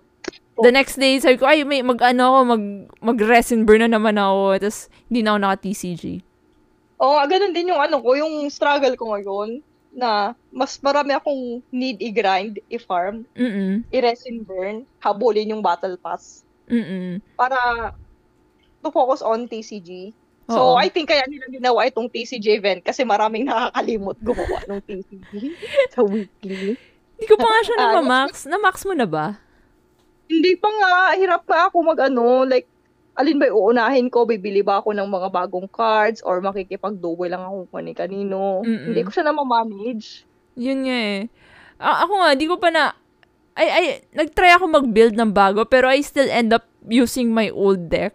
The 0.57 0.71
next 0.73 0.97
day, 1.03 1.19
sabi 1.19 1.37
ko, 1.37 1.51
ay, 1.51 1.67
may, 1.67 1.83
mag-ano 1.83 2.31
ako, 2.31 2.39
mag, 2.47 2.65
mag-rest 3.03 3.51
and 3.51 3.67
burn 3.67 3.83
na 3.83 3.91
naman 3.91 4.15
ako. 4.17 4.63
Tapos, 4.63 4.87
hindi 5.11 5.21
na 5.27 5.35
ako 5.35 5.39
naka-TCG. 5.43 6.05
Oo, 7.03 7.21
oh, 7.21 7.27
ganun 7.27 7.53
din 7.53 7.75
yung 7.75 7.83
ano 7.83 8.01
ko, 8.01 8.17
yung 8.17 8.47
struggle 8.49 8.95
ko 8.95 9.13
ngayon 9.13 9.61
na 9.97 10.37
mas 10.53 10.77
marami 10.85 11.17
akong 11.17 11.65
need 11.73 11.97
i-grind, 12.05 12.61
i-farm, 12.69 13.25
Mm-mm. 13.33 13.81
i-rest 13.89 14.29
and 14.29 14.45
burn, 14.45 14.85
habulin 15.01 15.57
yung 15.57 15.65
battle 15.65 15.97
pass 15.97 16.45
Mm-mm. 16.69 17.25
para 17.33 17.57
to 18.85 18.93
focus 18.93 19.25
on 19.25 19.49
TCG. 19.49 20.13
Oo. 20.47 20.55
So, 20.55 20.61
I 20.79 20.93
think 20.93 21.09
kaya 21.11 21.25
nila 21.27 21.49
ginawa 21.49 21.89
itong 21.89 22.13
TCG 22.13 22.61
event 22.61 22.85
kasi 22.85 23.03
maraming 23.03 23.49
nakakalimot 23.49 24.21
gumawa 24.21 24.63
ng 24.69 24.81
TCG 24.85 25.33
sa 25.97 26.05
weekly. 26.05 26.77
Hindi 27.17 27.27
ko 27.27 27.35
pa 27.41 27.49
nga 27.49 27.61
siya 27.65 27.77
Ah, 27.81 27.93
na-max. 27.99 28.45
Na-max 28.45 28.85
mo 28.85 28.93
na 28.93 29.09
ba? 29.09 29.41
Hindi 30.29 30.55
pa 30.61 30.69
nga, 30.69 30.93
hirap 31.17 31.43
pa 31.49 31.73
ako 31.73 31.83
mag-ano, 31.83 32.45
like, 32.45 32.69
alin 33.17 33.41
ba 33.41 33.49
uunahin 33.49 34.13
ko? 34.13 34.29
Bibili 34.29 34.61
ba 34.61 34.79
ako 34.79 34.93
ng 34.93 35.09
mga 35.09 35.29
bagong 35.33 35.69
cards 35.73 36.21
or 36.21 36.39
makikipag-double 36.45 37.33
lang 37.33 37.41
ako 37.41 37.67
kung 37.73 37.89
kanino? 37.97 38.61
Mm-mm. 38.61 38.93
Hindi 38.93 39.01
ko 39.03 39.11
siya 39.11 39.25
na 39.25 39.33
ma-manage. 39.33 40.29
Yun 40.55 40.85
nga 40.85 40.99
eh. 41.17 41.21
A- 41.81 42.05
ako 42.05 42.13
nga, 42.21 42.31
di 42.37 42.47
ko 42.47 42.57
pa 42.61 42.69
na... 42.69 42.93
Ay, 43.57 43.69
ay, 43.73 43.85
nag-try 44.13 44.53
ako 44.53 44.69
mag-build 44.69 45.17
ng 45.17 45.33
bago, 45.33 45.65
pero 45.65 45.89
I 45.89 46.05
still 46.05 46.29
end 46.29 46.53
up 46.53 46.69
using 46.85 47.33
my 47.33 47.49
old 47.49 47.89
deck. 47.89 48.13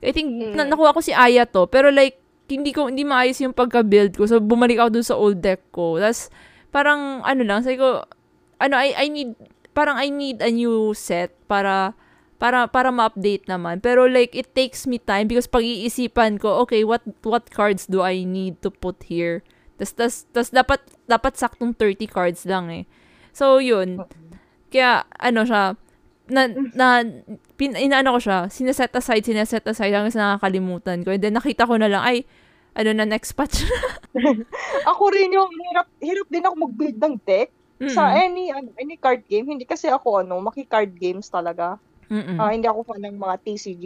I 0.00 0.16
think, 0.16 0.32
Mm. 0.32 0.56
na- 0.56 0.68
nakuha 0.68 0.96
ko 0.96 1.04
si 1.04 1.12
Aya 1.12 1.44
to, 1.44 1.68
pero 1.68 1.92
like, 1.92 2.16
hindi 2.48 2.72
ko, 2.72 2.88
hindi 2.88 3.04
maayos 3.04 3.36
yung 3.44 3.52
pagka-build 3.52 4.16
ko. 4.16 4.24
So, 4.24 4.40
bumalik 4.40 4.80
ako 4.80 4.90
dun 4.96 5.04
sa 5.04 5.20
old 5.20 5.44
deck 5.44 5.60
ko. 5.68 6.00
Tapos, 6.00 6.32
parang, 6.72 7.20
ano 7.20 7.42
lang, 7.44 7.60
sabi 7.60 7.76
ko, 7.76 8.00
ano, 8.56 8.74
I, 8.80 8.96
I 8.96 9.06
need, 9.12 9.36
parang 9.76 10.00
I 10.00 10.08
need 10.08 10.40
a 10.40 10.48
new 10.48 10.96
set 10.96 11.36
para, 11.44 11.92
para, 12.38 12.70
para 12.70 12.94
ma-update 12.94 13.50
naman. 13.50 13.82
Pero 13.82 14.06
like, 14.06 14.32
it 14.32 14.54
takes 14.54 14.86
me 14.86 15.02
time 15.02 15.26
because 15.26 15.50
pag-iisipan 15.50 16.38
ko, 16.38 16.62
okay, 16.64 16.86
what, 16.86 17.02
what 17.26 17.50
cards 17.50 17.84
do 17.84 18.00
I 18.00 18.22
need 18.22 18.62
to 18.62 18.70
put 18.70 19.10
here? 19.10 19.42
Tas, 19.78 19.94
tas, 19.94 20.26
tas 20.30 20.50
dapat, 20.50 20.82
dapat 21.06 21.34
saktong 21.34 21.74
30 21.74 22.06
cards 22.10 22.46
lang 22.46 22.70
eh. 22.70 22.84
So, 23.34 23.58
yun. 23.58 24.02
Kaya, 24.70 25.06
ano 25.18 25.42
siya, 25.46 25.74
na, 26.30 26.50
na, 26.74 27.02
pin, 27.58 27.74
inaano 27.74 28.18
ko 28.18 28.20
siya, 28.22 28.38
sineset 28.50 28.94
aside, 28.94 29.22
sineset 29.26 29.66
aside 29.66 29.94
hanggang 29.94 30.14
sa 30.14 30.34
nakakalimutan 30.34 31.02
ko. 31.02 31.14
And 31.14 31.22
then, 31.22 31.38
nakita 31.38 31.66
ko 31.66 31.78
na 31.78 31.90
lang, 31.90 32.02
ay, 32.02 32.26
ano 32.78 32.90
na, 32.94 33.06
next 33.06 33.34
patch 33.34 33.66
na. 33.66 33.78
Ako 34.94 35.02
rin 35.10 35.34
yung 35.34 35.50
hirap, 35.50 35.86
hirap 35.98 36.26
din 36.30 36.46
ako 36.46 36.54
mag-build 36.58 36.98
ng 36.98 37.14
deck 37.22 37.50
sa 37.86 38.10
Mm-mm. 38.10 38.24
any 38.26 38.44
ano, 38.50 38.74
any 38.74 38.98
card 38.98 39.22
game. 39.30 39.46
Hindi 39.46 39.62
kasi 39.62 39.86
ako 39.86 40.26
ano, 40.26 40.42
maki-card 40.42 40.98
games 40.98 41.30
talaga. 41.30 41.78
Mm-mm. 42.08 42.36
Ah, 42.36 42.50
hindi 42.50 42.64
ako 42.64 42.80
fan 42.84 43.04
ng 43.04 43.16
mga 43.16 43.34
TCG 43.42 43.82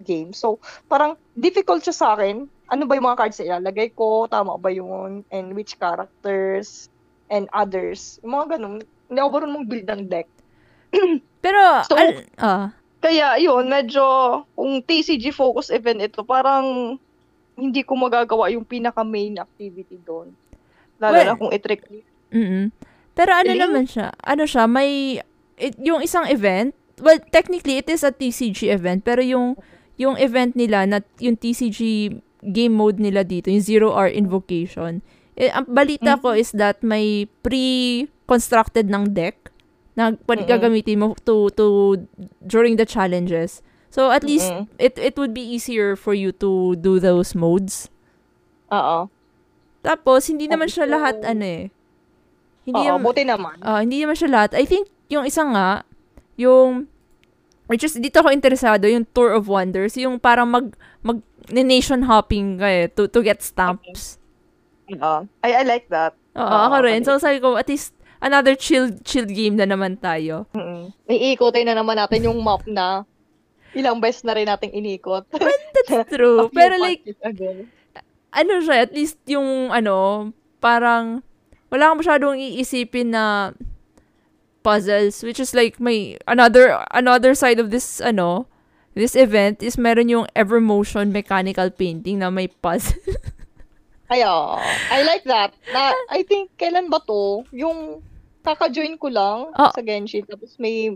games. 0.00 0.36
So, 0.36 0.60
parang 0.84 1.16
difficult 1.32 1.80
siya 1.80 1.96
sa 1.96 2.06
akin. 2.12 2.44
Ano 2.66 2.82
ba 2.84 2.96
yung 2.96 3.06
mga 3.06 3.18
cards 3.18 3.38
na 3.38 3.56
ilalagay 3.56 3.92
ko? 3.92 4.26
Tama 4.26 4.56
ba 4.56 4.68
yun? 4.68 5.24
And 5.28 5.52
which 5.52 5.76
characters? 5.76 6.88
And 7.26 7.48
others? 7.50 8.20
Yung 8.20 8.34
mga 8.34 8.58
ganun. 8.58 8.84
Hindi 9.08 9.18
ako 9.18 9.28
marunong 9.30 9.56
mag-build 9.64 9.86
ng 9.86 10.02
deck. 10.06 10.28
Pero, 11.44 11.60
So, 11.84 11.96
al- 11.96 12.24
ah, 12.36 12.68
Kaya 13.00 13.36
yun, 13.36 13.68
medyo 13.68 14.04
kung 14.52 14.80
TCG 14.80 15.28
focus 15.28 15.68
event 15.68 16.00
ito, 16.00 16.24
parang 16.24 16.96
hindi 17.54 17.84
ko 17.84 17.94
magagawa 17.94 18.48
yung 18.48 18.64
pinaka-main 18.64 19.36
activity 19.36 20.00
doon. 20.00 20.32
Lalo 20.98 21.14
Well, 21.14 21.26
na 21.28 21.36
kung 21.36 21.52
i-trick. 21.52 21.84
mm 22.32 22.72
Pero 23.14 23.30
ano 23.30 23.46
Galing. 23.46 23.60
naman 23.62 23.84
siya, 23.86 24.10
ano 24.18 24.42
siya, 24.42 24.64
may, 24.66 25.20
it, 25.54 25.78
yung 25.78 26.02
isang 26.02 26.26
event, 26.26 26.74
well, 27.00 27.18
technically, 27.32 27.78
it 27.78 27.88
is 27.88 28.02
a 28.02 28.12
TCG 28.12 28.70
event, 28.70 29.04
pero 29.04 29.22
yung, 29.22 29.56
yung 29.96 30.16
event 30.18 30.54
nila, 30.54 30.86
na, 30.86 31.00
yung 31.18 31.36
TCG 31.36 32.14
game 32.44 32.74
mode 32.74 33.00
nila 33.00 33.24
dito, 33.24 33.48
yung 33.50 33.64
Zero 33.64 33.92
Hour 33.94 34.12
Invocation, 34.12 35.00
eh, 35.34 35.50
ang 35.50 35.66
balita 35.66 36.14
ko 36.20 36.30
is 36.30 36.54
that 36.54 36.82
may 36.82 37.26
pre-constructed 37.42 38.86
ng 38.86 39.14
deck 39.14 39.50
na 39.94 40.14
gagamitin 40.26 40.98
mo 40.98 41.06
to, 41.22 41.50
to, 41.54 41.96
during 42.42 42.76
the 42.76 42.86
challenges. 42.86 43.62
So, 43.90 44.10
at 44.10 44.26
least, 44.26 44.50
Mm-mm. 44.50 44.66
it, 44.78 44.98
it 44.98 45.14
would 45.14 45.30
be 45.34 45.42
easier 45.42 45.94
for 45.94 46.14
you 46.14 46.34
to 46.42 46.74
do 46.82 46.98
those 46.98 47.34
modes. 47.34 47.86
Oo. 48.74 49.06
Tapos, 49.86 50.26
hindi 50.26 50.50
naman 50.50 50.66
siya 50.66 50.90
lahat, 50.90 51.22
ano 51.22 51.46
eh. 51.46 51.64
Hindi 52.66 52.82
Oo, 52.90 52.98
naman, 52.98 53.06
buti 53.06 53.22
naman. 53.22 53.56
ah, 53.62 53.78
hindi 53.84 54.02
naman 54.02 54.18
siya 54.18 54.30
lahat. 54.34 54.50
I 54.58 54.66
think, 54.66 54.90
yung 55.06 55.22
isa 55.22 55.46
nga, 55.46 55.86
yung, 56.36 56.86
which 57.66 57.84
is, 57.84 57.96
dito 57.96 58.20
ako 58.20 58.30
interesado, 58.30 58.86
yung 58.86 59.06
Tour 59.14 59.34
of 59.34 59.46
Wonders, 59.46 59.96
yung 59.96 60.18
parang 60.18 60.50
mag, 60.50 60.74
mag, 61.00 61.20
nation 61.50 62.04
hopping 62.08 62.56
ka 62.58 62.68
eh, 62.68 62.86
to, 62.88 63.06
to 63.08 63.20
get 63.20 63.44
stamps. 63.44 64.16
Oo. 64.90 65.28
I, 65.44 65.50
I 65.60 65.64
like 65.64 65.88
that. 65.88 66.16
Oo, 66.36 66.44
Oo, 66.44 66.60
ako 66.70 66.76
rin. 66.84 67.00
okay. 67.00 67.08
So, 67.08 67.20
sabi 67.20 67.38
ko, 67.40 67.56
at 67.56 67.68
least, 67.68 67.94
another 68.24 68.56
chill, 68.56 68.90
chill 69.04 69.28
game 69.28 69.56
na 69.60 69.68
naman 69.68 70.00
tayo. 70.00 70.48
Mm-mm. 70.56 70.92
Iikotin 71.08 71.68
na 71.68 71.76
naman 71.76 72.00
natin 72.00 72.24
yung 72.24 72.40
map 72.40 72.64
na 72.64 73.04
ilang 73.76 74.00
beses 74.00 74.24
na 74.24 74.32
rin 74.32 74.48
nating 74.48 74.72
inikot. 74.72 75.28
That's 75.28 76.08
true. 76.14 76.48
Pero 76.54 76.78
like, 76.80 77.04
ano 78.32 78.52
siya, 78.64 78.88
at 78.88 78.92
least 78.96 79.20
yung, 79.28 79.70
ano, 79.70 80.30
parang, 80.58 81.20
wala 81.68 81.92
kang 81.92 82.00
masyadong 82.00 82.38
iisipin 82.38 83.12
na 83.12 83.52
puzzles, 84.64 85.20
which 85.22 85.38
is 85.38 85.52
like, 85.52 85.76
may, 85.78 86.16
another, 86.26 86.80
another 86.90 87.36
side 87.36 87.60
of 87.60 87.68
this, 87.70 88.00
ano, 88.00 88.48
this 88.96 89.14
event 89.14 89.60
is 89.62 89.76
meron 89.76 90.08
yung 90.08 90.24
Evermotion 90.34 91.12
mechanical 91.12 91.68
painting 91.68 92.18
na 92.18 92.32
may 92.32 92.48
puzzle. 92.48 92.96
Ay, 94.10 94.24
oo. 94.24 94.56
I 94.90 95.00
like 95.04 95.24
that. 95.24 95.52
Na, 95.72 95.92
I 96.08 96.24
think, 96.24 96.56
kailan 96.56 96.88
ba 96.88 97.00
to? 97.04 97.44
Yung 97.52 98.00
kaka-join 98.40 98.96
ko 98.96 99.08
lang 99.08 99.52
Ah. 99.52 99.72
sa 99.72 99.80
Genshin, 99.80 100.24
tapos 100.24 100.56
may 100.56 100.92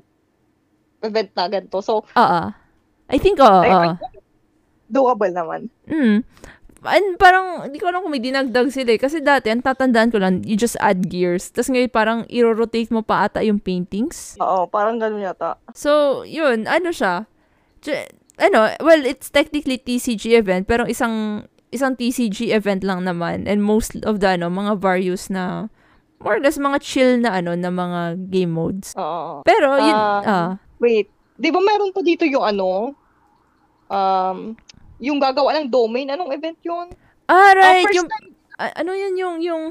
event 1.01 1.31
na 1.37 1.49
ganito. 1.49 1.81
So, 1.85 2.05
Oo. 2.05 2.41
I 3.09 3.17
think, 3.21 3.41
oo. 3.41 3.61
I- 3.65 3.93
oo. 3.93 3.93
doable 4.89 5.29
naman. 5.33 5.69
Mm. 5.85 6.25
And 6.87 7.19
parang, 7.19 7.67
hindi 7.67 7.83
ko 7.83 7.91
alam 7.91 8.07
kung 8.07 8.15
may 8.15 8.23
dinagdag 8.23 8.71
sila 8.71 8.95
eh. 8.95 9.01
Kasi 9.03 9.19
dati, 9.19 9.51
ang 9.51 9.67
tatandaan 9.67 10.15
ko 10.15 10.23
lang, 10.23 10.47
you 10.47 10.55
just 10.55 10.79
add 10.79 11.11
gears. 11.11 11.51
Tapos 11.51 11.75
ngayon, 11.75 11.91
parang, 11.91 12.19
i-rotate 12.31 12.95
mo 12.95 13.03
pa 13.03 13.27
ata 13.27 13.43
yung 13.43 13.59
paintings. 13.59 14.39
Oo, 14.39 14.71
parang 14.71 15.03
ganun 15.03 15.27
yata. 15.27 15.59
So, 15.75 16.23
yun, 16.23 16.71
ano 16.71 16.95
siya? 16.95 17.27
Ano, 18.39 18.71
well, 18.79 19.03
it's 19.03 19.27
technically 19.27 19.83
TCG 19.83 20.39
event, 20.39 20.71
pero 20.71 20.87
isang 20.87 21.43
isang 21.75 21.99
TCG 21.99 22.55
event 22.55 22.87
lang 22.87 23.03
naman. 23.03 23.51
And 23.51 23.59
most 23.61 23.99
of 24.07 24.23
the, 24.23 24.39
ano, 24.39 24.47
mga 24.47 24.79
various 24.79 25.27
na, 25.29 25.67
more 26.23 26.39
or 26.39 26.43
less, 26.43 26.63
mga 26.63 26.79
chill 26.79 27.19
na, 27.19 27.43
ano, 27.43 27.59
na 27.59 27.75
mga 27.75 28.31
game 28.31 28.55
modes. 28.55 28.95
Oo. 28.95 29.43
Pero, 29.43 29.75
yun, 29.83 29.97
Ah, 29.99 30.23
ah, 30.23 30.51
Wait, 30.79 31.11
di 31.35 31.51
ba 31.51 31.59
meron 31.59 31.91
pa 31.91 32.07
dito 32.07 32.23
yung 32.23 32.47
ano? 32.47 32.95
Um, 33.91 34.55
yung 34.99 35.19
gagawa 35.23 35.59
ng 35.59 35.71
domain, 35.71 36.11
anong 36.11 36.35
event 36.35 36.59
yun? 36.63 36.87
ah, 37.29 37.53
right, 37.55 37.87
first 37.87 37.97
yung, 37.99 38.09
ah, 38.59 38.73
ano 38.75 38.93
yun, 38.95 39.15
yung, 39.15 39.37
yung, 39.43 39.63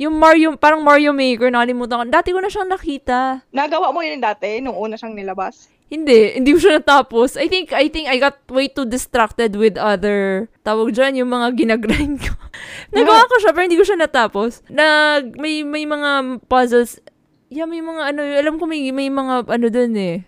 yung 0.00 0.14
Mario, 0.16 0.56
parang 0.56 0.80
Mario 0.80 1.12
Maker, 1.12 1.52
nakalimutan 1.52 2.00
ko. 2.00 2.04
Dati 2.08 2.28
ko 2.32 2.40
na 2.40 2.48
siyang 2.48 2.72
nakita. 2.72 3.44
Nagawa 3.52 3.92
mo 3.92 4.00
yun 4.00 4.20
dati, 4.20 4.60
nung 4.64 4.76
una 4.76 4.96
siyang 4.96 5.12
nilabas? 5.12 5.68
Hindi, 5.90 6.38
hindi 6.38 6.54
ko 6.54 6.58
siya 6.62 6.78
natapos. 6.78 7.34
I 7.34 7.50
think, 7.50 7.74
I 7.74 7.90
think 7.90 8.06
I 8.06 8.22
got 8.22 8.38
way 8.46 8.70
too 8.70 8.86
distracted 8.86 9.58
with 9.58 9.74
other, 9.74 10.46
tawag 10.62 10.94
dyan, 10.94 11.18
yung 11.18 11.34
mga 11.34 11.52
ginagrind 11.58 12.22
ko. 12.22 12.32
Nagawa 12.94 13.26
ko 13.26 13.34
siya, 13.42 13.50
pero 13.50 13.64
hindi 13.66 13.80
ko 13.80 13.84
siya 13.84 13.98
natapos. 13.98 14.62
Nag, 14.70 15.36
may, 15.36 15.66
may 15.66 15.84
mga 15.84 16.40
puzzles, 16.46 17.02
yeah, 17.50 17.66
may 17.66 17.82
mga 17.82 18.14
ano, 18.14 18.20
alam 18.22 18.54
ko 18.56 18.64
may, 18.70 18.88
may 18.94 19.10
mga 19.10 19.50
ano 19.50 19.66
dun 19.68 19.94
eh. 19.98 20.24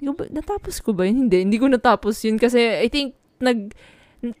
Hindi 0.00 0.06
ko 0.08 0.14
ba, 0.16 0.24
natapos 0.32 0.80
ko 0.80 0.96
ba 0.96 1.04
yun? 1.04 1.28
Hindi, 1.28 1.44
hindi 1.44 1.58
ko 1.60 1.68
natapos 1.68 2.16
yun 2.24 2.40
kasi 2.40 2.80
I 2.80 2.88
think 2.88 3.19
nag, 3.40 3.72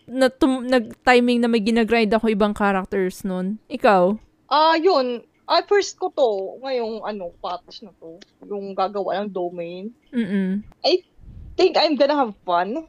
na, 0.06 0.28
tum, 0.28 0.62
nag-timing 0.62 1.40
na 1.40 1.48
may 1.48 1.60
ginagrind 1.60 2.12
ako 2.12 2.28
ibang 2.28 2.52
characters 2.52 3.24
nun. 3.24 3.56
Ikaw? 3.66 4.14
Ah, 4.46 4.76
yun. 4.76 5.24
Ah, 5.50 5.64
first 5.66 5.98
ko 5.98 6.12
to, 6.14 6.28
ngayong 6.62 7.02
ano, 7.02 7.34
patch 7.42 7.82
na 7.82 7.90
to, 7.98 8.20
yung 8.46 8.76
gagawa 8.76 9.24
ng 9.24 9.34
domain. 9.34 9.90
Mm-mm. 10.14 10.62
think 11.58 11.76
I'm 11.76 11.92
gonna 11.92 12.16
have 12.16 12.32
fun. 12.40 12.88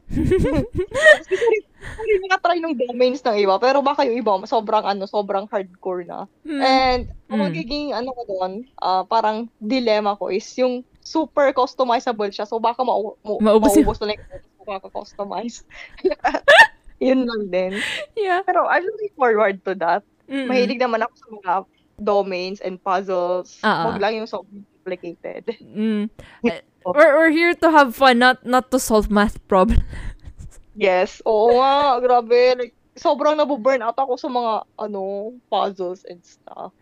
Hindi 1.82 2.14
nakatry 2.24 2.62
ng 2.62 2.78
domains 2.78 3.20
ng 3.20 3.36
iba, 3.36 3.60
pero 3.60 3.84
baka 3.84 4.06
yung 4.08 4.16
iba, 4.16 4.32
sobrang 4.48 4.86
ano, 4.86 5.04
sobrang 5.04 5.44
hardcore 5.50 6.08
na. 6.08 6.24
Mm. 6.46 6.60
And, 6.62 7.02
ang 7.28 7.38
Mm. 7.42 7.44
magiging 7.50 7.86
ano 7.92 8.16
ko 8.16 8.22
doon, 8.24 8.52
ah, 8.80 9.04
parang 9.04 9.50
dilemma 9.58 10.16
ko 10.16 10.32
is 10.32 10.46
yung 10.56 10.80
super 11.02 11.50
customizable 11.52 12.30
siya. 12.30 12.46
So, 12.46 12.62
baka 12.62 12.80
mau- 12.80 13.18
mau- 13.20 13.42
Maubos 13.42 13.74
maubos 13.74 13.98
na 14.00 14.14
lang 14.14 14.22
yung 14.62 14.78
kaka-customize. 14.78 15.66
Yun 17.02 17.26
lang 17.26 17.42
din. 17.50 17.72
Yeah. 18.14 18.46
Pero 18.46 18.70
I'm 18.70 18.86
looking 18.86 19.14
forward 19.18 19.58
to 19.66 19.74
that. 19.82 20.06
Mm-mm. 20.30 20.46
Mahilig 20.46 20.78
naman 20.78 21.02
ako 21.02 21.14
sa 21.18 21.28
mga 21.34 21.52
domains 21.98 22.62
and 22.62 22.78
puzzles. 22.78 23.58
Ah. 23.66 23.90
Huwag 23.90 23.98
lang 23.98 24.22
yung 24.22 24.30
so 24.30 24.46
complicated. 24.46 25.58
Mm. 25.60 26.08
Uh, 26.82 26.90
we're, 26.98 27.14
we're 27.14 27.30
here 27.30 27.54
to 27.54 27.70
have 27.70 27.94
fun, 27.94 28.18
not 28.18 28.42
not 28.42 28.66
to 28.66 28.74
solve 28.74 29.06
math 29.06 29.38
problems. 29.46 29.86
Yes. 30.74 31.22
Oo 31.22 31.54
nga. 31.54 32.02
Grabe. 32.02 32.58
Like, 32.58 32.74
sobrang 32.98 33.38
nabuburn 33.38 33.86
out 33.86 33.94
ako 33.94 34.18
sa 34.18 34.26
mga, 34.26 34.66
ano, 34.82 35.30
puzzles 35.46 36.02
and 36.10 36.18
stuff. 36.26 36.74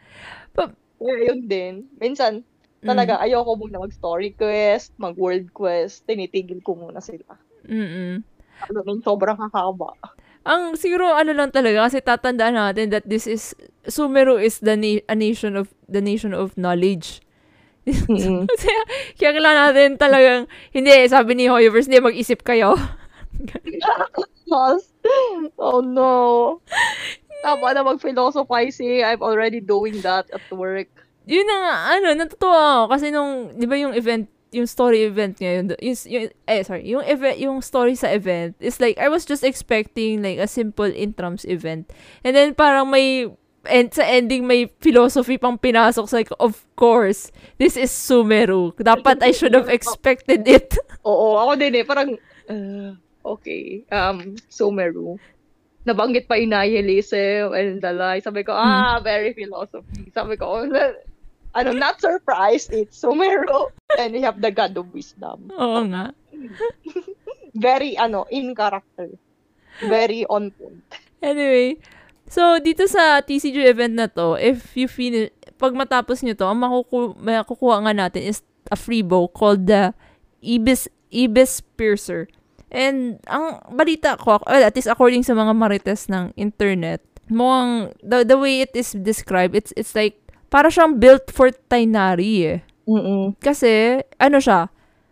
But- 0.57 0.73
Kaya 0.97 1.29
yun 1.29 1.45
din. 1.45 1.75
Minsan, 2.01 2.49
talaga, 2.81 3.21
ayoko 3.21 3.61
muna 3.61 3.85
mag-story 3.85 4.33
quest, 4.33 4.97
mag-world 4.97 5.53
quest. 5.53 6.09
Tinitigil 6.09 6.65
ko 6.65 6.81
muna 6.81 7.05
sila. 7.05 7.37
Mm-mm. 7.71 8.27
Ano, 8.67 8.79
yung 8.85 9.01
sobrang 9.01 9.39
kakaba. 9.39 9.95
Ang 10.45 10.75
siguro 10.75 11.15
ano 11.15 11.31
lang 11.31 11.55
talaga 11.55 11.87
kasi 11.87 12.03
tatandaan 12.03 12.57
natin 12.57 12.91
that 12.91 13.07
this 13.07 13.31
is 13.31 13.55
Sumeru 13.87 14.37
is 14.37 14.61
the 14.61 14.77
na- 14.77 15.05
a 15.09 15.17
nation 15.17 15.57
of 15.57 15.73
the 15.89 16.03
nation 16.03 16.35
of 16.37 16.53
knowledge. 16.59 17.23
Mm. 17.89 18.45
Kaya, 18.61 18.83
kaya 19.17 19.31
kailangan 19.33 19.63
natin 19.73 19.91
talagang, 19.97 20.41
hindi, 20.71 20.93
sabi 21.09 21.33
ni 21.33 21.49
Hoyoverse, 21.49 21.89
hindi, 21.89 22.05
mag-isip 22.05 22.45
kayo. 22.45 22.77
Oh 25.57 25.81
no. 25.81 26.59
Tama 27.41 27.73
na 27.73 27.87
mag-philosophizing. 27.87 29.07
I'm 29.07 29.23
already 29.23 29.63
doing 29.63 30.03
that 30.03 30.27
at 30.29 30.45
work. 30.53 30.91
Yun 31.25 31.47
na 31.47 31.57
nga, 31.63 31.75
ano, 31.97 32.07
natutuwa 32.19 32.61
ako. 32.61 32.85
Kasi 32.93 33.07
nung, 33.15 33.55
di 33.55 33.65
ba 33.65 33.79
yung 33.79 33.95
event, 33.95 34.27
yung 34.51 34.67
story 34.67 35.07
event 35.07 35.39
ngayon, 35.39 35.75
yung, 35.79 35.97
yung, 36.07 36.25
eh, 36.47 36.63
sorry, 36.63 36.87
yung 36.87 37.05
event, 37.07 37.39
yung 37.39 37.59
story 37.63 37.95
sa 37.95 38.11
event, 38.11 38.55
is 38.59 38.81
like, 38.81 38.99
I 38.99 39.09
was 39.09 39.25
just 39.25 39.45
expecting 39.45 40.23
like 40.23 40.39
a 40.39 40.51
simple 40.51 40.91
intrams 40.91 41.47
event. 41.47 41.91
And 42.25 42.35
then 42.35 42.55
parang 42.55 42.91
may, 42.91 43.31
and 43.67 43.93
sa 43.95 44.03
ending 44.03 44.47
may 44.47 44.67
philosophy 44.83 45.39
pang 45.39 45.59
pinasok. 45.59 46.09
So 46.09 46.17
like, 46.17 46.33
of 46.41 46.67
course, 46.75 47.31
this 47.59 47.77
is 47.77 47.91
Sumeru. 47.91 48.75
Dapat 48.77 49.23
I 49.23 49.31
should 49.31 49.55
have 49.55 49.69
expected 49.71 50.47
it. 50.47 50.75
Oo, 51.07 51.39
ako 51.39 51.53
din 51.57 51.81
eh. 51.81 51.85
Parang, 51.87 52.11
uh, 52.51 52.91
okay. 53.25 53.87
Um, 53.91 54.35
Sumeru. 54.51 55.17
Nabanggit 55.87 56.29
pa 56.29 56.37
yung 56.37 56.53
nihilism 56.53 57.57
and 57.57 57.81
the 57.81 57.93
lie. 57.95 58.21
Sabi 58.21 58.45
ko, 58.45 58.53
ah, 58.53 59.01
very 59.01 59.33
philosophy. 59.33 60.13
Sabi 60.13 60.37
ko, 60.37 60.61
oh, 60.61 60.69
ano, 61.55 61.75
not 61.75 62.01
surprised, 62.01 62.73
it's 62.73 62.99
Sumeru. 62.99 63.71
And 63.99 64.15
we 64.15 64.23
have 64.23 64.39
the 64.41 64.51
God 64.51 64.77
of 64.79 64.93
Wisdom. 64.95 65.51
Oo 65.55 65.83
nga. 65.91 66.15
Very, 67.55 67.99
ano, 67.99 68.27
in 68.31 68.55
character. 68.55 69.11
Very 69.83 70.23
on 70.31 70.55
point. 70.55 70.85
Anyway, 71.21 71.81
so 72.29 72.61
dito 72.63 72.87
sa 72.87 73.21
TCG 73.21 73.67
event 73.67 73.95
na 73.97 74.07
to, 74.07 74.37
if 74.39 74.77
you 74.77 74.87
finish, 74.87 75.33
pag 75.61 75.77
matapos 75.77 76.25
nyo 76.25 76.33
to, 76.33 76.47
ang 76.49 76.61
makuku- 76.61 77.17
makukuha 77.21 77.85
nga 77.85 77.93
natin 77.93 78.25
is 78.25 78.41
a 78.73 78.77
free 78.79 79.03
bow 79.03 79.29
called 79.29 79.67
the 79.67 79.93
Ibis, 80.41 80.89
Ibis 81.13 81.61
Piercer. 81.77 82.29
And 82.71 83.19
ang 83.27 83.59
balita 83.75 84.15
ko, 84.17 84.39
well, 84.47 84.63
at 84.63 84.77
least 84.79 84.89
according 84.89 85.27
sa 85.27 85.35
mga 85.35 85.53
marites 85.59 86.07
ng 86.07 86.33
internet, 86.39 87.03
mukhang, 87.27 87.95
the, 87.99 88.23
the 88.23 88.39
way 88.39 88.63
it 88.63 88.73
is 88.79 88.93
described, 88.95 89.59
it's, 89.59 89.75
it's 89.77 89.95
like, 89.95 90.20
para 90.51 90.69
siyang 90.69 90.99
built 90.99 91.31
for 91.31 91.49
Tainari 91.65 92.33
eh. 92.45 92.59
Mm-mm. 92.85 93.39
Kasi, 93.39 94.03
ano 94.19 94.37
siya, 94.37 94.67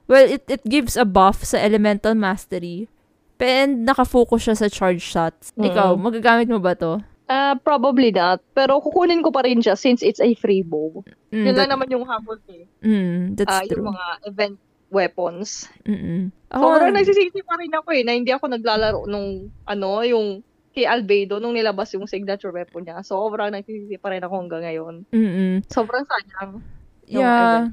well, 0.05 0.27
it, 0.27 0.43
it 0.47 0.63
gives 0.65 0.93
a 0.93 1.07
buff 1.07 1.41
sa 1.43 1.57
elemental 1.57 2.13
mastery. 2.13 2.91
And 3.39 3.87
nakafocus 3.87 4.45
siya 4.45 4.57
sa 4.57 4.67
charge 4.67 4.99
shots. 5.01 5.55
Ikaw, 5.55 5.95
Mm. 5.95 6.03
magagamit 6.03 6.49
mo 6.49 6.59
ba 6.59 6.75
to? 6.75 6.99
Ah, 7.25 7.55
probably 7.55 8.11
not. 8.11 8.43
Pero 8.51 8.81
kukunin 8.81 9.23
ko 9.23 9.31
pa 9.31 9.47
rin 9.47 9.61
siya 9.61 9.79
since 9.79 10.01
it's 10.01 10.19
a 10.19 10.35
free 10.35 10.61
bow. 10.61 11.07
Mm, 11.31 11.39
Yun 11.39 11.45
that- 11.47 11.59
lang 11.61 11.71
naman 11.71 11.89
yung 11.89 12.03
habol 12.03 12.41
eh. 12.49 12.67
mm, 12.83 13.37
that's 13.37 13.53
Ah, 13.53 13.63
true. 13.63 13.79
yung 13.79 13.95
mga 13.95 14.05
event 14.27 14.57
weapons. 14.91 15.69
Mm-mm. 15.85 16.33
Ako, 16.51 16.65
Sobrang 16.67 16.97
nagsisisi 16.97 17.45
pa 17.45 17.55
rin 17.55 17.71
ako 17.71 17.89
eh, 17.93 18.03
na 18.03 18.17
hindi 18.17 18.33
ako 18.33 18.49
naglalaro 18.49 19.05
nung, 19.05 19.29
ano, 19.63 19.89
yung 20.03 20.41
kay 20.73 20.85
Albedo, 20.85 21.41
nung 21.41 21.57
nilabas 21.57 21.93
yung 21.95 22.07
signature 22.07 22.53
weapon 22.53 22.85
niya. 22.85 23.01
So, 23.03 23.19
sobrang 23.19 23.51
nagsisisi 23.51 23.97
pa 23.99 24.13
rin 24.13 24.23
ako 24.23 24.35
hanggang 24.39 24.63
ngayon. 24.65 24.95
mm 25.11 25.67
Sobrang 25.69 26.05
sayang. 26.05 26.61
yung 27.09 27.25
Yeah. 27.25 27.69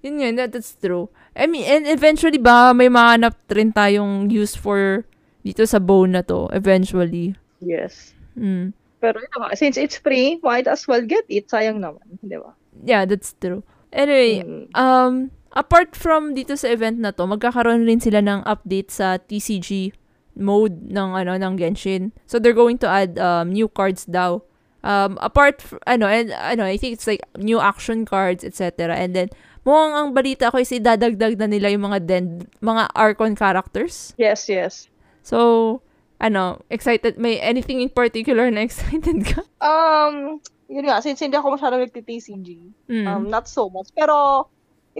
Yun 0.00 0.16
yun, 0.16 0.34
that, 0.40 0.50
that's 0.52 0.72
true. 0.80 1.12
I 1.36 1.44
mean, 1.44 1.68
and 1.68 1.84
eventually 1.84 2.40
ba, 2.40 2.72
may 2.72 2.88
mahanap 2.88 3.36
rin 3.52 3.68
tayong 3.68 4.32
use 4.32 4.56
for 4.56 5.04
dito 5.44 5.64
sa 5.68 5.76
bow 5.76 6.08
na 6.08 6.24
to, 6.24 6.48
eventually. 6.56 7.36
Yes. 7.60 8.16
Mm. 8.32 8.72
Pero 9.00 9.20
yun 9.20 9.32
nga, 9.36 9.52
since 9.56 9.76
it's 9.76 10.00
free, 10.00 10.40
might 10.40 10.64
as 10.68 10.88
well 10.88 11.04
get 11.04 11.24
it. 11.28 11.48
Sayang 11.52 11.84
naman, 11.84 12.04
di 12.24 12.36
ba? 12.36 12.56
Yeah, 12.80 13.04
that's 13.04 13.36
true. 13.36 13.60
Anyway, 13.92 14.40
Mm. 14.40 14.64
um, 14.72 15.12
apart 15.52 15.92
from 15.92 16.32
dito 16.32 16.56
sa 16.56 16.72
event 16.72 16.96
na 17.00 17.12
to, 17.12 17.28
magkakaroon 17.28 17.84
rin 17.84 18.00
sila 18.00 18.24
ng 18.24 18.40
update 18.48 18.88
sa 18.88 19.20
TCG 19.20 19.92
mode 20.36 20.90
ng 20.90 21.10
ano 21.14 21.34
ng 21.36 21.54
Genshin. 21.56 22.12
So 22.26 22.38
they're 22.38 22.56
going 22.56 22.78
to 22.82 22.88
add 22.88 23.18
um, 23.18 23.50
new 23.52 23.68
cards 23.68 24.04
daw. 24.04 24.42
Um, 24.80 25.20
apart 25.20 25.60
fr- 25.60 25.76
ano 25.84 26.08
and 26.08 26.32
ano 26.32 26.64
I 26.64 26.80
think 26.80 26.96
it's 26.96 27.04
like 27.04 27.20
new 27.36 27.60
action 27.60 28.08
cards 28.08 28.40
etc. 28.40 28.96
And 28.96 29.12
then 29.12 29.28
mukhang 29.68 29.92
ang 29.92 30.08
balita 30.16 30.48
ko 30.48 30.56
is 30.56 30.72
idadagdag 30.72 31.36
na 31.36 31.44
nila 31.44 31.68
yung 31.68 31.84
mga 31.84 31.98
den 32.08 32.48
mga 32.64 32.88
Archon 32.96 33.36
characters. 33.36 34.16
Yes, 34.16 34.48
yes. 34.48 34.88
So 35.20 35.82
ano, 36.20 36.60
excited 36.72 37.16
may 37.20 37.40
anything 37.40 37.80
in 37.80 37.88
particular 37.88 38.48
na 38.48 38.64
excited 38.68 39.24
ka? 39.24 39.40
Um, 39.60 40.40
yun 40.68 40.84
nga, 40.86 41.00
since 41.00 41.18
hindi 41.20 41.34
ako 41.36 41.56
masyadong 41.56 41.82
nagti-TCG, 41.88 42.48
Mm. 42.92 43.06
um, 43.08 43.22
not 43.26 43.48
so 43.48 43.66
much. 43.72 43.88
Pero, 43.96 44.46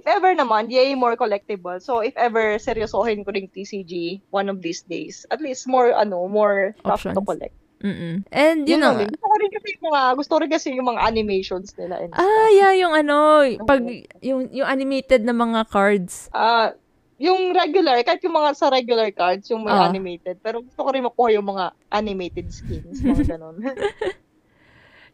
if 0.01 0.09
ever 0.09 0.33
naman, 0.33 0.67
yay, 0.69 0.97
more 0.97 1.13
collectible. 1.15 1.77
So, 1.79 2.01
if 2.01 2.17
ever 2.17 2.57
seryosohin 2.57 3.21
ko 3.21 3.31
rin 3.31 3.47
TCG 3.47 4.25
one 4.33 4.49
of 4.49 4.59
these 4.59 4.81
days, 4.83 5.29
at 5.29 5.39
least 5.39 5.69
more, 5.69 5.93
ano, 5.93 6.25
more 6.25 6.73
stuff 6.81 7.05
to 7.05 7.13
Options. 7.13 7.29
collect. 7.29 7.55
Mm-mm. 7.81 8.25
And 8.29 8.69
Yun 8.69 8.81
yun 8.81 8.93
din. 8.99 9.09
Gusto 9.09 9.25
ko 9.25 9.37
rin 9.37 9.51
kasi 9.51 9.69
yung 9.73 9.85
mga, 9.87 10.01
gusto 10.15 10.33
rin 10.37 10.51
kasi 10.51 10.69
yung 10.73 10.89
mga 10.91 11.01
animations 11.03 11.69
nila 11.77 11.97
and 11.99 12.13
Ah, 12.13 12.21
stuff. 12.21 12.53
yeah, 12.53 12.73
yung 12.77 12.93
ano, 12.95 13.17
pag 13.65 13.81
yung 14.21 14.49
yung 14.49 14.69
animated 14.69 15.25
na 15.25 15.33
mga 15.33 15.65
cards. 15.65 16.29
Ah, 16.31 16.77
yung 17.17 17.53
regular, 17.53 18.01
kahit 18.01 18.21
yung 18.21 18.33
mga 18.33 18.53
sa 18.53 18.69
regular 18.69 19.09
cards, 19.13 19.49
yung 19.49 19.65
may 19.65 19.73
Ah. 19.73 19.89
animated. 19.89 20.41
Pero 20.41 20.61
gusto 20.61 20.77
ko 20.77 20.89
rin 20.89 21.05
makuha 21.05 21.33
yung 21.33 21.49
mga 21.49 21.65
animated 21.89 22.49
skins, 22.49 23.01
mga 23.01 23.25
ganon. 23.37 23.57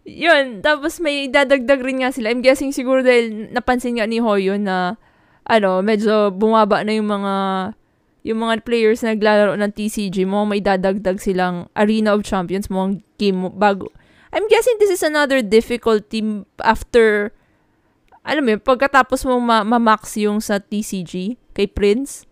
Yun, 0.06 0.62
tapos 0.62 1.02
may 1.02 1.26
dadagdag 1.26 1.82
rin 1.82 2.06
nga 2.06 2.14
sila. 2.14 2.30
I'm 2.30 2.38
guessing 2.38 2.70
siguro 2.70 3.02
dahil 3.02 3.50
napansin 3.50 3.98
nga 3.98 4.06
ni 4.06 4.22
Hoyo 4.22 4.54
na 4.54 4.94
ano, 5.42 5.82
medyo 5.82 6.30
bumaba 6.30 6.86
na 6.86 6.94
yung 6.94 7.10
mga 7.10 7.34
yung 8.26 8.42
mga 8.42 8.66
players 8.66 9.02
na 9.02 9.14
naglalaro 9.14 9.54
ng 9.54 9.70
TCG 9.70 10.26
mo, 10.26 10.42
may 10.46 10.58
dadagdag 10.58 11.22
silang 11.22 11.70
Arena 11.78 12.14
of 12.14 12.26
Champions 12.26 12.66
mo 12.66 12.98
game 13.18 13.38
mo 13.38 13.48
bago. 13.50 13.90
I'm 14.34 14.46
guessing 14.50 14.78
this 14.82 14.90
is 14.90 15.02
another 15.06 15.42
difficulty 15.42 16.42
after 16.62 17.30
alam 18.26 18.42
mo 18.42 18.58
yun, 18.58 18.62
pagkatapos 18.62 19.22
mo 19.26 19.38
ma- 19.38 19.62
ma-max 19.62 20.18
yung 20.18 20.42
sa 20.42 20.58
TCG 20.58 21.38
kay 21.54 21.70
Prince. 21.70 22.26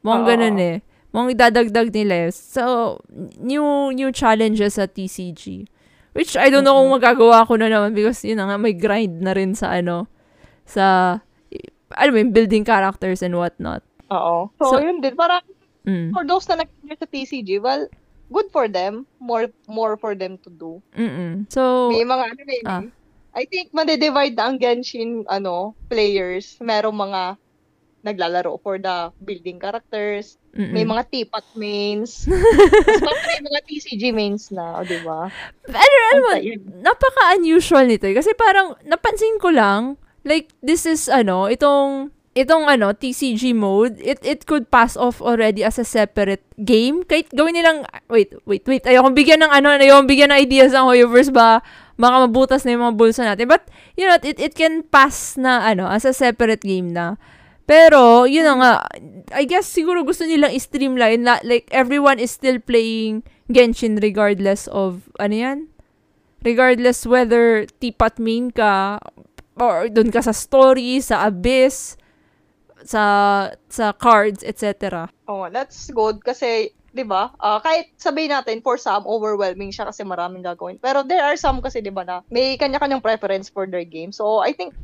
Mukhang 0.00 0.24
Oo. 0.24 0.30
ganun 0.32 0.56
eh. 0.56 0.76
Mukhang 1.12 1.36
idadagdag 1.36 1.92
nila 1.92 2.28
eh. 2.28 2.30
So, 2.32 2.96
new 3.36 3.92
new 3.92 4.08
challenges 4.16 4.80
sa 4.80 4.88
TCG. 4.88 5.68
Which 6.10 6.34
I 6.34 6.50
don't 6.50 6.66
know 6.66 6.74
kung 6.74 6.90
magagawa 6.90 7.46
ko 7.46 7.54
na 7.54 7.70
naman 7.70 7.94
because 7.94 8.22
yun 8.26 8.42
na 8.42 8.50
nga 8.50 8.58
may 8.58 8.74
grind 8.74 9.22
na 9.22 9.30
rin 9.30 9.54
sa 9.54 9.70
ano 9.72 10.10
sa 10.66 11.16
alam 11.90 12.12
mo 12.14 12.22
building 12.30 12.62
characters 12.62 13.22
and 13.22 13.34
whatnot. 13.34 13.82
Oo. 14.10 14.50
So, 14.58 14.74
So- 14.74 14.82
yun 14.82 14.98
din. 14.98 15.14
Parang, 15.14 15.42
Mm. 15.86 16.10
for 16.12 16.22
those 16.26 16.46
na 16.46 16.62
nag 16.62 16.70
sa 16.98 17.06
TCG, 17.06 17.58
well, 17.58 17.86
good 18.30 18.50
for 18.50 18.66
them. 18.66 19.06
More 19.18 19.50
more 19.66 19.94
for 19.96 20.14
them 20.14 20.38
to 20.42 20.50
do. 20.50 20.78
Mm-mm. 20.94 21.46
So, 21.50 21.90
May 21.90 22.06
mga 22.06 22.24
ano 22.26 22.42
rin. 22.42 22.64
Ah. 22.66 22.82
I 23.30 23.46
think 23.46 23.70
mande-divide 23.70 24.34
na 24.34 24.50
ang 24.50 24.58
Genshin 24.58 25.22
ano, 25.30 25.78
players. 25.86 26.58
Merong 26.58 26.94
mga 26.94 27.20
naglalaro 28.02 28.58
for 28.58 28.76
the 28.76 29.14
building 29.22 29.60
characters. 29.60 30.39
Mm-mm. 30.54 30.72
May 30.74 30.84
mga 30.86 31.02
teapot 31.10 31.46
mains. 31.54 32.26
Tapos 33.04 33.22
may 33.26 33.40
mga 33.42 33.60
TCG 33.66 34.02
mains 34.10 34.50
na, 34.50 34.80
o 34.80 34.84
di 34.86 34.98
ba? 35.02 35.30
ano, 35.70 35.96
ano 36.14 36.26
yun. 36.42 36.60
napaka-unusual 36.82 37.86
nito 37.86 38.06
eh. 38.10 38.14
Kasi 38.16 38.34
parang, 38.34 38.74
napansin 38.86 39.38
ko 39.38 39.50
lang, 39.54 39.96
like, 40.26 40.50
this 40.62 40.86
is, 40.86 41.06
ano, 41.06 41.46
itong, 41.46 42.10
itong, 42.34 42.66
ano, 42.66 42.90
TCG 42.90 43.54
mode, 43.54 43.98
it, 44.02 44.18
it 44.26 44.46
could 44.46 44.70
pass 44.70 44.98
off 44.98 45.22
already 45.22 45.62
as 45.62 45.78
a 45.78 45.86
separate 45.86 46.42
game. 46.60 47.06
Kahit 47.06 47.30
gawin 47.30 47.54
nilang, 47.54 47.86
wait, 48.10 48.34
wait, 48.46 48.66
wait, 48.66 48.84
ayokong 48.86 49.14
bigyan 49.14 49.42
ng, 49.46 49.52
ano, 49.52 49.74
ayokong 49.78 50.10
bigyan 50.10 50.34
ng 50.34 50.40
ideas 50.42 50.74
ang 50.74 50.90
Hoyoverse 50.90 51.30
ba, 51.30 51.62
baka 52.00 52.26
mabutas 52.26 52.64
na 52.64 52.72
yung 52.74 52.84
mga 52.88 52.96
bulsa 52.96 53.22
natin. 53.22 53.46
But, 53.46 53.68
you 53.94 54.08
know, 54.08 54.16
it, 54.18 54.40
it 54.40 54.54
can 54.56 54.82
pass 54.82 55.36
na, 55.36 55.62
ano, 55.68 55.86
as 55.86 56.08
a 56.08 56.16
separate 56.16 56.64
game 56.64 56.90
na. 56.90 57.20
Pero, 57.70 58.26
yun 58.26 58.42
na 58.42 58.54
nga, 58.58 58.72
I 59.30 59.46
guess 59.46 59.70
siguro 59.70 60.02
gusto 60.02 60.26
nilang 60.26 60.50
i-streamline 60.50 61.22
na, 61.22 61.38
like, 61.46 61.70
everyone 61.70 62.18
is 62.18 62.34
still 62.34 62.58
playing 62.58 63.22
Genshin 63.46 64.02
regardless 64.02 64.66
of, 64.74 65.06
ano 65.22 65.34
yan? 65.38 65.58
Regardless 66.42 67.06
whether 67.06 67.70
teapot 67.78 68.18
main 68.18 68.50
ka, 68.50 68.98
or 69.54 69.86
dun 69.86 70.10
ka 70.10 70.18
sa 70.18 70.34
story, 70.34 70.98
sa 70.98 71.30
abyss, 71.30 71.94
sa 72.82 73.04
sa 73.68 73.92
cards, 73.92 74.40
etc. 74.40 75.06
Oh, 75.28 75.46
that's 75.52 75.92
good 75.92 76.24
kasi 76.24 76.72
'di 76.90 77.04
ba? 77.06 77.30
ah, 77.38 77.60
kahit 77.62 77.92
sabihin 78.00 78.34
natin 78.34 78.64
for 78.64 78.74
some 78.80 79.04
overwhelming 79.06 79.70
siya 79.70 79.86
kasi 79.92 80.02
maraming 80.02 80.42
gagawin. 80.42 80.80
Pero 80.80 81.04
there 81.04 81.22
are 81.22 81.36
some 81.36 81.60
kasi 81.60 81.84
'di 81.84 81.92
ba 81.92 82.02
na 82.02 82.24
may 82.32 82.56
kanya-kanyang 82.56 83.04
preference 83.04 83.52
for 83.52 83.68
their 83.68 83.84
game. 83.84 84.10
So 84.10 84.40
I 84.40 84.56
think 84.56 84.74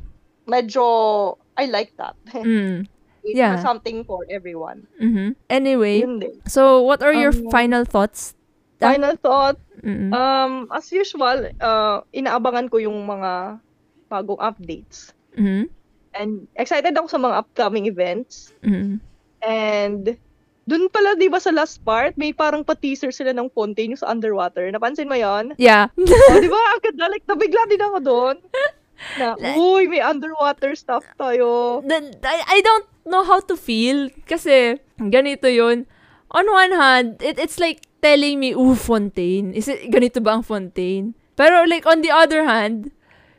medyo 0.46 1.34
I 1.56 1.66
like 1.66 1.92
that. 1.96 2.14
Mm. 2.36 2.86
Yeah. 3.26 3.58
something 3.58 4.06
for 4.06 4.22
everyone. 4.30 4.86
mhm 5.02 5.34
Anyway, 5.50 6.06
so 6.46 6.86
what 6.86 7.02
are 7.02 7.10
your 7.10 7.34
Um, 7.34 7.50
final 7.50 7.82
thoughts? 7.82 8.38
Ah. 8.78 8.94
Final 8.94 9.18
thought, 9.18 9.58
Mm-mm. 9.82 10.14
um 10.14 10.70
as 10.70 10.86
usual, 10.94 11.50
uh, 11.58 12.06
inaabangan 12.14 12.70
ko 12.70 12.78
yung 12.78 13.02
mga 13.02 13.58
bagong 14.06 14.38
updates. 14.38 15.10
Mhm. 15.34 15.66
And 16.14 16.46
excited 16.54 16.94
ako 16.94 17.10
sa 17.10 17.18
mga 17.18 17.34
upcoming 17.42 17.90
events. 17.90 18.54
Mhm. 18.62 19.02
And 19.42 20.14
dun 20.62 20.86
pala 20.86 21.18
'di 21.18 21.26
ba 21.26 21.42
sa 21.42 21.50
last 21.50 21.82
part, 21.82 22.14
may 22.14 22.30
parang 22.30 22.62
pa-teaser 22.62 23.10
sila 23.10 23.34
ng 23.34 23.50
Fontaine 23.50 23.98
sa 23.98 24.06
underwater. 24.06 24.70
Napansin 24.70 25.10
mo 25.10 25.18
'yon? 25.18 25.58
Yeah. 25.58 25.90
oh, 25.98 26.38
di 26.38 26.46
ba? 26.54 26.60
Ang 26.78 26.82
ganda. 26.84 27.10
Like, 27.10 27.26
nabigla 27.26 27.62
din 27.66 27.82
ako 27.82 27.98
doon. 28.00 28.36
Na, 29.20 29.36
uy, 29.56 29.88
may 29.88 30.00
underwater 30.00 30.74
stuff 30.74 31.04
tayo. 31.20 31.80
I, 32.24 32.38
I 32.46 32.58
don't 32.64 32.88
know 33.04 33.24
how 33.24 33.40
to 33.40 33.56
feel 33.56 34.08
kasi 34.24 34.80
ganito 34.98 35.46
yun. 35.46 35.86
On 36.32 36.44
one 36.48 36.74
hand, 36.74 37.22
it, 37.22 37.38
it's 37.38 37.60
like 37.60 37.86
telling 38.02 38.40
me, 38.40 38.52
ooh, 38.52 38.74
Fontaine. 38.74 39.54
Is 39.54 39.68
it, 39.68 39.88
ganito 39.92 40.20
ba 40.20 40.36
ang 40.36 40.44
Fontaine? 40.44 41.14
Pero 41.36 41.64
like 41.68 41.84
on 41.86 42.00
the 42.00 42.10
other 42.10 42.44
hand, 42.44 42.90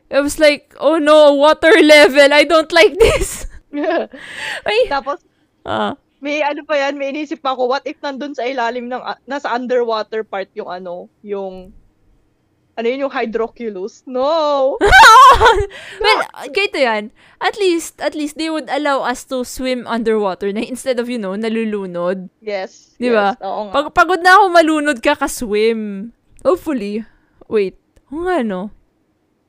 it 0.10 0.22
was 0.22 0.40
like, 0.40 0.74
oh 0.80 0.98
no, 0.98 1.34
water 1.34 1.74
level. 1.82 2.30
I 2.32 2.44
don't 2.46 2.72
like 2.72 2.96
this. 2.98 3.50
Ay, 4.68 4.88
Tapos, 4.88 5.22
ah, 5.68 5.98
may 6.18 6.42
ano 6.42 6.66
pa 6.66 6.78
yan, 6.78 6.98
may 6.98 7.14
inisip 7.14 7.42
pa 7.42 7.54
ako, 7.54 7.70
what 7.70 7.86
if 7.86 7.98
nandun 8.02 8.34
sa 8.34 8.46
ilalim 8.46 8.90
ng, 8.90 9.02
nasa 9.30 9.54
underwater 9.54 10.26
part 10.26 10.50
yung 10.58 10.70
ano, 10.70 11.06
yung, 11.22 11.70
ano 12.78 12.86
yun, 12.86 13.10
yung 13.10 13.14
hydroculus? 13.14 14.06
No! 14.06 14.78
well, 16.04 16.22
ganito 16.54 16.78
yan. 16.78 17.10
At 17.42 17.58
least, 17.58 17.98
at 18.00 18.14
least 18.14 18.38
they 18.38 18.54
would 18.54 18.70
allow 18.70 19.02
us 19.02 19.26
to 19.34 19.42
swim 19.42 19.90
underwater 19.90 20.54
na 20.54 20.62
instead 20.62 21.02
of, 21.02 21.10
you 21.10 21.18
know, 21.18 21.34
nalulunod. 21.34 22.30
Yes. 22.38 22.94
Di 23.02 23.10
ba? 23.10 23.34
Yes, 23.34 23.42
oo 23.42 23.62
nga. 23.68 23.74
Pag, 23.74 23.86
pagod 23.98 24.22
na 24.22 24.38
ako 24.38 24.46
malunod 24.54 24.98
ka 25.02 25.18
ka-swim. 25.18 26.14
Hopefully. 26.46 27.02
Wait. 27.50 27.82
O 28.14 28.24
nga, 28.30 28.46
no? 28.46 28.70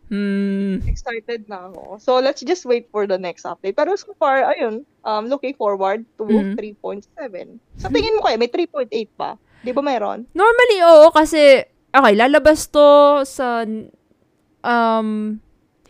Hmm. 0.09 0.81
Excited 0.89 1.45
na 1.53 1.69
ako. 1.69 2.01
So, 2.01 2.17
let's 2.17 2.41
just 2.41 2.65
wait 2.65 2.89
for 2.89 3.05
the 3.05 3.21
next 3.21 3.45
update. 3.45 3.77
Pero 3.77 3.93
so 3.93 4.17
far, 4.17 4.41
ayun, 4.57 4.89
um, 5.05 5.29
looking 5.29 5.53
forward 5.53 6.09
to 6.17 6.25
Mhm. 6.25 6.57
3.7. 6.57 7.61
Sa 7.77 7.93
tingin 7.93 8.17
mo 8.17 8.25
kaya, 8.25 8.41
may 8.41 8.49
3.8 8.49 9.13
pa? 9.21 9.37
Di 9.61 9.69
ba 9.69 9.85
mayroon? 9.85 10.25
Normally, 10.33 10.79
oo, 10.81 11.13
kasi, 11.13 11.69
okay, 11.95 12.15
lalabas 12.15 12.69
to 12.71 13.23
sa, 13.25 13.65
um, 14.65 15.39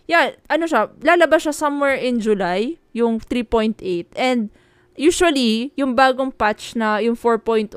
yeah, 0.07 0.35
ano 0.49 0.65
siya, 0.67 0.93
lalabas 1.03 1.47
siya 1.47 1.55
somewhere 1.55 1.97
in 1.97 2.19
July, 2.19 2.79
yung 2.95 3.21
3.8. 3.21 3.79
And, 4.19 4.51
usually, 4.99 5.71
yung 5.79 5.95
bagong 5.95 6.35
patch 6.35 6.75
na, 6.75 6.99
yung 6.99 7.15
4.0, 7.15 7.75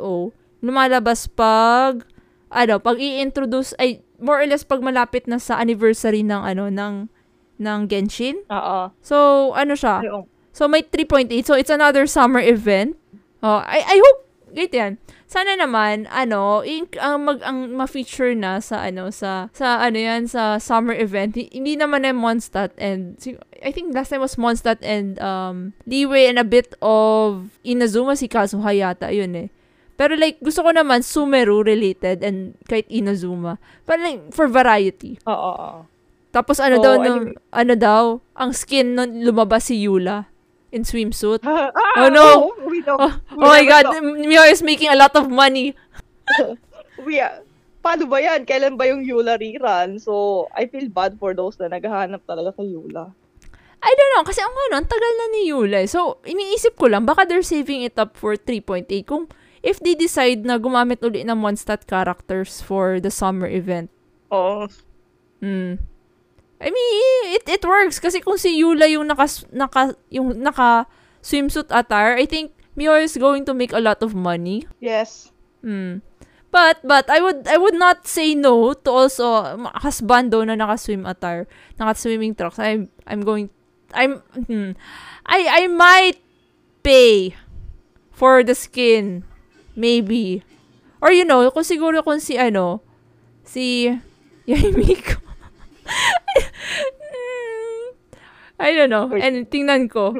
lumalabas 0.62 1.28
pag, 1.30 2.06
ano, 2.50 2.74
pag 2.80 2.98
i-introduce, 2.98 3.74
ay, 3.78 4.02
more 4.22 4.42
or 4.42 4.48
less 4.48 4.62
pag 4.62 4.82
malapit 4.82 5.26
na 5.26 5.42
sa 5.42 5.58
anniversary 5.58 6.22
ng, 6.22 6.42
ano, 6.42 6.70
ng, 6.70 7.10
ng 7.62 7.80
Genshin. 7.90 8.42
Oo. 8.50 8.94
So, 9.02 9.52
ano 9.54 9.74
siya, 9.78 10.02
Ayun. 10.02 10.26
So, 10.52 10.68
may 10.68 10.84
3.8. 10.84 11.32
So, 11.48 11.56
it's 11.56 11.72
another 11.72 12.04
summer 12.04 12.44
event. 12.44 13.00
Oh, 13.40 13.64
I, 13.64 13.80
I 13.88 13.98
hope, 13.98 14.21
ganito 14.52 14.76
yan. 14.76 14.94
Sana 15.32 15.56
naman, 15.56 16.12
ano, 16.12 16.62
yung, 16.68 16.92
ang 17.00 17.24
mag, 17.24 17.40
ang 17.42 17.72
ma-feature 17.72 18.36
na 18.36 18.60
sa, 18.60 18.84
ano, 18.84 19.08
sa, 19.10 19.48
sa, 19.56 19.80
ano 19.80 19.96
yan, 19.96 20.28
sa 20.28 20.60
summer 20.60 20.94
event, 20.96 21.36
hi- 21.40 21.52
hindi 21.56 21.80
naman 21.80 22.04
na 22.04 22.12
Mondstadt 22.12 22.76
and, 22.76 23.16
I 23.64 23.72
think 23.72 23.96
last 23.96 24.12
time 24.12 24.20
was 24.20 24.36
Mondstadt 24.36 24.84
and, 24.84 25.16
um, 25.24 25.72
Liwei 25.88 26.28
and 26.28 26.36
a 26.40 26.44
bit 26.44 26.76
of 26.84 27.48
Inazuma, 27.64 28.20
si 28.20 28.28
Kazuha 28.28 28.76
yata, 28.76 29.08
yun 29.16 29.36
eh. 29.36 29.48
Pero 29.96 30.18
like, 30.18 30.42
gusto 30.42 30.66
ko 30.66 30.74
naman 30.74 31.06
Sumeru 31.06 31.62
related 31.62 32.26
and 32.26 32.58
kahit 32.66 32.90
Inazuma. 32.90 33.62
Pero 33.86 34.02
like, 34.02 34.34
for 34.34 34.50
variety. 34.50 35.22
Oo, 35.30 35.52
oo. 35.54 35.80
Tapos 36.32 36.64
ano 36.64 36.80
So, 36.80 36.84
daw, 36.84 36.94
nung, 36.98 37.36
ano 37.52 37.74
daw, 37.76 38.04
ang 38.34 38.56
skin 38.56 38.96
nun 38.96 39.22
lumabas 39.28 39.68
si 39.68 39.84
Yula 39.84 40.31
in 40.72 40.84
swimsuit. 40.84 41.44
ah, 41.48 41.72
Oh, 41.98 42.10
no. 42.10 42.52
We 42.66 42.82
don't, 42.82 43.00
Oh, 43.00 43.14
we 43.36 43.44
oh 43.44 43.52
my 43.52 43.64
god, 43.68 43.86
Mio 44.02 44.44
is 44.48 44.64
making 44.64 44.90
a 44.90 44.96
lot 44.98 45.16
of 45.16 45.28
money. 45.28 45.76
We, 47.02 47.18
ah, 47.20 47.42
paano 47.82 48.06
ba 48.06 48.22
yan? 48.22 48.46
Kailan 48.46 48.78
ba 48.78 48.86
yung 48.86 49.02
Yula 49.02 49.36
rerun? 49.36 49.98
So, 49.98 50.46
I 50.54 50.70
feel 50.70 50.86
bad 50.88 51.18
for 51.18 51.34
those 51.34 51.58
na 51.58 51.68
naghahanap 51.68 52.22
talaga 52.30 52.54
kay 52.56 52.72
Yula. 52.72 53.10
I 53.82 53.92
don't 53.98 54.12
know, 54.14 54.22
kasi 54.22 54.38
ang 54.38 54.54
ano, 54.54 54.78
ang 54.78 54.86
tagal 54.86 55.14
na 55.18 55.26
ni 55.34 55.50
Yula. 55.50 55.82
eh. 55.82 55.90
So, 55.90 56.22
iniisip 56.22 56.78
ko 56.78 56.86
lang, 56.94 57.10
baka 57.10 57.26
they're 57.26 57.42
saving 57.42 57.82
it 57.82 57.98
up 57.98 58.14
for 58.14 58.38
3.8. 58.38 58.86
Kung 59.10 59.26
if 59.66 59.82
they 59.82 59.98
decide 59.98 60.46
na 60.46 60.62
gumamit 60.62 61.02
uli 61.02 61.26
ng 61.26 61.38
Mondstadt 61.38 61.90
characters 61.90 62.62
for 62.62 63.02
the 63.02 63.10
summer 63.10 63.50
event. 63.50 63.90
Oo. 64.30 64.70
Hmm. 65.42 65.82
I 66.62 66.70
mean, 66.70 67.42
it 67.42 67.46
it 67.50 67.64
works 67.66 67.98
kasi 67.98 68.22
kung 68.22 68.38
si 68.38 68.62
Yula 68.62 68.86
yung 68.86 69.10
naka 69.10 69.26
naka 69.50 69.98
yung 70.14 70.38
naka 70.38 70.86
swimsuit 71.26 71.74
attire, 71.74 72.14
I 72.14 72.30
think 72.30 72.54
Mio 72.78 72.94
is 72.96 73.18
going 73.18 73.44
to 73.50 73.58
make 73.58 73.74
a 73.74 73.82
lot 73.82 74.06
of 74.06 74.14
money. 74.14 74.70
Yes. 74.78 75.34
Hmm. 75.66 76.06
But 76.52 76.84
but 76.84 77.10
I 77.10 77.18
would 77.24 77.48
I 77.48 77.58
would 77.58 77.74
not 77.74 78.06
say 78.06 78.36
no 78.36 78.76
to 78.76 78.90
also 78.92 79.26
husbando 79.82 80.44
na 80.44 80.60
naka-swim 80.60 81.08
attire, 81.08 81.48
naka-swimming 81.80 82.36
trunks. 82.36 82.60
I'm 82.60 82.92
I'm 83.08 83.24
going 83.24 83.50
I'm 83.96 84.20
hmm, 84.48 84.76
I 85.26 85.48
I 85.48 85.68
might 85.72 86.20
pay 86.84 87.34
for 88.12 88.44
the 88.44 88.54
skin 88.54 89.24
maybe. 89.80 90.44
Or 91.00 91.10
you 91.10 91.26
know, 91.26 91.48
kung 91.50 91.66
siguro 91.66 92.04
kung 92.04 92.20
si 92.20 92.36
ano 92.36 92.84
si 93.48 93.90
Yaimiko. 94.46 95.31
I 98.62 98.78
don't 98.78 98.94
know. 98.94 99.10
And 99.18 99.50
tingnan 99.50 99.90
ko. 99.90 100.14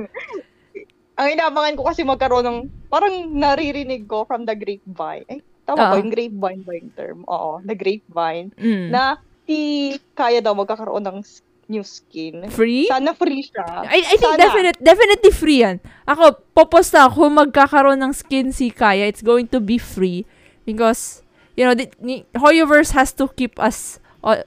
Ang 1.22 1.28
inaabangan 1.38 1.78
ko 1.78 1.86
kasi 1.86 2.02
magkaroon 2.02 2.46
ng, 2.50 2.60
parang 2.90 3.30
naririnig 3.30 4.10
ko 4.10 4.26
from 4.26 4.50
the 4.50 4.58
grapevine. 4.58 5.22
Eh, 5.30 5.40
tama 5.70 5.94
ba 5.94 6.02
yung 6.02 6.10
grapevine 6.10 6.62
ba 6.66 6.74
yung 6.74 6.92
term? 6.98 7.20
Oo, 7.30 7.62
the 7.62 7.78
grapevine. 7.78 8.50
Mm. 8.58 8.90
Na 8.90 9.22
si 9.46 9.94
Kaya 10.18 10.42
daw 10.42 10.58
magkakaroon 10.58 11.06
ng 11.06 11.22
new 11.70 11.86
skin. 11.86 12.50
Free? 12.50 12.90
Sana 12.90 13.14
free 13.14 13.46
siya. 13.46 13.86
I, 13.88 14.02
I 14.04 14.16
think 14.18 14.36
Sana. 14.36 14.44
definite, 14.44 14.78
definitely 14.82 15.32
free 15.32 15.62
yan. 15.62 15.78
Ako, 16.10 16.42
popost 16.58 16.92
na 16.92 17.06
ako 17.08 17.30
magkakaroon 17.30 18.02
ng 18.02 18.12
skin 18.18 18.50
si 18.50 18.74
Kaya. 18.74 19.06
It's 19.06 19.24
going 19.24 19.48
to 19.54 19.62
be 19.62 19.78
free. 19.78 20.26
Because, 20.66 21.22
you 21.54 21.64
know, 21.64 21.78
the, 21.78 21.88
ni, 22.02 22.26
Hoyoverse 22.34 22.92
has 22.98 23.14
to 23.22 23.30
keep 23.38 23.56
us 23.62 24.02
uh, 24.26 24.42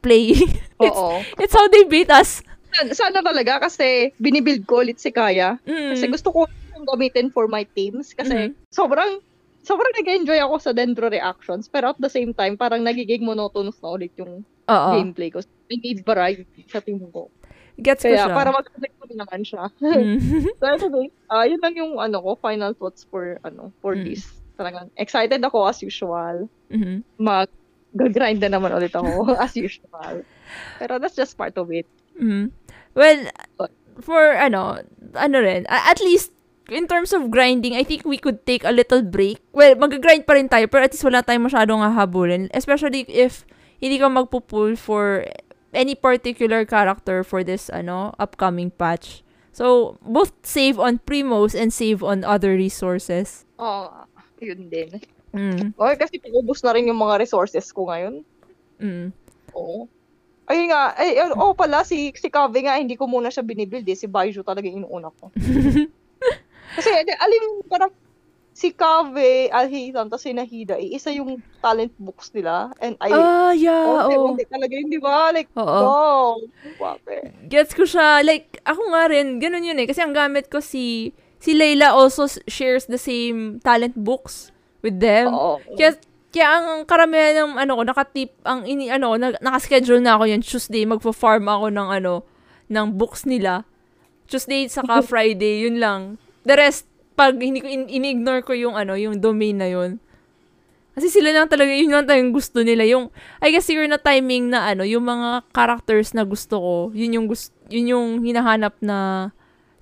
playing. 0.00 0.48
it's, 0.84 0.96
Oo. 0.96 1.20
it's 1.38 1.54
how 1.54 1.66
they 1.68 1.84
beat 1.84 2.08
us. 2.08 2.40
sana 2.90 3.22
talaga 3.22 3.62
kasi 3.62 4.10
binibuild 4.18 4.66
ko 4.66 4.82
ulit 4.82 4.98
si 4.98 5.08
Kaya. 5.08 5.62
Mm. 5.62 5.94
Kasi 5.94 6.04
gusto 6.10 6.28
ko 6.28 6.40
siyang 6.50 6.86
gamitin 6.86 7.26
for 7.30 7.46
my 7.46 7.62
teams 7.70 8.10
kasi 8.10 8.50
Mhm. 8.50 8.50
sobrang 8.68 9.22
sobrang 9.62 9.94
nag-enjoy 9.94 10.36
ako 10.42 10.54
sa 10.58 10.70
Dendro 10.74 11.06
reactions 11.06 11.66
pero 11.66 11.88
at 11.88 11.98
the 11.98 12.10
same 12.10 12.34
time 12.34 12.52
parang 12.54 12.82
nagiging 12.82 13.22
monotonous 13.22 13.78
na 13.78 13.94
ulit 13.94 14.12
yung 14.18 14.42
Oo. 14.66 14.90
gameplay 14.92 15.30
ko. 15.30 15.38
I 15.70 15.76
need 15.78 16.02
variety 16.02 16.66
sa 16.66 16.82
team 16.82 17.00
ko. 17.08 17.30
Gets 17.74 18.04
ko 18.04 18.10
Kaya 18.10 18.26
siya. 18.26 18.34
para 18.34 18.50
mag-connect 18.50 18.94
ko 18.98 19.04
naman 19.08 19.40
siya. 19.40 19.64
Mm. 19.78 20.18
so 20.58 20.64
anyway, 20.66 21.06
ah 21.26 21.46
yun 21.46 21.62
lang 21.62 21.74
yung 21.74 21.96
ano 21.96 22.18
ko, 22.20 22.30
final 22.36 22.74
thoughts 22.74 23.06
for 23.06 23.38
ano 23.42 23.70
for 23.78 23.94
Mm. 23.94 24.04
this. 24.04 24.26
Talagang 24.54 24.90
excited 24.94 25.38
ako 25.40 25.66
as 25.66 25.78
usual. 25.78 26.50
Mhm. 26.70 27.06
Mag 27.16 27.46
grind 27.94 28.42
na 28.42 28.50
naman 28.50 28.74
ulit 28.74 28.92
ako 28.92 29.32
as 29.44 29.54
usual. 29.54 30.26
Pero 30.78 30.98
that's 30.98 31.16
just 31.16 31.38
part 31.38 31.54
of 31.56 31.70
it. 31.70 31.86
Mhm. 32.18 32.50
Well, 32.94 33.30
for 34.02 34.34
ano, 34.34 34.82
ano 35.14 35.36
rin, 35.38 35.66
at 35.70 35.98
least 36.02 36.34
in 36.70 36.86
terms 36.86 37.12
of 37.12 37.30
grinding, 37.30 37.74
I 37.74 37.84
think 37.84 38.06
we 38.06 38.16
could 38.18 38.46
take 38.46 38.64
a 38.64 38.72
little 38.72 39.02
break. 39.02 39.42
Well, 39.52 39.74
mag-grind 39.76 40.24
pa 40.26 40.34
rin 40.38 40.48
tayo, 40.48 40.70
pero 40.70 40.86
at 40.86 40.92
least 40.94 41.04
wala 41.04 41.22
tayong 41.22 41.50
masyadong 41.50 41.82
hahabulin. 41.84 42.48
Especially 42.54 43.04
if 43.10 43.44
hindi 43.82 43.98
ka 44.00 44.08
magpo-pull 44.08 44.76
for 44.78 45.26
any 45.74 45.94
particular 45.98 46.64
character 46.64 47.26
for 47.26 47.42
this 47.42 47.68
ano 47.68 48.14
upcoming 48.18 48.70
patch. 48.70 49.20
So, 49.54 49.98
both 50.02 50.34
save 50.42 50.82
on 50.82 50.98
primos 50.98 51.54
and 51.54 51.70
save 51.70 52.02
on 52.02 52.26
other 52.26 52.58
resources. 52.58 53.46
Oo, 53.58 54.06
yun 54.42 54.66
din. 54.66 54.98
Mm. 55.34 55.74
Okay, 55.74 55.96
kasi 55.98 56.14
paubos 56.22 56.62
na 56.62 56.70
rin 56.72 56.86
yung 56.86 57.02
mga 57.02 57.18
resources 57.18 57.74
ko 57.74 57.90
ngayon. 57.90 58.22
Mm. 58.78 59.10
Oo. 59.52 59.90
Ayun 60.44 60.68
nga, 60.70 60.92
ay, 60.94 61.18
oh 61.34 61.56
pala, 61.56 61.82
si, 61.82 62.12
si 62.14 62.28
Kave 62.28 62.62
nga, 62.62 62.78
hindi 62.78 62.94
ko 62.94 63.08
muna 63.10 63.32
siya 63.32 63.42
binibuild 63.42 63.88
eh. 63.88 63.98
Si 63.98 64.06
Baiju 64.06 64.44
talaga 64.44 64.68
yung 64.68 64.84
inuuna 64.84 65.10
ko. 65.10 65.32
Kasi, 66.76 66.88
di- 67.02 67.18
alim, 67.18 67.64
parang, 67.66 67.90
si 68.54 68.70
Kave, 68.70 69.50
Alhitan, 69.50 70.06
tapos 70.06 70.22
si 70.22 70.30
Nahida, 70.30 70.78
eh, 70.78 70.94
isa 70.94 71.10
yung 71.10 71.42
talent 71.58 71.90
books 71.98 72.30
nila. 72.30 72.70
And 72.78 72.94
I, 73.02 73.10
Ah, 73.10 73.50
yeah. 73.50 74.06
oo. 74.06 74.30
onti 74.30 74.46
talaga 74.46 74.70
yun, 74.70 74.86
di 74.86 75.02
ba? 75.02 75.34
Like, 75.34 75.50
Oo. 75.58 75.66
wow, 75.82 76.38
guwape. 76.78 77.34
Gets 77.50 77.74
ko 77.74 77.82
siya. 77.82 78.22
Like, 78.22 78.62
ako 78.62 78.94
nga 78.94 79.10
rin, 79.10 79.42
ganun 79.42 79.66
yun 79.66 79.80
eh. 79.82 79.88
Kasi 79.90 79.98
ang 79.98 80.14
gamit 80.14 80.46
ko 80.52 80.62
si, 80.62 81.10
si 81.42 81.56
Layla 81.56 81.90
also 81.90 82.30
shares 82.46 82.86
the 82.86 83.00
same 83.00 83.58
talent 83.66 83.98
books 83.98 84.53
with 84.84 85.00
them. 85.00 85.32
Oo. 85.32 85.56
Kaya, 85.80 85.96
kaya 86.28 86.46
ang 86.60 86.84
karamihan 86.84 87.48
ng 87.48 87.52
ano 87.56 87.72
ko, 87.80 87.82
nakatip, 87.88 88.30
ang 88.44 88.68
ini, 88.68 88.92
ano, 88.92 89.16
na, 89.16 89.32
nakaschedule 89.40 90.04
na 90.04 90.20
ako 90.20 90.24
yun, 90.28 90.44
Tuesday, 90.44 90.84
magpa-farm 90.84 91.48
ako 91.48 91.72
ng 91.72 91.88
ano, 91.88 92.28
ng 92.68 92.86
books 92.92 93.24
nila. 93.24 93.64
Tuesday 94.28 94.68
saka 94.68 95.00
Friday, 95.08 95.64
yun 95.64 95.80
lang. 95.80 96.20
The 96.44 96.60
rest, 96.60 96.84
pag 97.16 97.40
hindi 97.40 97.64
ko, 97.64 97.68
in, 97.72 97.88
ini-ignore 97.88 98.44
ko 98.44 98.52
yung 98.52 98.76
ano, 98.76 98.92
yung 98.92 99.16
domain 99.24 99.56
na 99.56 99.72
yun. 99.72 99.96
Kasi 100.94 101.10
sila 101.10 101.34
lang 101.34 101.50
talaga, 101.50 101.74
yun 101.74 101.90
lang 101.90 102.06
talagang 102.06 102.30
gusto 102.30 102.62
nila. 102.62 102.86
Yung, 102.86 103.10
I 103.42 103.50
guess 103.50 103.66
siguro 103.66 103.88
na 103.90 103.98
timing 103.98 104.54
na 104.54 104.70
ano, 104.70 104.86
yung 104.86 105.02
mga 105.02 105.42
characters 105.50 106.14
na 106.14 106.22
gusto 106.22 106.54
ko, 106.60 106.74
yun 106.94 107.18
yung 107.18 107.26
gusto, 107.26 107.50
yun 107.66 107.90
yung 107.90 108.08
hinahanap 108.22 108.78
na 108.78 109.30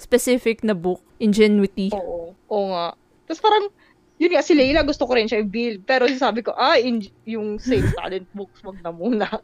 specific 0.00 0.64
na 0.64 0.72
book, 0.72 1.04
Ingenuity. 1.20 1.92
Oo. 1.92 2.32
Oo 2.48 2.64
nga. 2.72 2.96
Tapos 3.28 3.40
parang, 3.44 3.64
yun 4.20 4.32
nga, 4.32 4.44
si 4.44 4.52
Leila 4.52 4.84
gusto 4.84 5.06
ko 5.08 5.16
rin 5.16 5.28
siya 5.28 5.44
i-build. 5.44 5.84
Pero 5.88 6.08
sabi 6.16 6.44
ko, 6.44 6.52
ah, 6.56 6.76
in, 6.76 7.04
yung 7.24 7.56
same 7.58 7.88
talent 7.96 8.28
books, 8.36 8.60
wag 8.62 8.78
na 8.84 8.92
muna. 8.92 9.28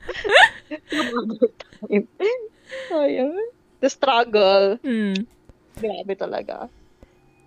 Ayun. 2.93 3.39
The 3.81 3.89
struggle. 3.89 4.77
Hmm. 4.83 5.27
Grabe 5.79 6.15
talaga. 6.19 6.69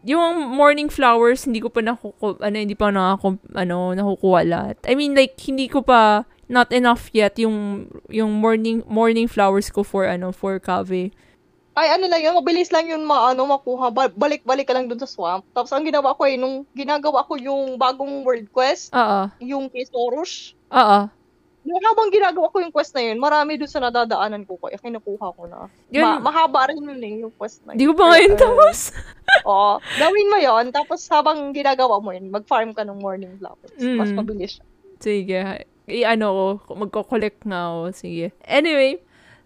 yung 0.02 0.58
morning 0.58 0.90
flowers 0.90 1.46
hindi 1.46 1.62
ko 1.62 1.70
pa 1.70 1.78
nakuku 1.86 2.34
ano 2.42 2.58
hindi 2.58 2.74
pa 2.74 2.90
nakaku 2.90 3.38
ano 3.54 3.94
nakukuha 3.94 4.40
lahat. 4.50 4.78
I 4.90 4.98
mean 4.98 5.14
like 5.14 5.38
hindi 5.38 5.70
ko 5.70 5.86
pa 5.86 6.26
not 6.50 6.74
enough 6.74 7.14
yet 7.14 7.38
yung 7.38 7.88
yung 8.10 8.42
morning 8.42 8.82
morning 8.90 9.30
flowers 9.30 9.70
ko 9.70 9.86
for 9.86 10.10
ano 10.10 10.34
for 10.34 10.58
Cave. 10.58 11.14
Ay, 11.72 11.88
ano 11.90 12.06
lang 12.06 12.20
yun, 12.20 12.36
mabilis 12.36 12.68
lang 12.68 12.84
yun 12.86 13.02
maano, 13.02 13.46
makuha. 13.46 13.88
Ba- 13.90 14.12
Balik-balik 14.14 14.66
ka 14.66 14.74
lang 14.74 14.86
dun 14.86 14.98
sa 14.98 15.08
swamp. 15.08 15.48
Tapos 15.50 15.72
ang 15.72 15.82
ginawa 15.82 16.12
ko 16.12 16.24
eh, 16.24 16.36
nung 16.36 16.68
ginagawa 16.72 17.24
ko 17.24 17.36
yung 17.36 17.76
bagong 17.76 18.22
world 18.22 18.48
quest, 18.50 18.92
Oo. 18.92 19.32
yung 19.40 19.66
kay 19.68 19.86
Soros, 19.86 20.52
Oo. 20.68 21.08
yung 21.62 21.82
habang 21.82 22.10
ginagawa 22.10 22.50
ko 22.50 22.60
yung 22.60 22.70
quest 22.70 22.92
na 22.92 23.04
yun, 23.04 23.16
marami 23.18 23.56
dun 23.56 23.68
sa 23.68 23.80
nadadaanan 23.80 24.44
ko, 24.44 24.58
kaya 24.58 24.76
kinukuha 24.76 25.32
ko 25.32 25.48
na. 25.48 25.72
Yun- 25.88 26.20
Ma- 26.20 26.24
mahaba 26.26 26.68
rin 26.68 26.82
yun 26.82 27.00
eh, 27.00 27.14
yung 27.22 27.32
quest 27.32 27.64
na 27.64 27.72
yun. 27.72 27.76
Hindi 27.78 27.88
ko 27.88 27.96
pa 27.96 28.06
ngayon 28.10 28.34
tapos. 28.36 28.78
Oo. 29.48 29.74
Gawin 29.96 30.28
mo 30.28 30.38
yon 30.38 30.66
tapos 30.70 31.00
habang 31.08 31.52
ginagawa 31.52 31.98
mo 31.98 32.12
yun, 32.12 32.28
mag-farm 32.28 32.74
ka 32.74 32.84
ng 32.84 33.00
morning 33.00 33.32
flowers. 33.38 33.72
Mas 33.80 34.12
Mm. 34.12 34.18
mabilis 34.18 34.52
siya. 34.54 34.66
Sige. 35.00 35.40
I-ano 35.88 36.28
ko, 36.60 36.76
magko-collect 36.76 37.44
nga 37.44 37.68
ako. 37.70 37.82
Sige. 37.92 38.36
Anyway, 38.44 39.00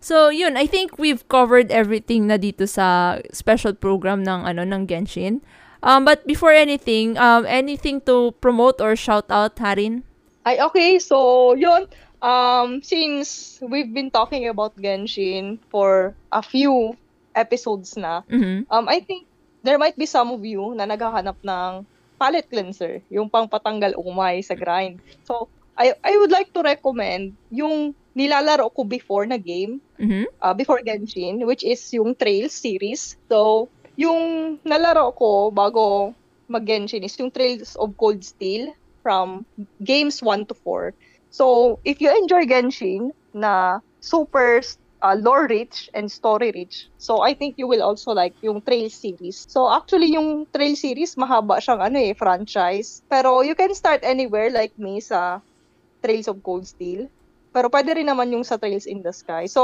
so 0.06 0.30
yun, 0.30 0.54
I 0.54 0.70
think 0.70 1.02
we've 1.02 1.26
covered 1.26 1.74
everything 1.74 2.30
na 2.30 2.38
dito 2.38 2.70
sa 2.70 3.18
special 3.34 3.74
program 3.74 4.22
ng 4.22 4.46
ano 4.46 4.62
ng 4.62 4.86
Genshin. 4.86 5.42
Um, 5.82 6.06
but 6.06 6.22
before 6.30 6.54
anything, 6.54 7.18
um, 7.18 7.46
anything 7.50 8.02
to 8.06 8.38
promote 8.38 8.78
or 8.78 8.94
shout 8.94 9.26
out, 9.34 9.58
Harin? 9.58 10.06
Ay, 10.46 10.62
okay. 10.62 11.02
So, 11.02 11.54
yun. 11.58 11.90
Um, 12.22 12.86
since 12.86 13.58
we've 13.62 13.90
been 13.90 14.10
talking 14.14 14.46
about 14.50 14.78
Genshin 14.78 15.58
for 15.70 16.14
a 16.34 16.42
few 16.42 16.94
episodes 17.34 17.98
na, 17.98 18.22
Mhm. 18.30 18.66
um, 18.70 18.86
I 18.86 19.02
think 19.02 19.26
there 19.62 19.78
might 19.78 19.98
be 19.98 20.06
some 20.06 20.30
of 20.34 20.46
you 20.46 20.74
na 20.78 20.86
naghahanap 20.86 21.38
ng 21.42 21.86
palette 22.18 22.50
cleanser, 22.50 23.02
yung 23.10 23.30
pangpatanggal 23.30 23.98
umay 23.98 24.42
sa 24.42 24.58
grind. 24.58 25.02
So, 25.26 25.50
I, 25.78 25.94
I 26.02 26.18
would 26.18 26.32
like 26.32 26.50
to 26.54 26.66
recommend 26.66 27.36
yung 27.52 27.94
nilalaro 28.16 28.72
ko 28.74 28.84
before 28.88 29.26
na 29.28 29.38
game, 29.38 29.82
Mhm. 30.00 30.26
uh, 30.42 30.54
before 30.56 30.82
Genshin, 30.84 31.46
which 31.46 31.64
is 31.64 31.84
yung 31.94 32.16
Trails 32.16 32.56
series. 32.56 33.16
So, 33.32 33.70
yung 33.96 34.58
nalaro 34.66 35.16
ko 35.16 35.52
bago 35.52 36.16
mag-Genshin 36.48 37.04
is 37.04 37.18
yung 37.20 37.32
Trails 37.32 37.76
of 37.76 37.96
Cold 37.98 38.24
Steel 38.24 38.72
from 39.04 39.46
games 39.84 40.22
1 40.22 40.46
to 40.48 40.56
4. 40.64 40.94
So, 41.30 41.80
if 41.84 42.00
you 42.02 42.10
enjoy 42.12 42.46
Genshin 42.48 43.12
na 43.34 43.80
super 44.00 44.62
uh, 45.04 45.16
lore 45.20 45.48
rich 45.48 45.90
and 45.94 46.12
story 46.12 46.52
rich, 46.56 46.88
so 46.98 47.22
I 47.22 47.34
think 47.34 47.56
you 47.58 47.68
will 47.68 47.84
also 47.84 48.12
like 48.12 48.36
yung 48.42 48.62
Trails 48.64 48.96
series. 49.00 49.46
So, 49.50 49.68
actually, 49.72 50.12
yung 50.14 50.48
Trails 50.56 50.82
series, 50.82 51.16
mahaba 51.16 51.60
siyang 51.60 51.82
ano 51.84 52.00
eh, 52.00 52.14
franchise. 52.16 53.04
Pero 53.12 53.42
you 53.42 53.56
can 53.56 53.74
start 53.76 54.02
anywhere 54.04 54.50
like 54.52 54.74
me 54.78 55.00
sa 55.04 55.42
Trails 56.04 56.28
of 56.30 56.42
Cold 56.44 56.68
Steel. 56.68 57.10
Pero 57.56 57.72
pwede 57.72 57.96
rin 57.96 58.06
naman 58.06 58.36
yung 58.36 58.44
sa 58.44 58.60
Trails 58.60 58.84
in 58.84 59.00
the 59.00 59.16
Sky. 59.16 59.48
So, 59.48 59.64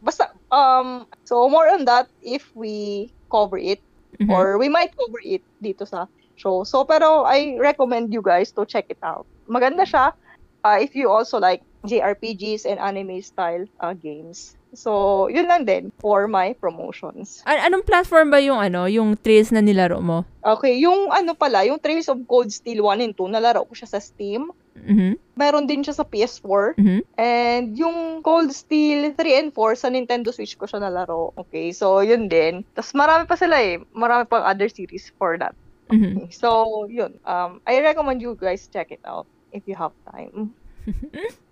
basta, 0.00 0.32
um, 0.48 1.04
so 1.28 1.44
more 1.46 1.68
on 1.68 1.84
that 1.84 2.08
if 2.24 2.48
we 2.56 3.06
cover 3.28 3.60
it 3.60 3.84
Mhm. 4.16 4.32
or 4.32 4.56
we 4.56 4.72
might 4.72 4.96
cover 4.96 5.20
it 5.20 5.44
dito 5.60 5.84
sa 5.84 6.08
show. 6.32 6.64
So, 6.64 6.88
pero 6.88 7.28
I 7.28 7.60
recommend 7.60 8.08
you 8.08 8.24
guys 8.24 8.48
to 8.56 8.64
check 8.64 8.88
it 8.88 9.00
out. 9.04 9.28
Maganda 9.44 9.84
siya 9.84 10.16
uh, 10.64 10.78
if 10.80 10.96
you 10.96 11.12
also 11.12 11.36
like 11.36 11.60
JRPGs 11.84 12.64
and 12.64 12.80
anime 12.80 13.20
style 13.20 13.68
uh, 13.78 13.92
games. 13.92 14.56
So, 14.72 15.28
yun 15.28 15.46
lang 15.46 15.64
din 15.64 15.92
for 15.96 16.26
my 16.26 16.52
promotions. 16.52 17.40
An- 17.46 17.62
anong 17.62 17.86
platform 17.86 18.28
ba 18.28 18.40
yung 18.40 18.58
ano, 18.58 18.84
yung 18.84 19.14
trails 19.14 19.48
na 19.48 19.60
nilaro 19.60 20.00
mo? 20.00 20.24
Okay, 20.42 20.76
yung 20.76 21.08
ano 21.08 21.32
pala, 21.32 21.64
yung 21.64 21.78
Trails 21.78 22.08
of 22.08 22.20
Cold 22.24 22.50
Steel 22.50 22.84
1 22.84 23.00
and 23.00 23.14
2, 23.14 23.30
nalaro 23.30 23.64
ko 23.64 23.72
siya 23.72 23.88
sa 23.88 24.00
Steam. 24.02 24.50
Mhm. 24.84 25.16
Meron 25.36 25.64
din 25.64 25.80
siya 25.80 25.96
sa 25.96 26.04
PS4. 26.04 26.76
Mhm. 26.76 27.00
And 27.16 27.66
yung 27.76 28.20
Cold 28.20 28.52
Steel 28.52 29.16
3 29.16 29.34
and 29.40 29.50
4 29.52 29.72
sa 29.76 29.88
Nintendo 29.88 30.28
Switch 30.32 30.56
ko 30.60 30.68
siya 30.68 30.84
nalaro. 30.84 31.32
Okay, 31.36 31.72
so 31.72 32.04
yun 32.04 32.28
din. 32.28 32.64
Tapos 32.76 32.92
marami 32.92 33.24
pa 33.24 33.36
sila 33.40 33.56
eh. 33.56 33.80
Marami 33.96 34.28
pang 34.28 34.44
other 34.44 34.68
series 34.68 35.08
for 35.16 35.40
that. 35.40 35.56
Mhm. 35.88 36.28
So, 36.34 36.84
yun. 36.90 37.16
Um, 37.24 37.62
I 37.64 37.78
recommend 37.78 38.20
you 38.20 38.34
guys 38.34 38.66
check 38.66 38.90
it 38.90 39.02
out 39.06 39.24
if 39.54 39.64
you 39.64 39.78
have 39.78 39.94
time. 40.10 40.52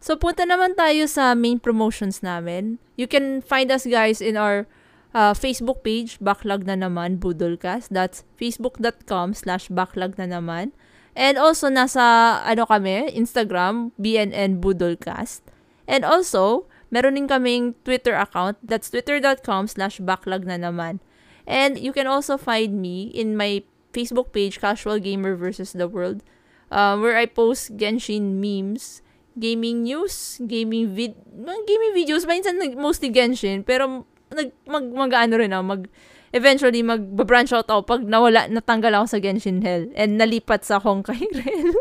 So, 0.00 0.16
punta 0.16 0.48
naman 0.48 0.80
tayo 0.80 1.04
sa 1.04 1.36
main 1.36 1.60
promotions 1.60 2.24
namin. 2.24 2.80
You 2.96 3.04
can 3.04 3.44
find 3.44 3.68
us 3.68 3.84
guys 3.84 4.24
in 4.24 4.40
our 4.40 4.64
uh, 5.12 5.36
Facebook 5.36 5.84
page, 5.84 6.16
Backlog 6.24 6.64
na 6.64 6.72
naman, 6.72 7.20
Budolcast. 7.20 7.92
That's 7.92 8.24
facebook.com 8.40 9.36
slash 9.36 9.68
backlog 9.68 10.16
na 10.16 10.24
naman. 10.24 10.72
And 11.14 11.36
also, 11.36 11.68
nasa, 11.68 12.38
ano 12.46 12.66
kami, 12.66 13.10
Instagram, 13.12 13.90
BNN 13.98 14.62
Budolcast. 14.62 15.42
And 15.90 16.06
also, 16.06 16.70
meron 16.90 17.18
din 17.18 17.26
kaming 17.26 17.74
Twitter 17.82 18.14
account. 18.14 18.58
That's 18.62 18.90
twitter.com 18.90 19.66
slash 19.66 19.98
backlog 19.98 20.46
na 20.46 20.58
naman. 20.58 21.02
And 21.50 21.78
you 21.78 21.90
can 21.90 22.06
also 22.06 22.38
find 22.38 22.78
me 22.78 23.10
in 23.10 23.34
my 23.34 23.66
Facebook 23.90 24.30
page, 24.30 24.62
Casual 24.62 25.02
Gamer 25.02 25.34
versus 25.34 25.74
the 25.74 25.90
World, 25.90 26.22
uh, 26.70 26.94
where 26.98 27.18
I 27.18 27.26
post 27.26 27.76
Genshin 27.76 28.38
memes, 28.38 29.02
gaming 29.38 29.82
news, 29.82 30.38
gaming 30.46 30.94
vid, 30.94 31.18
gaming 31.66 31.92
videos, 31.94 32.26
minsan 32.26 32.58
mostly 32.78 33.10
Genshin, 33.10 33.66
pero 33.66 34.06
nag, 34.30 34.54
mag, 34.66 34.86
mag, 34.94 35.12
ano 35.14 35.34
rin 35.42 35.50
ako, 35.50 35.64
mag, 35.66 35.82
eventually 36.30 36.82
mag-branch 36.82 37.50
out 37.52 37.66
ako 37.66 37.82
pag 37.86 38.02
nawala, 38.06 38.46
natanggal 38.46 39.02
ako 39.02 39.06
sa 39.16 39.18
Genshin 39.18 39.62
Hell 39.62 39.90
and 39.98 40.18
nalipat 40.18 40.62
sa 40.62 40.78
Honkai 40.78 41.26
Rel. 41.38 41.74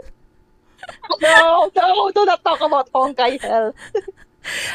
no, 1.22 1.70
no, 1.70 2.10
do 2.14 2.22
not 2.26 2.42
talk 2.42 2.62
about 2.62 2.90
Honkai 2.94 3.38
Hell. 3.38 3.74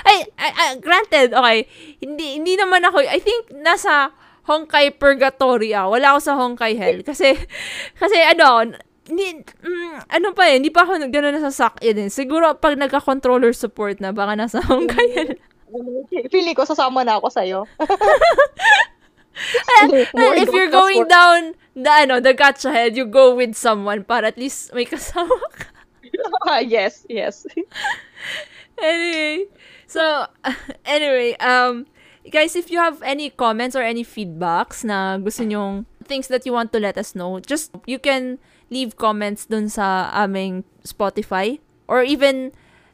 ay, 0.07 0.29
ay, 0.39 0.53
ay, 0.55 0.71
granted, 0.79 1.35
okay, 1.35 1.67
hindi, 1.99 2.39
hindi 2.39 2.55
naman 2.55 2.87
ako, 2.87 3.03
I 3.03 3.19
think 3.19 3.51
nasa 3.51 4.15
Honkai 4.45 4.93
Purgatory 5.01 5.73
ako. 5.73 5.97
Wala 5.97 6.07
ako 6.15 6.21
sa 6.21 6.37
Honkai 6.37 6.77
Hell. 6.77 7.01
Kasi, 7.01 7.33
kasi 8.01 8.17
ano, 8.21 8.77
hindi, 9.09 9.41
mm, 9.41 10.09
ano 10.09 10.29
pa 10.33 10.49
eh, 10.49 10.61
hindi 10.61 10.69
pa 10.73 10.85
ako 10.85 11.09
gano'n 11.09 11.35
nasa 11.37 11.53
suck 11.53 11.81
in 11.81 12.09
eh. 12.09 12.09
Siguro 12.13 12.57
pag 12.57 12.77
nagka-controller 12.77 13.57
support 13.57 14.01
na, 14.01 14.13
baka 14.13 14.37
nasa 14.37 14.61
Honkai 14.61 15.09
Hell. 15.17 15.33
Feeling 16.33 16.55
ko 16.55 16.69
sasama 16.69 17.03
na 17.03 17.19
ako 17.19 17.29
sa'yo. 17.33 17.61
Well, 20.15 20.35
if 20.39 20.51
you're 20.53 20.71
going 20.71 21.07
down 21.09 21.55
the 21.75 21.91
ano, 21.91 22.21
the 22.21 22.35
gacha 22.35 22.73
head, 22.73 22.97
you 22.97 23.05
go 23.05 23.35
with 23.35 23.55
someone 23.55 24.05
para 24.05 24.29
at 24.29 24.39
least 24.39 24.73
may 24.75 24.85
kasama 24.91 25.35
ka. 25.51 26.59
yes, 26.63 27.07
yes. 27.09 27.47
anyway, 28.79 29.47
so 29.87 30.27
anyway, 30.87 31.35
um 31.43 31.87
guys, 32.31 32.57
if 32.57 32.71
you 32.71 32.79
have 32.79 33.03
any 33.03 33.31
comments 33.31 33.77
or 33.77 33.83
any 33.83 34.05
feedbacks 34.05 34.85
na 34.85 35.19
gusto 35.19 35.45
nyong 35.45 35.85
things 36.05 36.29
that 36.29 36.47
you 36.47 36.53
want 36.53 36.73
to 36.73 36.79
let 36.81 36.97
us 36.97 37.15
know, 37.15 37.41
just 37.41 37.75
you 37.87 37.99
can 37.99 38.39
leave 38.71 38.97
comments 38.97 39.47
dun 39.47 39.69
sa 39.69 40.09
aming 40.15 40.65
Spotify 40.87 41.59
or 41.89 42.03
even 42.03 42.53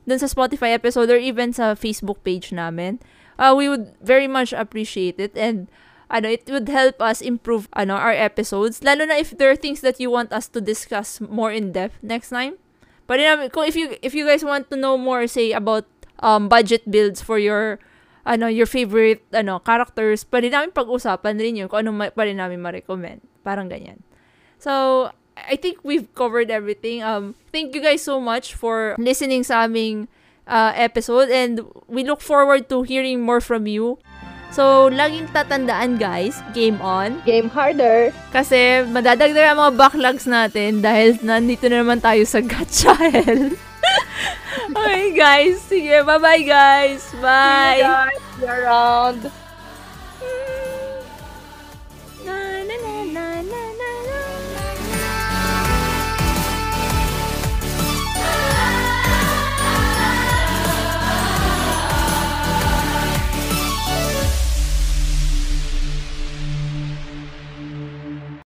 dun 0.09 0.19
sa 0.19 0.27
Spotify 0.27 0.75
episode 0.75 1.11
or 1.11 1.21
even 1.21 1.53
sa 1.53 1.75
Facebook 1.77 2.25
page 2.25 2.51
namin. 2.51 2.99
Uh, 3.41 3.57
we 3.57 3.69
would 3.69 3.97
very 4.05 4.29
much 4.29 4.53
appreciate 4.53 5.17
it 5.17 5.33
and 5.33 5.73
ano, 6.11 6.29
it 6.29 6.45
would 6.51 6.69
help 6.69 7.01
us 7.01 7.23
improve 7.23 7.71
ano, 7.73 7.95
our 7.95 8.13
episodes. 8.13 8.83
Lalo 8.83 9.07
na 9.07 9.17
if 9.17 9.31
there 9.39 9.51
are 9.51 9.57
things 9.57 9.81
that 9.81 10.03
you 10.03 10.11
want 10.11 10.35
us 10.35 10.51
to 10.51 10.61
discuss 10.61 11.23
more 11.23 11.55
in 11.55 11.71
depth 11.73 11.97
next 12.03 12.31
time. 12.35 12.59
But 13.07 13.23
kung 13.51 13.67
if 13.67 13.75
you 13.75 13.95
if 14.03 14.15
you 14.15 14.27
guys 14.27 14.45
want 14.45 14.71
to 14.71 14.77
know 14.77 14.99
more 14.99 15.27
say 15.27 15.51
about 15.51 15.87
um 16.23 16.47
budget 16.47 16.87
builds 16.87 17.19
for 17.23 17.39
your 17.39 17.79
ano 18.27 18.47
your 18.47 18.67
favorite 18.67 19.23
ano 19.35 19.59
characters, 19.63 20.27
pwede 20.29 20.51
namin 20.51 20.71
pag-usapan 20.71 21.39
rin 21.39 21.59
yun 21.59 21.67
kung 21.71 21.87
ano 21.87 21.91
ma- 21.91 22.15
pwede 22.15 22.35
namin 22.37 22.63
ma-recommend. 22.63 23.23
Parang 23.43 23.67
ganyan. 23.67 24.05
So, 24.61 25.09
I 25.35 25.57
think 25.57 25.81
we've 25.83 26.13
covered 26.15 26.53
everything. 26.53 27.03
Um, 27.03 27.35
thank 27.49 27.75
you 27.75 27.81
guys 27.81 28.05
so 28.05 28.21
much 28.21 28.53
for 28.53 28.95
listening 29.01 29.43
sa 29.43 29.65
aming 29.65 30.07
uh, 30.45 30.77
episode 30.77 31.33
and 31.33 31.65
we 31.89 32.05
look 32.05 32.21
forward 32.21 32.69
to 32.69 32.83
hearing 32.85 33.25
more 33.25 33.41
from 33.41 33.67
you. 33.67 33.97
So, 34.51 34.91
laging 34.91 35.31
tatandaan 35.31 36.03
guys, 36.03 36.43
game 36.51 36.83
on. 36.83 37.23
Game 37.23 37.47
harder. 37.47 38.11
Kasi 38.35 38.83
madadagdag 38.83 39.55
ang 39.55 39.63
mga 39.63 39.73
backlogs 39.79 40.27
natin 40.27 40.83
dahil 40.83 41.23
nandito 41.23 41.71
na 41.71 41.87
naman 41.87 42.03
tayo 42.03 42.27
sa 42.27 42.43
Gacha 42.43 42.99
Hell. 43.15 43.55
okay 44.75 45.15
guys, 45.15 45.63
sige, 45.63 46.03
bye-bye 46.03 46.43
guys. 46.43 47.07
Bye. 47.23 47.79
See 47.79 47.87
you 47.87 47.95
guys. 47.95 48.21
See 48.35 48.43
you 48.43 48.51
around. 48.51 49.21